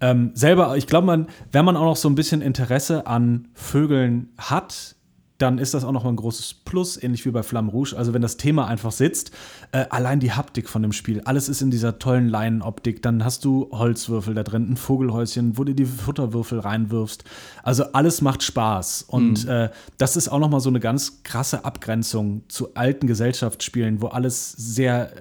[0.00, 4.28] Ähm, selber, ich glaube, man, wenn man auch noch so ein bisschen Interesse an Vögeln
[4.38, 4.94] hat,
[5.38, 7.94] dann ist das auch noch mal ein großes Plus, ähnlich wie bei Flamme Rouge.
[7.96, 9.30] Also wenn das Thema einfach sitzt,
[9.70, 13.02] äh, allein die Haptik von dem Spiel, alles ist in dieser tollen Leinenoptik.
[13.02, 17.22] Dann hast du Holzwürfel da drin, ein Vogelhäuschen, wo du die Futterwürfel reinwirfst.
[17.62, 19.04] Also alles macht Spaß.
[19.06, 24.02] Und äh, das ist auch noch mal so eine ganz krasse Abgrenzung zu alten Gesellschaftsspielen,
[24.02, 25.12] wo alles sehr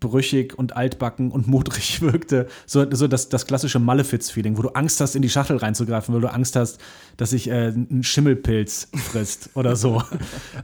[0.00, 2.46] brüchig und altbacken und modrig wirkte.
[2.66, 6.20] So, so das, das klassische Malefiz-Feeling, wo du Angst hast, in die Schachtel reinzugreifen, weil
[6.20, 6.80] du Angst hast,
[7.16, 10.02] dass sich äh, ein Schimmelpilz frisst oder so.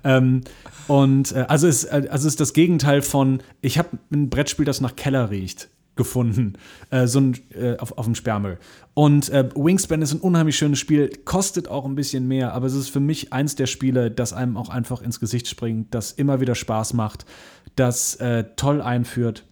[0.05, 0.43] ähm,
[0.89, 4.81] und äh, also, ist, äh, also ist das Gegenteil von, ich habe ein Brettspiel, das
[4.81, 6.55] nach Keller riecht gefunden,
[6.91, 8.59] äh, so ein, äh, auf, auf dem Sperrmüll.
[8.95, 12.75] Und äh, Wingspan ist ein unheimlich schönes Spiel, kostet auch ein bisschen mehr, aber es
[12.75, 16.41] ist für mich eins der Spiele, das einem auch einfach ins Gesicht springt, das immer
[16.41, 17.27] wieder Spaß macht,
[17.77, 19.45] das äh, toll einführt.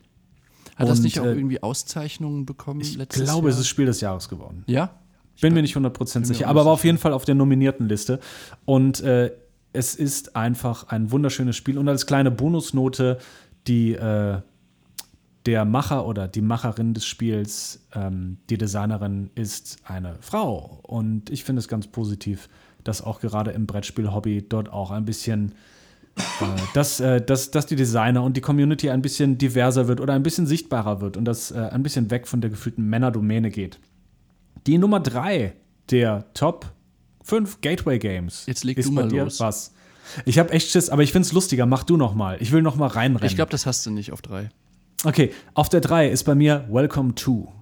[0.77, 3.55] Hat das Und, nicht auch äh, irgendwie Auszeichnungen bekommen Ich letztes glaube, Jahr?
[3.55, 4.65] es ist Spiel des Jahres geworden.
[4.67, 4.95] Ja?
[5.43, 8.21] Bin mir nicht 100% sicher, aber war auf jeden Fall auf der nominierten Liste.
[8.67, 9.31] Und äh,
[9.73, 11.79] es ist einfach ein wunderschönes Spiel.
[11.79, 13.19] Und als kleine Bonusnote,
[13.67, 14.41] die äh,
[15.47, 20.81] der Macher oder die Macherin des Spiels, ähm, die Designerin, ist eine Frau.
[20.83, 22.49] Und ich finde es ganz positiv,
[22.85, 25.53] dass auch gerade im Brettspiel-Hobby dort auch ein bisschen äh,
[26.75, 30.23] dass, äh, dass, dass die Designer und die Community ein bisschen diverser wird oder ein
[30.23, 33.79] bisschen sichtbarer wird und das äh, ein bisschen weg von der gefühlten Männerdomäne geht.
[34.67, 35.55] Die Nummer drei
[35.91, 36.73] der Top
[37.25, 38.45] 5 Gateway Games.
[38.47, 39.41] Jetzt leg ist du bei mal dir los.
[39.41, 39.75] was.
[40.25, 41.67] Ich habe echt Schiss, aber ich finde es lustiger.
[41.67, 42.37] Mach du noch mal.
[42.41, 43.27] Ich will noch mal reinrennen.
[43.27, 44.51] Ich glaube, das hast du nicht auf drei.
[45.05, 47.53] Okay, auf der 3 ist bei mir Welcome to.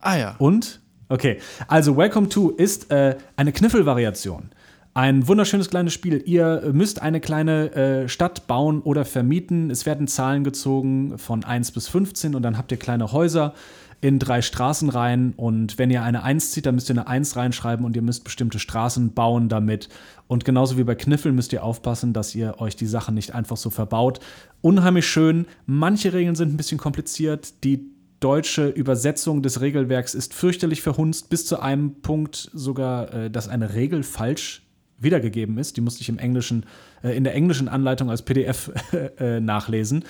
[0.00, 0.34] Ah ja.
[0.38, 0.80] Und?
[1.08, 1.38] Okay,
[1.68, 4.50] also Welcome to ist äh, eine Kniffelvariation.
[4.94, 6.22] Ein wunderschönes kleines Spiel.
[6.26, 9.70] Ihr müsst eine kleine äh, Stadt bauen oder vermieten.
[9.70, 13.54] Es werden Zahlen gezogen von 1 bis 15 und dann habt ihr kleine Häuser
[14.02, 17.86] in drei Straßenreihen und wenn ihr eine 1 zieht, dann müsst ihr eine 1 reinschreiben
[17.86, 19.88] und ihr müsst bestimmte Straßen bauen damit.
[20.26, 23.56] Und genauso wie bei Kniffel müsst ihr aufpassen, dass ihr euch die Sachen nicht einfach
[23.56, 24.18] so verbaut.
[24.60, 25.46] Unheimlich schön.
[25.66, 27.62] Manche Regeln sind ein bisschen kompliziert.
[27.62, 33.48] Die deutsche Übersetzung des Regelwerks ist fürchterlich verhunzt, bis zu einem Punkt sogar, äh, dass
[33.48, 34.62] eine Regel falsch
[34.98, 35.76] wiedergegeben ist.
[35.76, 36.66] Die musste ich im Englischen,
[37.04, 38.72] äh, in der englischen Anleitung als PDF
[39.18, 40.04] äh, nachlesen.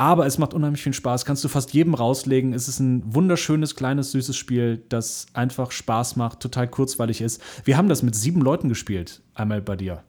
[0.00, 1.26] Aber es macht unheimlich viel Spaß.
[1.26, 2.54] Kannst du fast jedem rauslegen.
[2.54, 7.42] Es ist ein wunderschönes, kleines, süßes Spiel, das einfach Spaß macht, total kurzweilig ist.
[7.64, 10.02] Wir haben das mit sieben Leuten gespielt, einmal bei dir.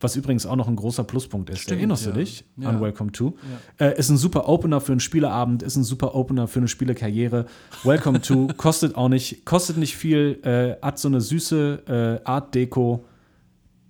[0.00, 1.60] Was übrigens auch noch ein großer Pluspunkt ist.
[1.60, 2.10] Stimmt, Erinnerst ja.
[2.12, 2.70] du dich Ja.
[2.70, 3.36] an Welcome to?
[3.78, 7.46] Äh, ist ein super Opener für einen Spieleabend, ist ein super Opener für eine Spielekarriere.
[7.84, 12.52] Welcome to kostet auch nicht, kostet nicht viel, äh, hat so eine süße äh, Art
[12.56, 13.04] Deco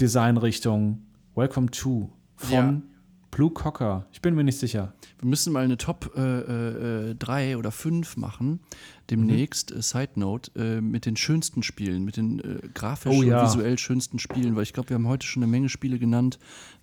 [0.00, 1.02] Designrichtung.
[1.34, 2.82] Welcome to von Ja.
[3.37, 4.07] Blue Cocker.
[4.12, 4.95] Ich bin mir nicht sicher.
[5.18, 8.61] Wir müssen mal eine Top 3 äh, äh, drei oder 5 machen,
[9.11, 9.82] demnächst, Mhm.
[9.82, 13.45] Side Note, äh, mit den schönsten Spielen, mit den äh, grafisch Oh und ja.
[13.45, 16.39] visuell schönsten Spielen, weil ich glaube, wir haben heute schon eine Menge Spiele genannt,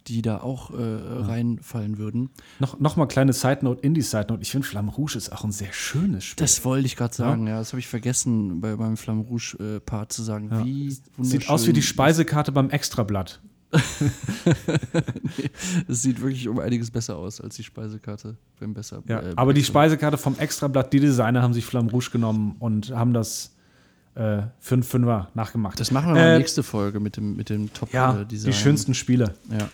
[0.05, 2.29] die da auch äh, reinfallen würden.
[2.59, 4.43] Noch, noch mal kleine Side Note, Indie-Side Note.
[4.43, 6.43] Ich finde, Flamme Rouge ist auch ein sehr schönes Spiel.
[6.43, 7.57] Das wollte ich gerade sagen, ja.
[7.57, 10.51] das habe ich vergessen, bei meinem Flamme Rouge-Part zu sagen.
[10.63, 13.41] Wie Sieht aus wie die Speisekarte beim Extrablatt.
[15.87, 19.03] Es sieht wirklich um einiges besser aus als die Speisekarte beim besser.
[19.07, 22.91] Ja, äh, aber die Speisekarte vom Extrablatt, die Designer haben sich Flamme Rouge genommen und
[22.91, 23.51] haben das
[24.15, 25.79] äh, für einen Fünfer nachgemacht.
[25.79, 28.51] Das machen wir mal Äh, nächste Folge mit dem, mit dem Top Ja, äh, Design.
[28.51, 29.33] die schönsten Spiele.
[29.51, 29.69] Ja.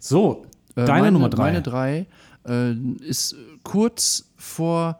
[0.00, 1.42] So, Äh, deine meine, Nummer drei.
[1.44, 2.06] Meine drei
[2.46, 4.98] äh, ist kurz vor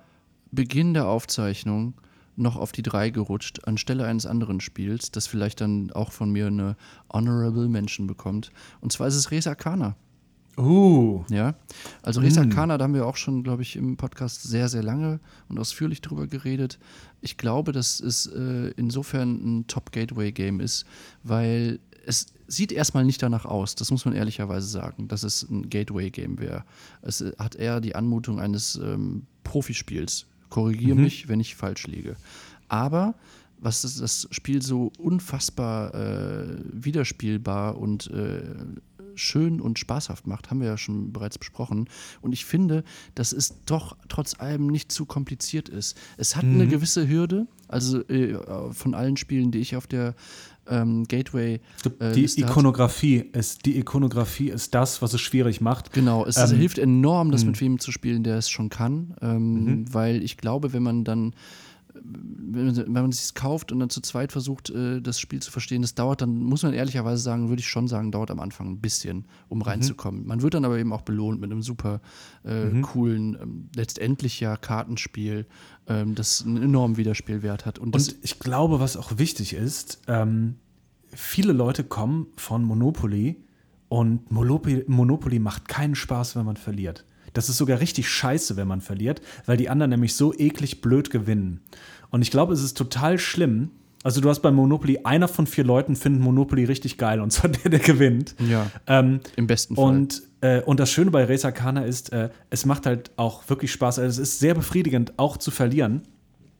[0.50, 1.94] Beginn der Aufzeichnung
[2.38, 6.46] noch auf die drei gerutscht, anstelle eines anderen Spiels, das vielleicht dann auch von mir
[6.46, 6.76] eine
[7.12, 8.50] Honorable Mention bekommt.
[8.80, 9.96] Und zwar ist es Res Arcana.
[10.58, 11.24] Uh.
[11.30, 11.54] Ja,
[12.02, 15.20] also Res Arcana, da haben wir auch schon, glaube ich, im Podcast sehr, sehr lange
[15.48, 16.80] und ausführlich drüber geredet.
[17.20, 20.84] Ich glaube, dass es äh, insofern ein Top-Gateway-Game ist,
[21.22, 25.68] weil es sieht erstmal nicht danach aus, das muss man ehrlicherweise sagen, dass es ein
[25.70, 26.64] Gateway-Game wäre.
[27.02, 30.26] Es äh, hat eher die Anmutung eines ähm, Profispiels.
[30.48, 31.02] Korrigiere Mhm.
[31.02, 32.16] mich, wenn ich falsch liege.
[32.68, 33.14] Aber
[33.60, 38.42] was das, Spiel so unfassbar äh, widerspielbar und äh,
[39.16, 41.88] schön und spaßhaft macht, haben wir ja schon bereits besprochen.
[42.20, 42.84] Und ich finde,
[43.16, 45.96] dass es doch trotz allem nicht zu kompliziert ist.
[46.16, 48.38] Es hat eine gewisse Hürde, also äh,
[48.72, 50.14] von allen Spielen, die ich auf der
[50.70, 51.60] ähm, Gateway
[51.98, 52.24] äh, Die.
[52.40, 55.92] Ikonografie ist, die Ikonografie ist das, was es schwierig macht.
[55.92, 59.84] Genau, es Ähm, hilft enorm, das mit wem zu spielen, der es schon kann, ähm,
[59.92, 61.34] weil ich glaube, wenn man dann
[62.04, 65.82] wenn man, es sich kauft und dann zu zweit versucht, äh, das Spiel zu verstehen,
[65.82, 68.80] das dauert dann, muss man ehrlicherweise sagen, würde ich schon sagen, dauert am Anfang ein
[68.80, 70.26] bisschen, um reinzukommen.
[70.26, 72.00] Man wird dann aber eben auch belohnt mit einem super
[72.44, 75.46] äh, coolen, ähm, letztendlich ja Kartenspiel,
[75.86, 77.78] ähm, das einen enormen Wiederspielwert hat.
[77.78, 80.56] Und, Und ich glaube, was auch wichtig ist, ähm,
[81.12, 83.36] viele Leute kommen von Monopoly
[83.88, 87.04] und Monopoly, Monopoly macht keinen Spaß, wenn man verliert.
[87.34, 91.10] Das ist sogar richtig scheiße, wenn man verliert, weil die anderen nämlich so eklig blöd
[91.10, 91.60] gewinnen.
[92.10, 93.70] Und ich glaube, es ist total schlimm.
[94.04, 97.50] Also du hast bei Monopoly, einer von vier Leuten findet Monopoly richtig geil und zwar
[97.64, 98.34] der, der gewinnt.
[98.48, 99.84] ja, Ähm, im besten Fall.
[99.84, 103.72] und, äh, und das Schöne bei Res Arcana ist, äh, es macht halt auch wirklich
[103.72, 103.98] Spaß.
[103.98, 106.02] Also es ist sehr befriedigend, auch zu verlieren.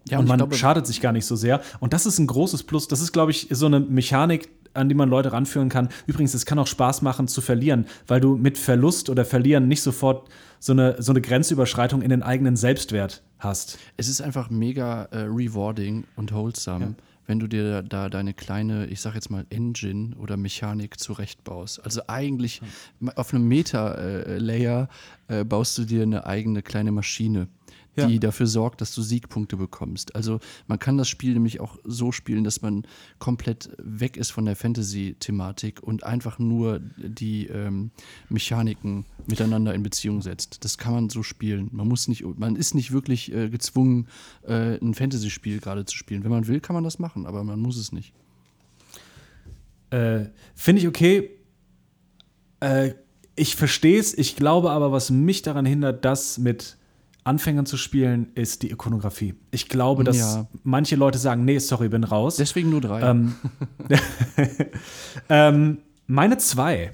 [0.09, 1.61] Ja, und, und man glaube- schadet sich gar nicht so sehr.
[1.81, 2.89] Und das ist ein großes Plus.
[2.89, 5.89] Das ist, glaube ich, so eine Mechanik, an die man Leute ranführen kann.
[6.07, 9.83] Übrigens, es kann auch Spaß machen zu verlieren, weil du mit Verlust oder Verlieren nicht
[9.83, 10.29] sofort
[10.59, 13.79] so eine, so eine Grenzüberschreitung in den eigenen Selbstwert hast.
[13.97, 16.95] Es ist einfach mega äh, rewarding und wholesome,
[17.27, 21.85] wenn du dir da deine kleine, ich sag jetzt mal, Engine oder Mechanik zurechtbaust.
[21.85, 22.63] Also eigentlich
[23.15, 24.89] auf einem Meta-Layer
[25.29, 27.49] äh, baust du dir eine eigene kleine Maschine,
[28.07, 28.19] die Ja.
[28.21, 30.15] dafür sorgt, dass du Siegpunkte bekommst.
[30.15, 32.87] Also man kann das Spiel nämlich auch so spielen, dass man
[33.19, 37.91] komplett weg ist von der Fantasy-Thematik und einfach nur die ähm,
[38.29, 40.65] Mechaniken miteinander in Beziehung setzt.
[40.65, 41.69] Das kann man so spielen.
[41.73, 44.07] Man muss nicht, man ist nicht wirklich äh, gezwungen,
[44.47, 46.25] äh, ein Fantasy-Spiel gerade zu spielen.
[46.25, 48.13] Wenn man will, kann man das machen, aber man muss es nicht.
[49.91, 51.31] Äh, Finde ich okay.
[52.61, 52.93] Äh,
[53.37, 54.17] ich verstehe es.
[54.17, 56.77] Ich glaube aber, was mich daran hindert, das mit
[57.25, 59.35] Anfängern zu spielen, ist die Ikonografie.
[59.51, 60.47] Ich glaube, dass Ja.
[60.63, 62.37] manche Leute sagen, nee, sorry, bin raus.
[62.37, 63.03] Deswegen nur drei.
[63.03, 63.35] Ähm,
[65.29, 66.93] ähm, meine zwei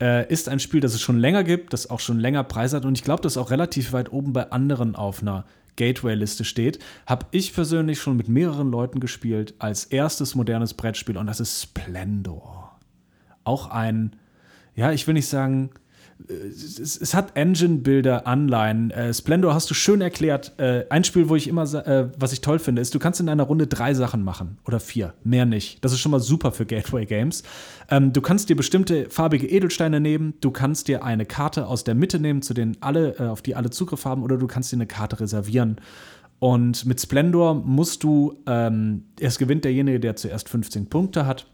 [0.00, 2.84] äh, ist ein Spiel, das es schon länger gibt, das auch schon länger Preis hat
[2.84, 5.44] und ich glaube, das auch relativ weit oben bei anderen auf einer
[5.76, 6.80] Gateway-Liste steht.
[7.06, 11.62] Habe ich persönlich schon mit mehreren Leuten gespielt als erstes modernes Brettspiel und das ist
[11.62, 12.78] Splendor.
[13.44, 14.16] Auch ein,
[14.74, 15.70] ja, ich will nicht sagen,
[16.28, 18.90] es, es hat Engine-Bilder, Anleihen.
[18.90, 20.52] Äh, Splendor hast du schön erklärt.
[20.58, 23.28] Äh, ein Spiel, wo ich immer, äh, was ich toll finde, ist, du kannst in
[23.28, 25.84] einer Runde drei Sachen machen oder vier, mehr nicht.
[25.84, 27.42] Das ist schon mal super für Gateway-Games.
[27.90, 31.94] Ähm, du kannst dir bestimmte farbige Edelsteine nehmen, du kannst dir eine Karte aus der
[31.94, 34.76] Mitte nehmen, zu denen alle, äh, auf die alle Zugriff haben, oder du kannst dir
[34.76, 35.76] eine Karte reservieren.
[36.38, 41.46] Und mit Splendor musst du, ähm, erst gewinnt derjenige, der zuerst 15 Punkte hat.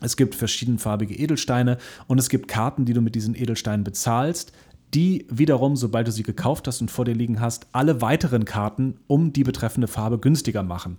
[0.00, 4.52] Es gibt verschiedenfarbige Edelsteine und es gibt Karten, die du mit diesen Edelsteinen bezahlst,
[4.94, 8.98] die wiederum, sobald du sie gekauft hast und vor dir liegen hast, alle weiteren Karten
[9.06, 10.98] um die betreffende Farbe günstiger machen.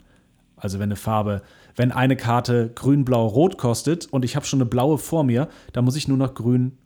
[0.55, 1.41] Also wenn eine Farbe,
[1.76, 5.47] wenn eine Karte grün, blau, rot kostet und ich habe schon eine blaue vor mir,
[5.73, 6.77] dann muss ich nur noch grün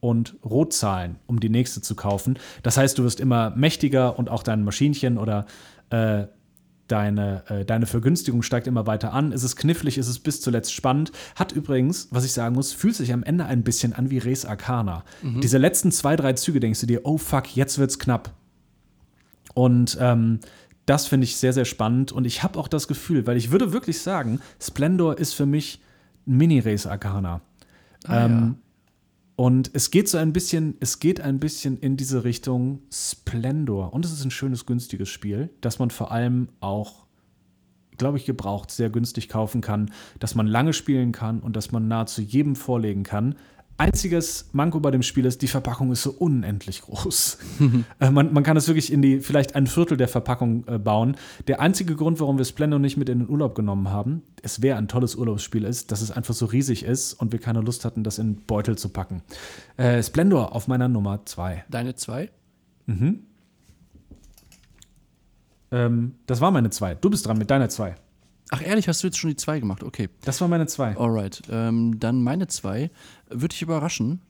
[0.00, 2.38] und rot zahlen, um die nächste zu kaufen.
[2.62, 5.46] Das heißt, du wirst immer mächtiger und auch dein Maschinchen oder
[5.90, 6.24] äh,
[6.90, 9.32] deine, äh, deine Vergünstigung steigt immer weiter an.
[9.32, 11.12] Es ist knifflig, es ist bis zuletzt spannend.
[11.36, 14.44] Hat übrigens, was ich sagen muss, fühlt sich am Ende ein bisschen an wie Res
[14.44, 15.04] Arcana.
[15.40, 18.32] Diese letzten zwei, drei Züge denkst du dir, oh fuck, jetzt wird's knapp.
[19.54, 20.40] Und ähm,
[20.86, 22.12] das finde ich sehr, sehr spannend.
[22.12, 25.80] Und ich habe auch das Gefühl, weil ich würde wirklich sagen, Splendor ist für mich
[26.26, 27.40] ein Mini-Race Arcana.
[28.06, 28.56] Ah, ähm,
[29.40, 33.94] Und es geht so ein bisschen, es geht ein bisschen in diese Richtung Splendor.
[33.94, 37.06] Und es ist ein schönes, günstiges Spiel, das man vor allem auch,
[37.96, 41.88] glaube ich, gebraucht sehr günstig kaufen kann, dass man lange spielen kann und dass man
[41.88, 43.34] nahezu jedem vorlegen kann.
[43.80, 47.38] Einziges Manko bei dem Spiel ist, die Verpackung ist so unendlich groß.
[48.00, 51.16] äh, man, man kann es wirklich in die, vielleicht ein Viertel der Verpackung äh, bauen.
[51.48, 54.76] Der einzige Grund, warum wir Splendor nicht mit in den Urlaub genommen haben, es wäre
[54.76, 58.04] ein tolles Urlaubsspiel ist, dass es einfach so riesig ist und wir keine Lust hatten,
[58.04, 59.22] das in Beutel zu packen.
[59.78, 61.64] Äh, Splendor auf meiner Nummer zwei.
[61.70, 62.28] Deine zwei?
[65.70, 66.96] Ähm, das war meine zwei.
[66.96, 67.94] Du bist dran mit deiner zwei.
[68.50, 69.84] Ach ehrlich, hast du jetzt schon die zwei gemacht?
[69.84, 70.08] Okay.
[70.24, 70.96] Das war meine zwei.
[70.96, 71.42] Alright.
[71.50, 72.90] Ähm, dann meine zwei.
[73.28, 74.20] Würde ich überraschen.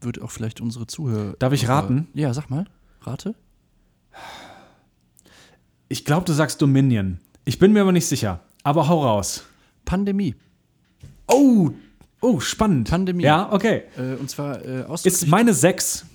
[0.00, 1.34] wird auch vielleicht unsere Zuhörer.
[1.38, 2.08] Darf ich raten?
[2.14, 2.66] Ja, sag mal.
[3.00, 3.34] Rate?
[5.88, 7.18] Ich glaube, du sagst Dominion.
[7.44, 8.40] Ich bin mir aber nicht sicher.
[8.62, 9.44] Aber hau raus.
[9.84, 10.34] Pandemie.
[11.28, 11.70] Oh,
[12.20, 12.90] oh, spannend.
[12.90, 13.24] Pandemie.
[13.24, 13.84] Ja, okay.
[13.96, 16.06] Äh, und zwar äh, Ist meine 6.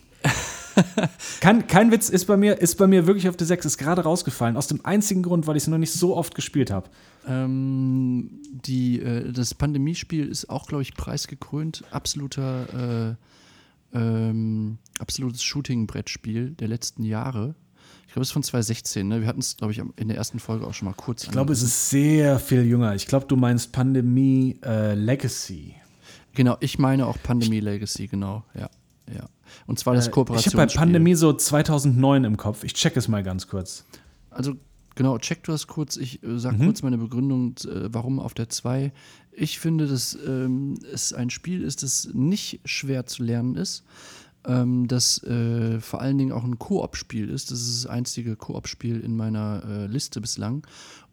[1.39, 4.03] kein, kein Witz, ist bei, mir, ist bei mir wirklich auf der 6, ist gerade
[4.03, 4.57] rausgefallen.
[4.57, 6.89] Aus dem einzigen Grund, weil ich es noch nicht so oft gespielt habe.
[7.27, 11.83] Ähm, die, äh, das Pandemiespiel ist auch, glaube ich, preisgekrönt.
[11.91, 13.15] Absoluter,
[13.93, 17.55] äh, ähm, absolutes Shooting-Brettspiel der letzten Jahre.
[18.07, 19.07] Ich glaube, es ist von 2016.
[19.07, 19.21] Ne?
[19.21, 21.23] Wir hatten es, glaube ich, in der ersten Folge auch schon mal kurz.
[21.23, 22.93] Ich glaube, es ist sehr viel jünger.
[22.93, 25.75] Ich glaube, du meinst Pandemie äh, Legacy.
[26.33, 28.43] Genau, ich meine auch Pandemie Legacy, genau.
[28.53, 28.69] Ja.
[29.67, 30.59] Und zwar das Äh, ich Kooperationsspiel.
[30.61, 32.63] habe bei Pandemie so 2009 im Kopf.
[32.63, 33.85] Ich check es mal ganz kurz.
[34.29, 34.55] Also
[34.95, 35.97] genau, check du das kurz.
[35.97, 36.65] Ich äh, sage Mhm.
[36.65, 38.91] kurz meine Begründung, äh, warum auf der 2.
[39.33, 43.83] Ich finde, dass ähm, es ein Spiel ist, das nicht schwer zu lernen ist.
[44.45, 47.51] Ähm, das äh, vor allen Dingen auch ein Koop-Spiel ist.
[47.51, 50.65] Das ist das einzige Koop-Spiel in meiner äh, Liste bislang.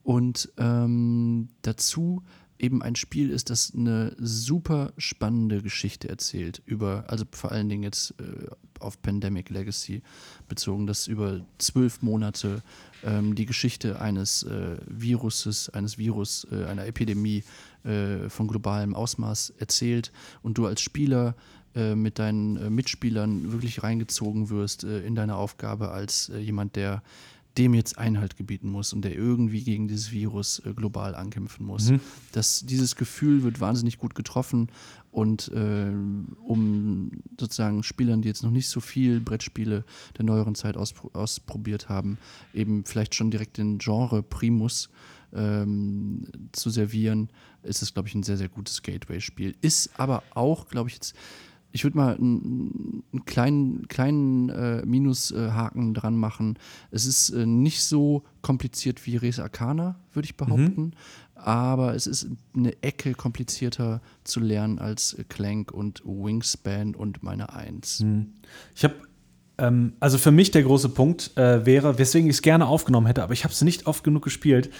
[0.02, 2.23] Und ähm, dazu
[2.59, 7.83] eben ein Spiel ist, das eine super spannende Geschichte erzählt über, also vor allen Dingen
[7.83, 8.49] jetzt äh,
[8.81, 10.03] auf Pandemic Legacy
[10.49, 12.63] bezogen, das über zwölf Monate
[13.05, 17.45] ähm, die Geschichte eines äh, Viruses, eines Virus, äh, einer Epidemie
[17.85, 20.13] äh, von globalem Ausmaß erzählt
[20.43, 21.35] und du als Spieler
[21.75, 27.03] äh, mit deinen äh, Mitspielern wirklich reingezogen wirst in deine Aufgabe als jemand, der
[27.59, 31.91] dem jetzt Einhalt gebieten muss und der irgendwie gegen dieses Virus äh, global ankämpfen muss.
[32.33, 34.69] Das, dieses Gefühl wird wahnsinnig gut getroffen
[35.11, 35.91] und äh,
[36.45, 39.85] um sozusagen Spielern, die jetzt noch nicht so viel Brettspiele
[40.17, 42.19] der neueren Zeit auspro ausprobiert haben,
[42.55, 44.89] eben vielleicht schon direkt den Genre Primus
[45.35, 47.29] ähm, zu servieren,
[47.63, 49.57] ist es, glaube ich, ein sehr, sehr gutes Gateway-Spiel.
[49.61, 51.15] Ist aber auch, glaube ich, jetzt
[51.73, 56.59] ich würde mal einen, einen kleinen, kleinen äh, Minushaken dran machen.
[56.90, 60.93] Es ist äh, nicht so kompliziert wie Res Arcana, würde ich behaupten.
[61.35, 68.05] Aber es ist eine Ecke komplizierter zu lernen als Clank und Wingspan und meine Eins.
[68.74, 68.95] Ich habe,
[69.59, 73.23] ähm, also für mich der große Punkt äh, wäre, weswegen ich es gerne aufgenommen hätte,
[73.23, 74.70] aber ich habe es nicht oft genug gespielt,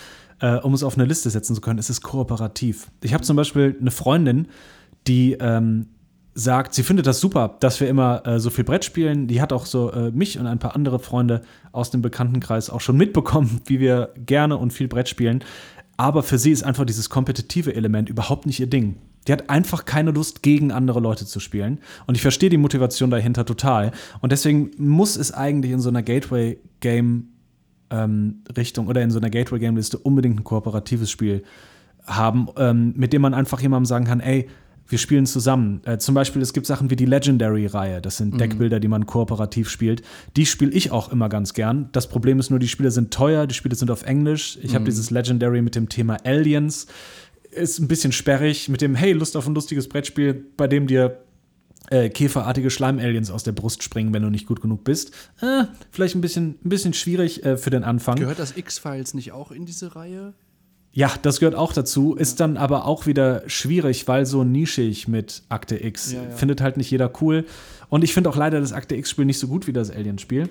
[0.40, 1.78] äh, um es auf eine Liste setzen zu können.
[1.78, 2.90] Es ist kooperativ.
[3.02, 4.48] Ich habe zum Beispiel eine Freundin,
[5.06, 5.86] die ähm,
[6.39, 9.27] sagt, sie findet das super, dass wir immer äh, so viel Brett spielen.
[9.27, 11.43] Die hat auch so äh, mich und ein paar andere Freunde
[11.73, 15.43] aus dem Bekanntenkreis auch schon mitbekommen, wie wir gerne und viel Brett spielen.
[15.97, 18.98] Aber für sie ist einfach dieses kompetitive Element überhaupt nicht ihr Ding.
[19.27, 21.81] Die hat einfach keine Lust, gegen andere Leute zu spielen.
[22.06, 23.90] Und ich verstehe die Motivation dahinter total.
[24.20, 27.31] Und deswegen muss es eigentlich in so einer Gateway-Game
[27.90, 28.44] ähm,
[28.86, 31.43] oder in so einer Gateway-Game-Liste unbedingt ein kooperatives Spiel
[32.06, 34.48] haben, ähm, mit dem man einfach jemandem sagen kann, ey,
[34.89, 35.82] wir spielen zusammen.
[35.85, 38.01] Äh, zum Beispiel, es gibt Sachen wie die Legendary-Reihe.
[38.01, 40.02] Das sind Deckbilder, die man kooperativ spielt.
[40.36, 41.90] Die spiele ich auch immer ganz gern.
[41.93, 44.59] Das Problem ist nur, die Spiele sind teuer, die Spiele sind auf Englisch.
[44.62, 46.86] Ich habe dieses Legendary mit dem Thema Aliens.
[47.51, 51.19] Ist ein bisschen sperrig mit dem, hey, Lust auf ein lustiges Brettspiel, bei dem dir
[51.90, 55.12] äh, käferartige Schleim-Aliens aus der Brust springen, wenn du nicht gut genug bist.
[55.40, 58.16] Äh, vielleicht ein bisschen, ein bisschen schwierig äh, für den Anfang.
[58.16, 60.35] Gehört das X-Files nicht auch in diese Reihe?
[60.93, 65.43] Ja, das gehört auch dazu, ist dann aber auch wieder schwierig, weil so nischig mit
[65.48, 66.12] Akte X.
[66.12, 66.31] Ja, ja.
[66.31, 67.44] Findet halt nicht jeder cool.
[67.89, 70.48] Und ich finde auch leider das Akte X-Spiel nicht so gut wie das Alien-Spiel.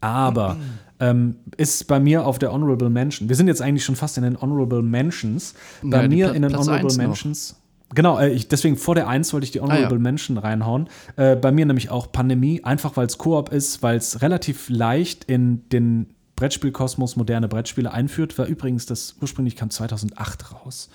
[0.00, 0.56] Aber
[0.98, 3.28] ähm, ist bei mir auf der Honorable Mention.
[3.28, 5.54] Wir sind jetzt eigentlich schon fast in den Honorable Mentions.
[5.82, 6.96] Bei Ja, mir Pla- in den Platz Honorable noch.
[6.96, 7.56] Mentions.
[7.94, 9.98] Genau, äh, ich, deswegen vor der 1 wollte ich die Honorable Ah, ja.
[9.98, 10.88] Mention reinhauen.
[11.16, 15.24] Äh, bei mir nämlich auch Pandemie, einfach weil es Koop ist, weil es relativ leicht
[15.24, 16.06] in den
[16.42, 18.36] Brettspielkosmos moderne Brettspiele einführt.
[18.36, 20.90] War übrigens, das ursprünglich kam 2008 raus.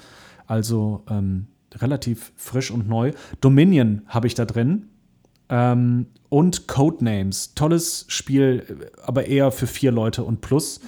[0.46, 3.14] Also ähm, relativ frisch und neu.
[3.40, 4.88] Dominion habe ich da drin.
[5.48, 7.54] Ähm, und Codenames.
[7.56, 10.82] Tolles Spiel, aber eher für vier Leute und plus.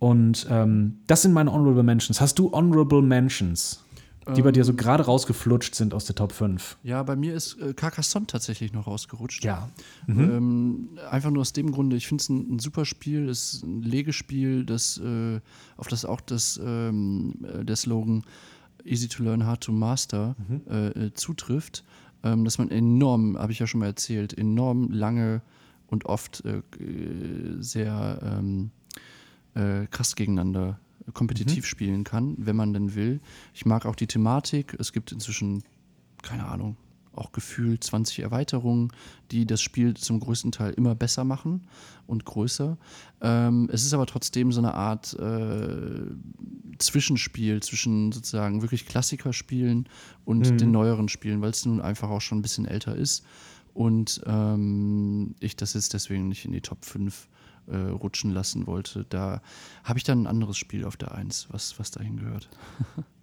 [0.00, 2.20] Und ähm, das sind meine Honorable Mentions.
[2.20, 3.84] Hast du Honorable Mentions,
[4.34, 6.78] die bei dir so gerade rausgeflutscht sind aus der Top 5?
[6.82, 9.44] Ja, bei mir ist äh, Carcassonne tatsächlich noch rausgerutscht.
[9.44, 9.68] Ja.
[10.08, 13.62] Ähm, einfach nur aus dem Grunde, ich finde es ein, ein super Spiel, es ist
[13.64, 15.40] ein Legespiel, das, äh,
[15.76, 18.24] auf das auch das, ähm, äh, der Slogan
[18.84, 20.36] Easy to Learn, Hard to Master
[20.68, 21.84] äh, äh, zutrifft,
[22.22, 25.42] ähm, dass man enorm, habe ich ja schon mal erzählt, enorm lange
[25.88, 26.62] und oft äh,
[27.58, 28.70] sehr ähm,
[29.54, 30.78] äh, krass gegeneinander
[31.12, 33.20] kompetitiv spielen kann, wenn man denn will.
[33.54, 34.76] Ich mag auch die Thematik.
[34.78, 35.62] Es gibt inzwischen,
[36.22, 36.76] keine Ahnung,
[37.16, 38.92] auch gefühlt 20 Erweiterungen,
[39.30, 41.66] die das Spiel zum größten Teil immer besser machen
[42.06, 42.76] und größer.
[43.20, 46.02] Ähm, es ist aber trotzdem so eine Art äh,
[46.78, 49.88] Zwischenspiel zwischen sozusagen wirklich Klassikerspielen
[50.24, 53.24] und den neueren Spielen, weil es nun einfach auch schon ein bisschen älter ist.
[53.72, 57.28] und ähm, ich das jetzt deswegen nicht in die Top 5
[57.70, 59.06] äh, rutschen lassen wollte.
[59.08, 59.42] Da
[59.84, 62.48] habe ich dann ein anderes Spiel auf der 1, was, was dahin gehört.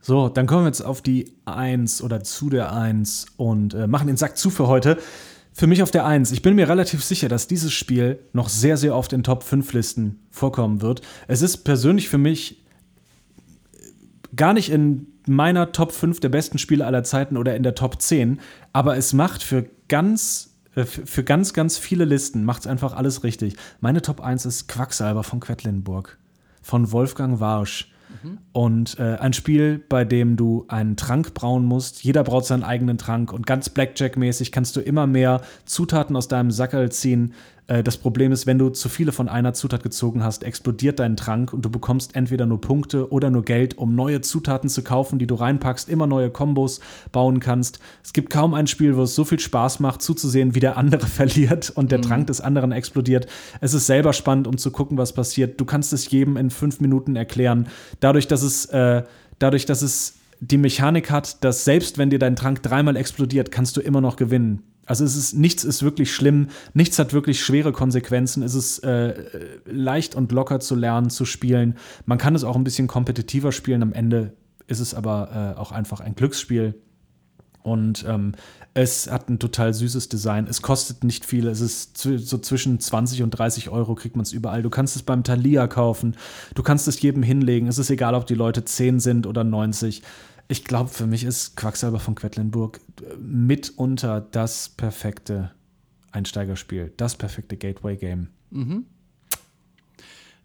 [0.05, 4.07] So, dann kommen wir jetzt auf die 1 oder zu der 1 und äh, machen
[4.07, 4.97] den Sack zu für heute.
[5.53, 6.33] Für mich auf der 1.
[6.33, 9.71] Ich bin mir relativ sicher, dass dieses Spiel noch sehr, sehr oft in Top 5
[9.71, 11.03] Listen vorkommen wird.
[11.29, 12.65] Es ist persönlich für mich
[14.35, 18.01] gar nicht in meiner Top 5 der besten Spiele aller Zeiten oder in der Top
[18.01, 18.39] 10,
[18.73, 23.23] aber es macht für ganz äh, für ganz, ganz viele Listen macht es einfach alles
[23.23, 23.55] richtig.
[23.79, 26.17] Meine Top 1 ist Quacksalber von Quedlinburg,
[26.61, 27.91] von Wolfgang Warsch.
[28.23, 28.37] Mhm.
[28.51, 32.03] Und äh, ein Spiel, bei dem du einen Trank brauen musst.
[32.03, 36.51] Jeder braut seinen eigenen Trank und ganz Blackjack-mäßig kannst du immer mehr Zutaten aus deinem
[36.51, 37.33] Sackerl ziehen,
[37.67, 41.53] das Problem ist, wenn du zu viele von einer Zutat gezogen hast, explodiert dein Trank
[41.53, 45.27] und du bekommst entweder nur Punkte oder nur Geld, um neue Zutaten zu kaufen, die
[45.27, 46.81] du reinpackst, immer neue Kombos
[47.13, 47.79] bauen kannst.
[48.03, 51.07] Es gibt kaum ein Spiel, wo es so viel Spaß macht, zuzusehen, wie der andere
[51.07, 52.03] verliert und der mhm.
[52.03, 53.27] Trank des anderen explodiert.
[53.61, 55.59] Es ist selber spannend, um zu gucken, was passiert.
[55.59, 57.67] Du kannst es jedem in fünf Minuten erklären.
[58.01, 59.03] Dadurch, dass es, äh,
[59.39, 63.77] dadurch, dass es die Mechanik hat, dass selbst wenn dir dein Trank dreimal explodiert, kannst
[63.77, 64.63] du immer noch gewinnen.
[64.85, 68.43] Also es ist, nichts ist wirklich schlimm, nichts hat wirklich schwere Konsequenzen.
[68.43, 69.13] Es ist äh,
[69.65, 71.77] leicht und locker zu lernen, zu spielen.
[72.05, 73.81] Man kann es auch ein bisschen kompetitiver spielen.
[73.81, 74.33] Am Ende
[74.67, 76.75] ist es aber äh, auch einfach ein Glücksspiel.
[77.61, 78.33] Und ähm,
[78.73, 80.47] es hat ein total süßes Design.
[80.49, 81.47] Es kostet nicht viel.
[81.47, 84.63] Es ist so zwischen 20 und 30 Euro kriegt man es überall.
[84.63, 86.17] Du kannst es beim Thalia kaufen.
[86.55, 87.67] Du kannst es jedem hinlegen.
[87.67, 90.03] Es ist egal, ob die Leute 10 sind oder 90
[90.47, 92.79] ich glaube, für mich ist Quacksalber von Quedlinburg
[93.19, 95.51] mitunter das perfekte
[96.11, 98.29] Einsteigerspiel, das perfekte Gateway-Game.
[98.51, 98.85] Mhm.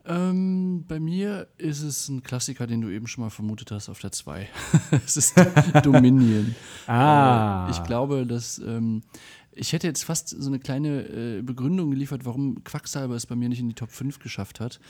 [0.08, 3.98] Ähm, bei mir ist es ein Klassiker, den du eben schon mal vermutet hast, auf
[3.98, 4.48] der 2.
[5.04, 5.34] es ist
[5.82, 6.54] Dominion.
[6.86, 7.66] ah.
[7.66, 9.02] Äh, ich glaube, dass ähm,
[9.58, 13.48] ich hätte jetzt fast so eine kleine äh, Begründung geliefert, warum Quacksalber es bei mir
[13.48, 14.80] nicht in die Top 5 geschafft hat.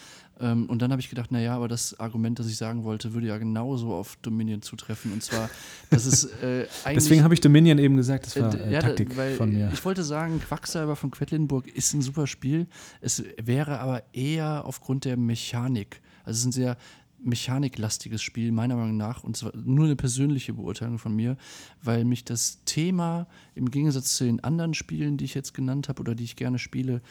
[0.41, 3.27] Ähm, und dann habe ich gedacht, naja, aber das Argument, das ich sagen wollte, würde
[3.27, 5.13] ja genauso auf Dominion zutreffen.
[5.13, 5.51] Und zwar,
[5.91, 7.05] dass es äh, eigentlich.
[7.05, 9.71] Deswegen habe ich Dominion eben gesagt, das war äh, ja, Taktik weil von mir.
[9.73, 12.67] Ich wollte sagen, Quacksalber von Quedlinburg ist ein super Spiel.
[13.01, 16.01] Es wäre aber eher aufgrund der Mechanik.
[16.25, 16.77] Also es ist ein sehr
[17.23, 21.37] mechaniklastiges Spiel, meiner Meinung nach, und zwar nur eine persönliche Beurteilung von mir,
[21.83, 26.01] weil mich das Thema im Gegensatz zu den anderen Spielen, die ich jetzt genannt habe
[26.01, 27.03] oder die ich gerne spiele,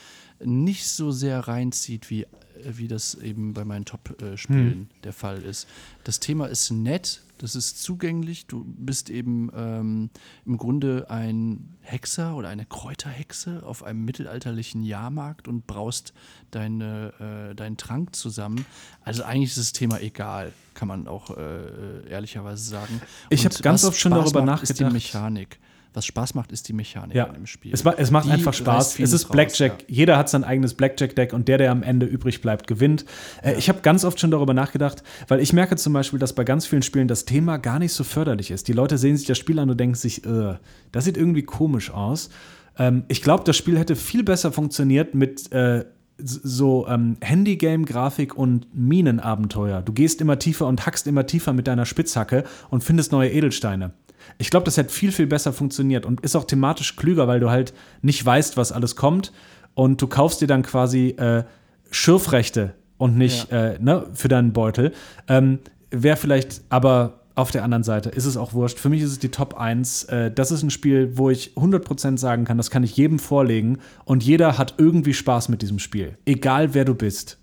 [0.43, 2.25] nicht so sehr reinzieht, wie,
[2.63, 4.87] wie das eben bei meinen Top-Spielen hm.
[5.03, 5.67] der Fall ist.
[6.03, 8.47] Das Thema ist nett, das ist zugänglich.
[8.47, 10.09] Du bist eben ähm,
[10.45, 16.13] im Grunde ein Hexer oder eine Kräuterhexe auf einem mittelalterlichen Jahrmarkt und braust
[16.51, 18.65] deine, äh, deinen Trank zusammen.
[19.01, 23.01] Also eigentlich ist das Thema egal, kann man auch äh, ehrlicherweise sagen.
[23.29, 24.71] Ich habe ganz oft schon darüber nachgedacht.
[24.71, 25.59] Ist die Mechanik.
[25.97, 27.23] Was Spaß macht, ist die Mechanik ja.
[27.23, 27.73] im Spiel.
[27.73, 28.99] Es, es macht die einfach Spaß.
[28.99, 29.71] Es ist Blackjack.
[29.71, 29.95] Raus, ja.
[29.95, 33.03] Jeder hat sein eigenes Blackjack-Deck und der, der am Ende übrig bleibt, gewinnt.
[33.41, 33.55] Äh.
[33.57, 36.67] Ich habe ganz oft schon darüber nachgedacht, weil ich merke zum Beispiel, dass bei ganz
[36.67, 38.67] vielen Spielen das Thema gar nicht so förderlich ist.
[38.67, 40.57] Die Leute sehen sich das Spiel an und denken sich, äh,
[40.91, 42.29] das sieht irgendwie komisch aus.
[42.77, 45.83] Ähm, ich glaube, das Spiel hätte viel besser funktioniert mit äh,
[46.19, 49.81] so ähm, Handy-Game-Grafik und Minenabenteuer.
[49.81, 53.93] Du gehst immer tiefer und hackst immer tiefer mit deiner Spitzhacke und findest neue Edelsteine.
[54.37, 57.49] Ich glaube, das hätte viel, viel besser funktioniert und ist auch thematisch klüger, weil du
[57.49, 59.31] halt nicht weißt, was alles kommt
[59.73, 61.43] und du kaufst dir dann quasi äh,
[61.91, 63.69] Schürfrechte und nicht ja.
[63.69, 64.93] äh, ne, für deinen Beutel.
[65.27, 65.59] Ähm,
[65.89, 68.79] Wäre vielleicht, aber auf der anderen Seite ist es auch wurscht.
[68.79, 70.05] Für mich ist es die Top 1.
[70.05, 73.77] Äh, das ist ein Spiel, wo ich 100% sagen kann, das kann ich jedem vorlegen
[74.05, 76.17] und jeder hat irgendwie Spaß mit diesem Spiel.
[76.25, 77.37] Egal wer du bist.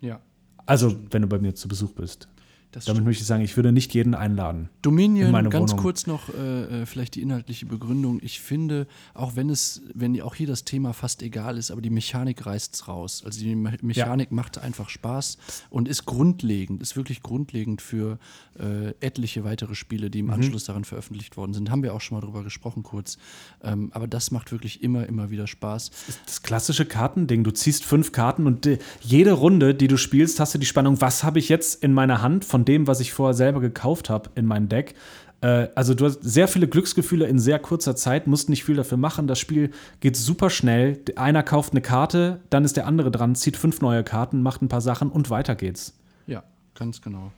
[0.00, 0.20] Ja.
[0.66, 2.28] Also, wenn du bei mir zu Besuch bist.
[2.72, 4.68] Das Damit möchte ich sagen, ich würde nicht jeden einladen.
[4.82, 5.82] Dominion, ganz Wohnung.
[5.82, 8.20] kurz noch äh, äh, vielleicht die inhaltliche Begründung.
[8.22, 11.88] Ich finde, auch wenn es, wenn auch hier das Thema fast egal ist, aber die
[11.88, 13.22] Mechanik reißt es raus.
[13.24, 14.34] Also die Me Mechanik ja.
[14.34, 15.38] macht einfach Spaß
[15.70, 18.18] und ist grundlegend, ist wirklich grundlegend für
[18.58, 20.32] äh, etliche weitere Spiele, die im mhm.
[20.32, 21.70] Anschluss daran veröffentlicht worden sind.
[21.70, 23.16] Haben wir auch schon mal drüber gesprochen kurz.
[23.62, 25.90] Ähm, aber das macht wirklich immer, immer wieder Spaß.
[26.06, 27.44] Das, das klassische Kartending.
[27.44, 31.00] Du ziehst fünf Karten und äh, jede Runde, die du spielst, hast du die Spannung,
[31.00, 34.10] was habe ich jetzt in meiner Hand von von dem, was ich vorher selber gekauft
[34.10, 34.94] habe in mein Deck.
[35.42, 38.98] Äh, also du hast sehr viele Glücksgefühle in sehr kurzer Zeit, musst nicht viel dafür
[38.98, 39.28] machen.
[39.28, 39.70] Das Spiel
[40.00, 40.98] geht super schnell.
[41.14, 44.68] Einer kauft eine Karte, dann ist der andere dran, zieht fünf neue Karten, macht ein
[44.68, 45.96] paar Sachen und weiter geht's.
[46.26, 46.42] Ja,
[46.74, 47.30] ganz genau.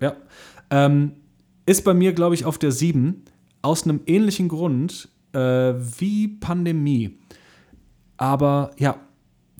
[0.00, 0.14] Ja.
[0.70, 1.14] Ähm,
[1.66, 3.24] ist bei mir, glaube ich, auf der 7
[3.60, 5.40] aus einem ähnlichen Grund äh,
[5.98, 7.18] wie Pandemie.
[8.16, 9.00] Aber ja,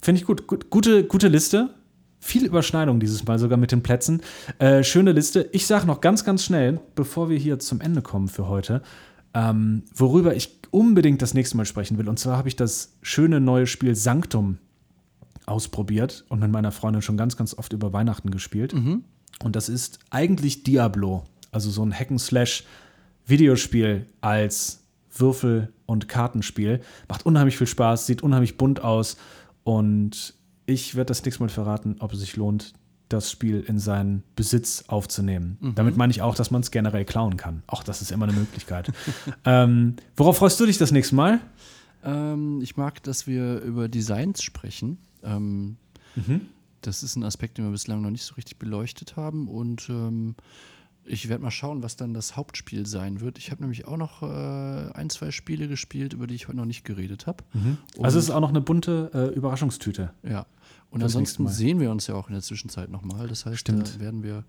[0.03, 0.47] finde ich gut.
[0.47, 0.71] gut.
[0.71, 1.75] Gute, gute Liste.
[2.21, 4.23] Viel Überschneidung dieses Mal sogar mit den Plätzen.
[4.59, 5.49] Äh, schöne Liste.
[5.53, 8.83] Ich sage noch ganz, ganz schnell, bevor wir hier zum Ende kommen für heute.
[9.35, 12.09] ähm, worüber ich unbedingt das nächste Mal sprechen will.
[12.09, 14.59] Und zwar habe ich das schöne neue Spiel Sanctum
[15.47, 18.73] ausprobiert und mit meiner Freundin schon ganz, ganz oft über Weihnachten gespielt.
[19.43, 24.83] Und das ist eigentlich Diablo, also so ein Hack-and-Slash-Videospiel als
[25.15, 26.81] Würfel- und Kartenspiel.
[27.09, 29.17] Macht unheimlich viel Spaß, sieht unheimlich bunt aus
[29.65, 30.35] und
[30.69, 32.75] ich werde das nächste Mal verraten, ob es sich lohnt,
[33.09, 35.57] das Spiel in seinen Besitz aufzunehmen.
[35.75, 37.63] Damit meine ich auch, dass man es generell klauen kann.
[37.67, 38.93] Auch das ist immer eine Möglichkeit.
[39.47, 41.41] ähm, worauf freust du dich das nächste Mal?
[42.05, 44.99] Ähm, ich mag, dass wir über Designs sprechen.
[45.23, 45.79] Ähm,
[46.83, 49.49] Das ist ein Aspekt, den wir bislang noch nicht so richtig beleuchtet haben.
[49.49, 50.35] Und ähm,
[51.09, 53.39] ich werde mal schauen, was dann das Hauptspiel sein wird.
[53.39, 54.27] Ich habe nämlich auch noch äh,
[54.93, 57.45] ein, zwei Spiele gespielt, über die ich heute noch nicht geredet habe.
[58.01, 60.13] Also es ist auch noch eine bunte äh, Überraschungstüte.
[60.23, 60.47] Ja.
[60.91, 63.27] Und Fürs ansonsten sehen wir uns ja auch in der Zwischenzeit nochmal.
[63.29, 63.97] Das heißt, Stimmt.
[63.97, 64.45] da werden wir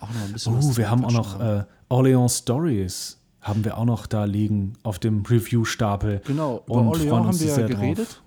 [0.00, 3.18] auch noch ein bisschen was Oh, zu wir haben auch noch äh, Orleans Stories.
[3.40, 6.22] Haben wir auch noch da liegen auf dem Review-Stapel.
[6.24, 8.08] Genau, über und Orleans haben wir ja geredet.
[8.08, 8.22] drauf.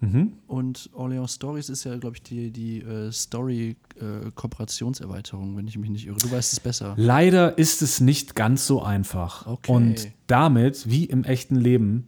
[0.00, 0.34] Mhm.
[0.46, 6.06] Und Orleans Stories ist ja, glaube ich, die, die äh, Story-Kooperationserweiterung, wenn ich mich nicht
[6.06, 6.18] irre.
[6.18, 6.94] Du weißt es besser.
[6.96, 9.46] Leider ist es nicht ganz so einfach.
[9.46, 9.72] Okay.
[9.72, 12.06] Und damit, wie im echten Leben,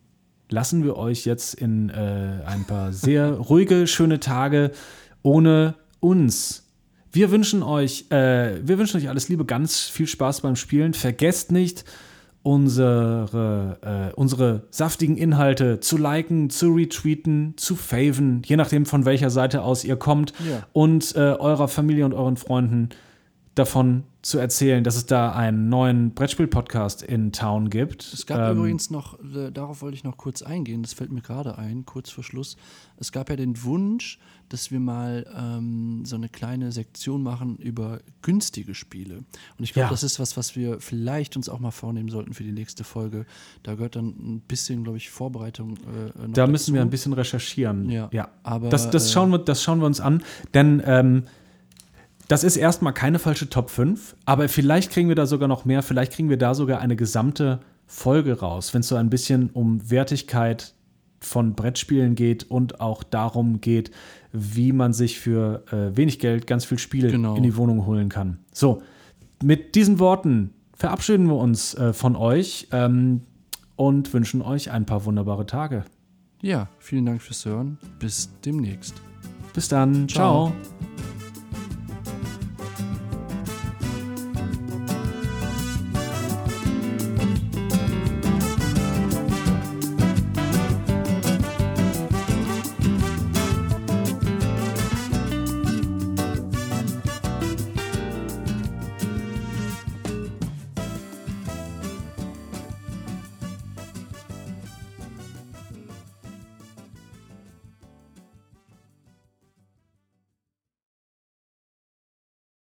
[0.48, 4.70] lassen wir euch jetzt in äh, ein paar sehr ruhige, schöne Tage
[5.22, 6.68] ohne uns.
[7.12, 10.94] Wir wünschen euch, äh, wir wünschen euch alles Liebe, ganz viel Spaß beim Spielen.
[10.94, 11.84] Vergesst nicht,
[12.42, 19.30] unsere, äh, unsere saftigen Inhalte zu liken, zu retweeten, zu faven, je nachdem von welcher
[19.30, 20.66] Seite aus ihr kommt Ja.
[20.72, 22.88] und äh, eurer Familie und euren Freunden
[23.54, 28.02] davon zu erzählen, dass es da einen neuen Brettspiel-Podcast in Town gibt.
[28.04, 31.20] Es gab Ähm, übrigens noch, äh, darauf wollte ich noch kurz eingehen, das fällt mir
[31.22, 32.56] gerade ein, kurz vor Schluss.
[32.96, 34.18] Es gab ja den Wunsch,
[34.50, 39.16] dass wir mal ähm, so eine kleine Sektion machen über günstige Spiele.
[39.16, 39.90] Und ich glaube, Ja.
[39.90, 43.24] das ist was, was wir vielleicht uns auch mal vornehmen sollten für die nächste Folge.
[43.62, 45.76] Da gehört dann ein bisschen, glaube ich, Vorbereitung.
[45.76, 46.88] Äh, Da müssen wir dazu.
[46.88, 47.88] ein bisschen recherchieren.
[47.88, 50.22] Ja, aber, das, das, äh, schauen wir, das schauen wir uns an,
[50.52, 51.22] denn ähm,
[52.28, 55.82] das ist erstmal keine falsche Top 5, aber vielleicht kriegen wir da sogar noch mehr,
[55.82, 59.90] vielleicht kriegen wir da sogar eine gesamte Folge raus, wenn es so ein bisschen um
[59.90, 60.74] Wertigkeit
[61.18, 63.90] von Brettspielen geht und auch darum geht,
[64.32, 67.36] wie man sich für äh, wenig Geld ganz viel Spiele Genau.
[67.36, 68.38] in die Wohnung holen kann.
[68.52, 68.82] So,
[69.42, 73.22] mit diesen Worten verabschieden wir uns äh, von euch ähm,
[73.76, 75.84] und wünschen euch ein paar wunderbare Tage.
[76.42, 77.78] Ja, vielen Dank fürs Hören.
[77.98, 78.94] Bis demnächst.
[79.52, 80.08] Bis dann.
[80.08, 80.52] Ciao.
[80.52, 81.09] Ciao.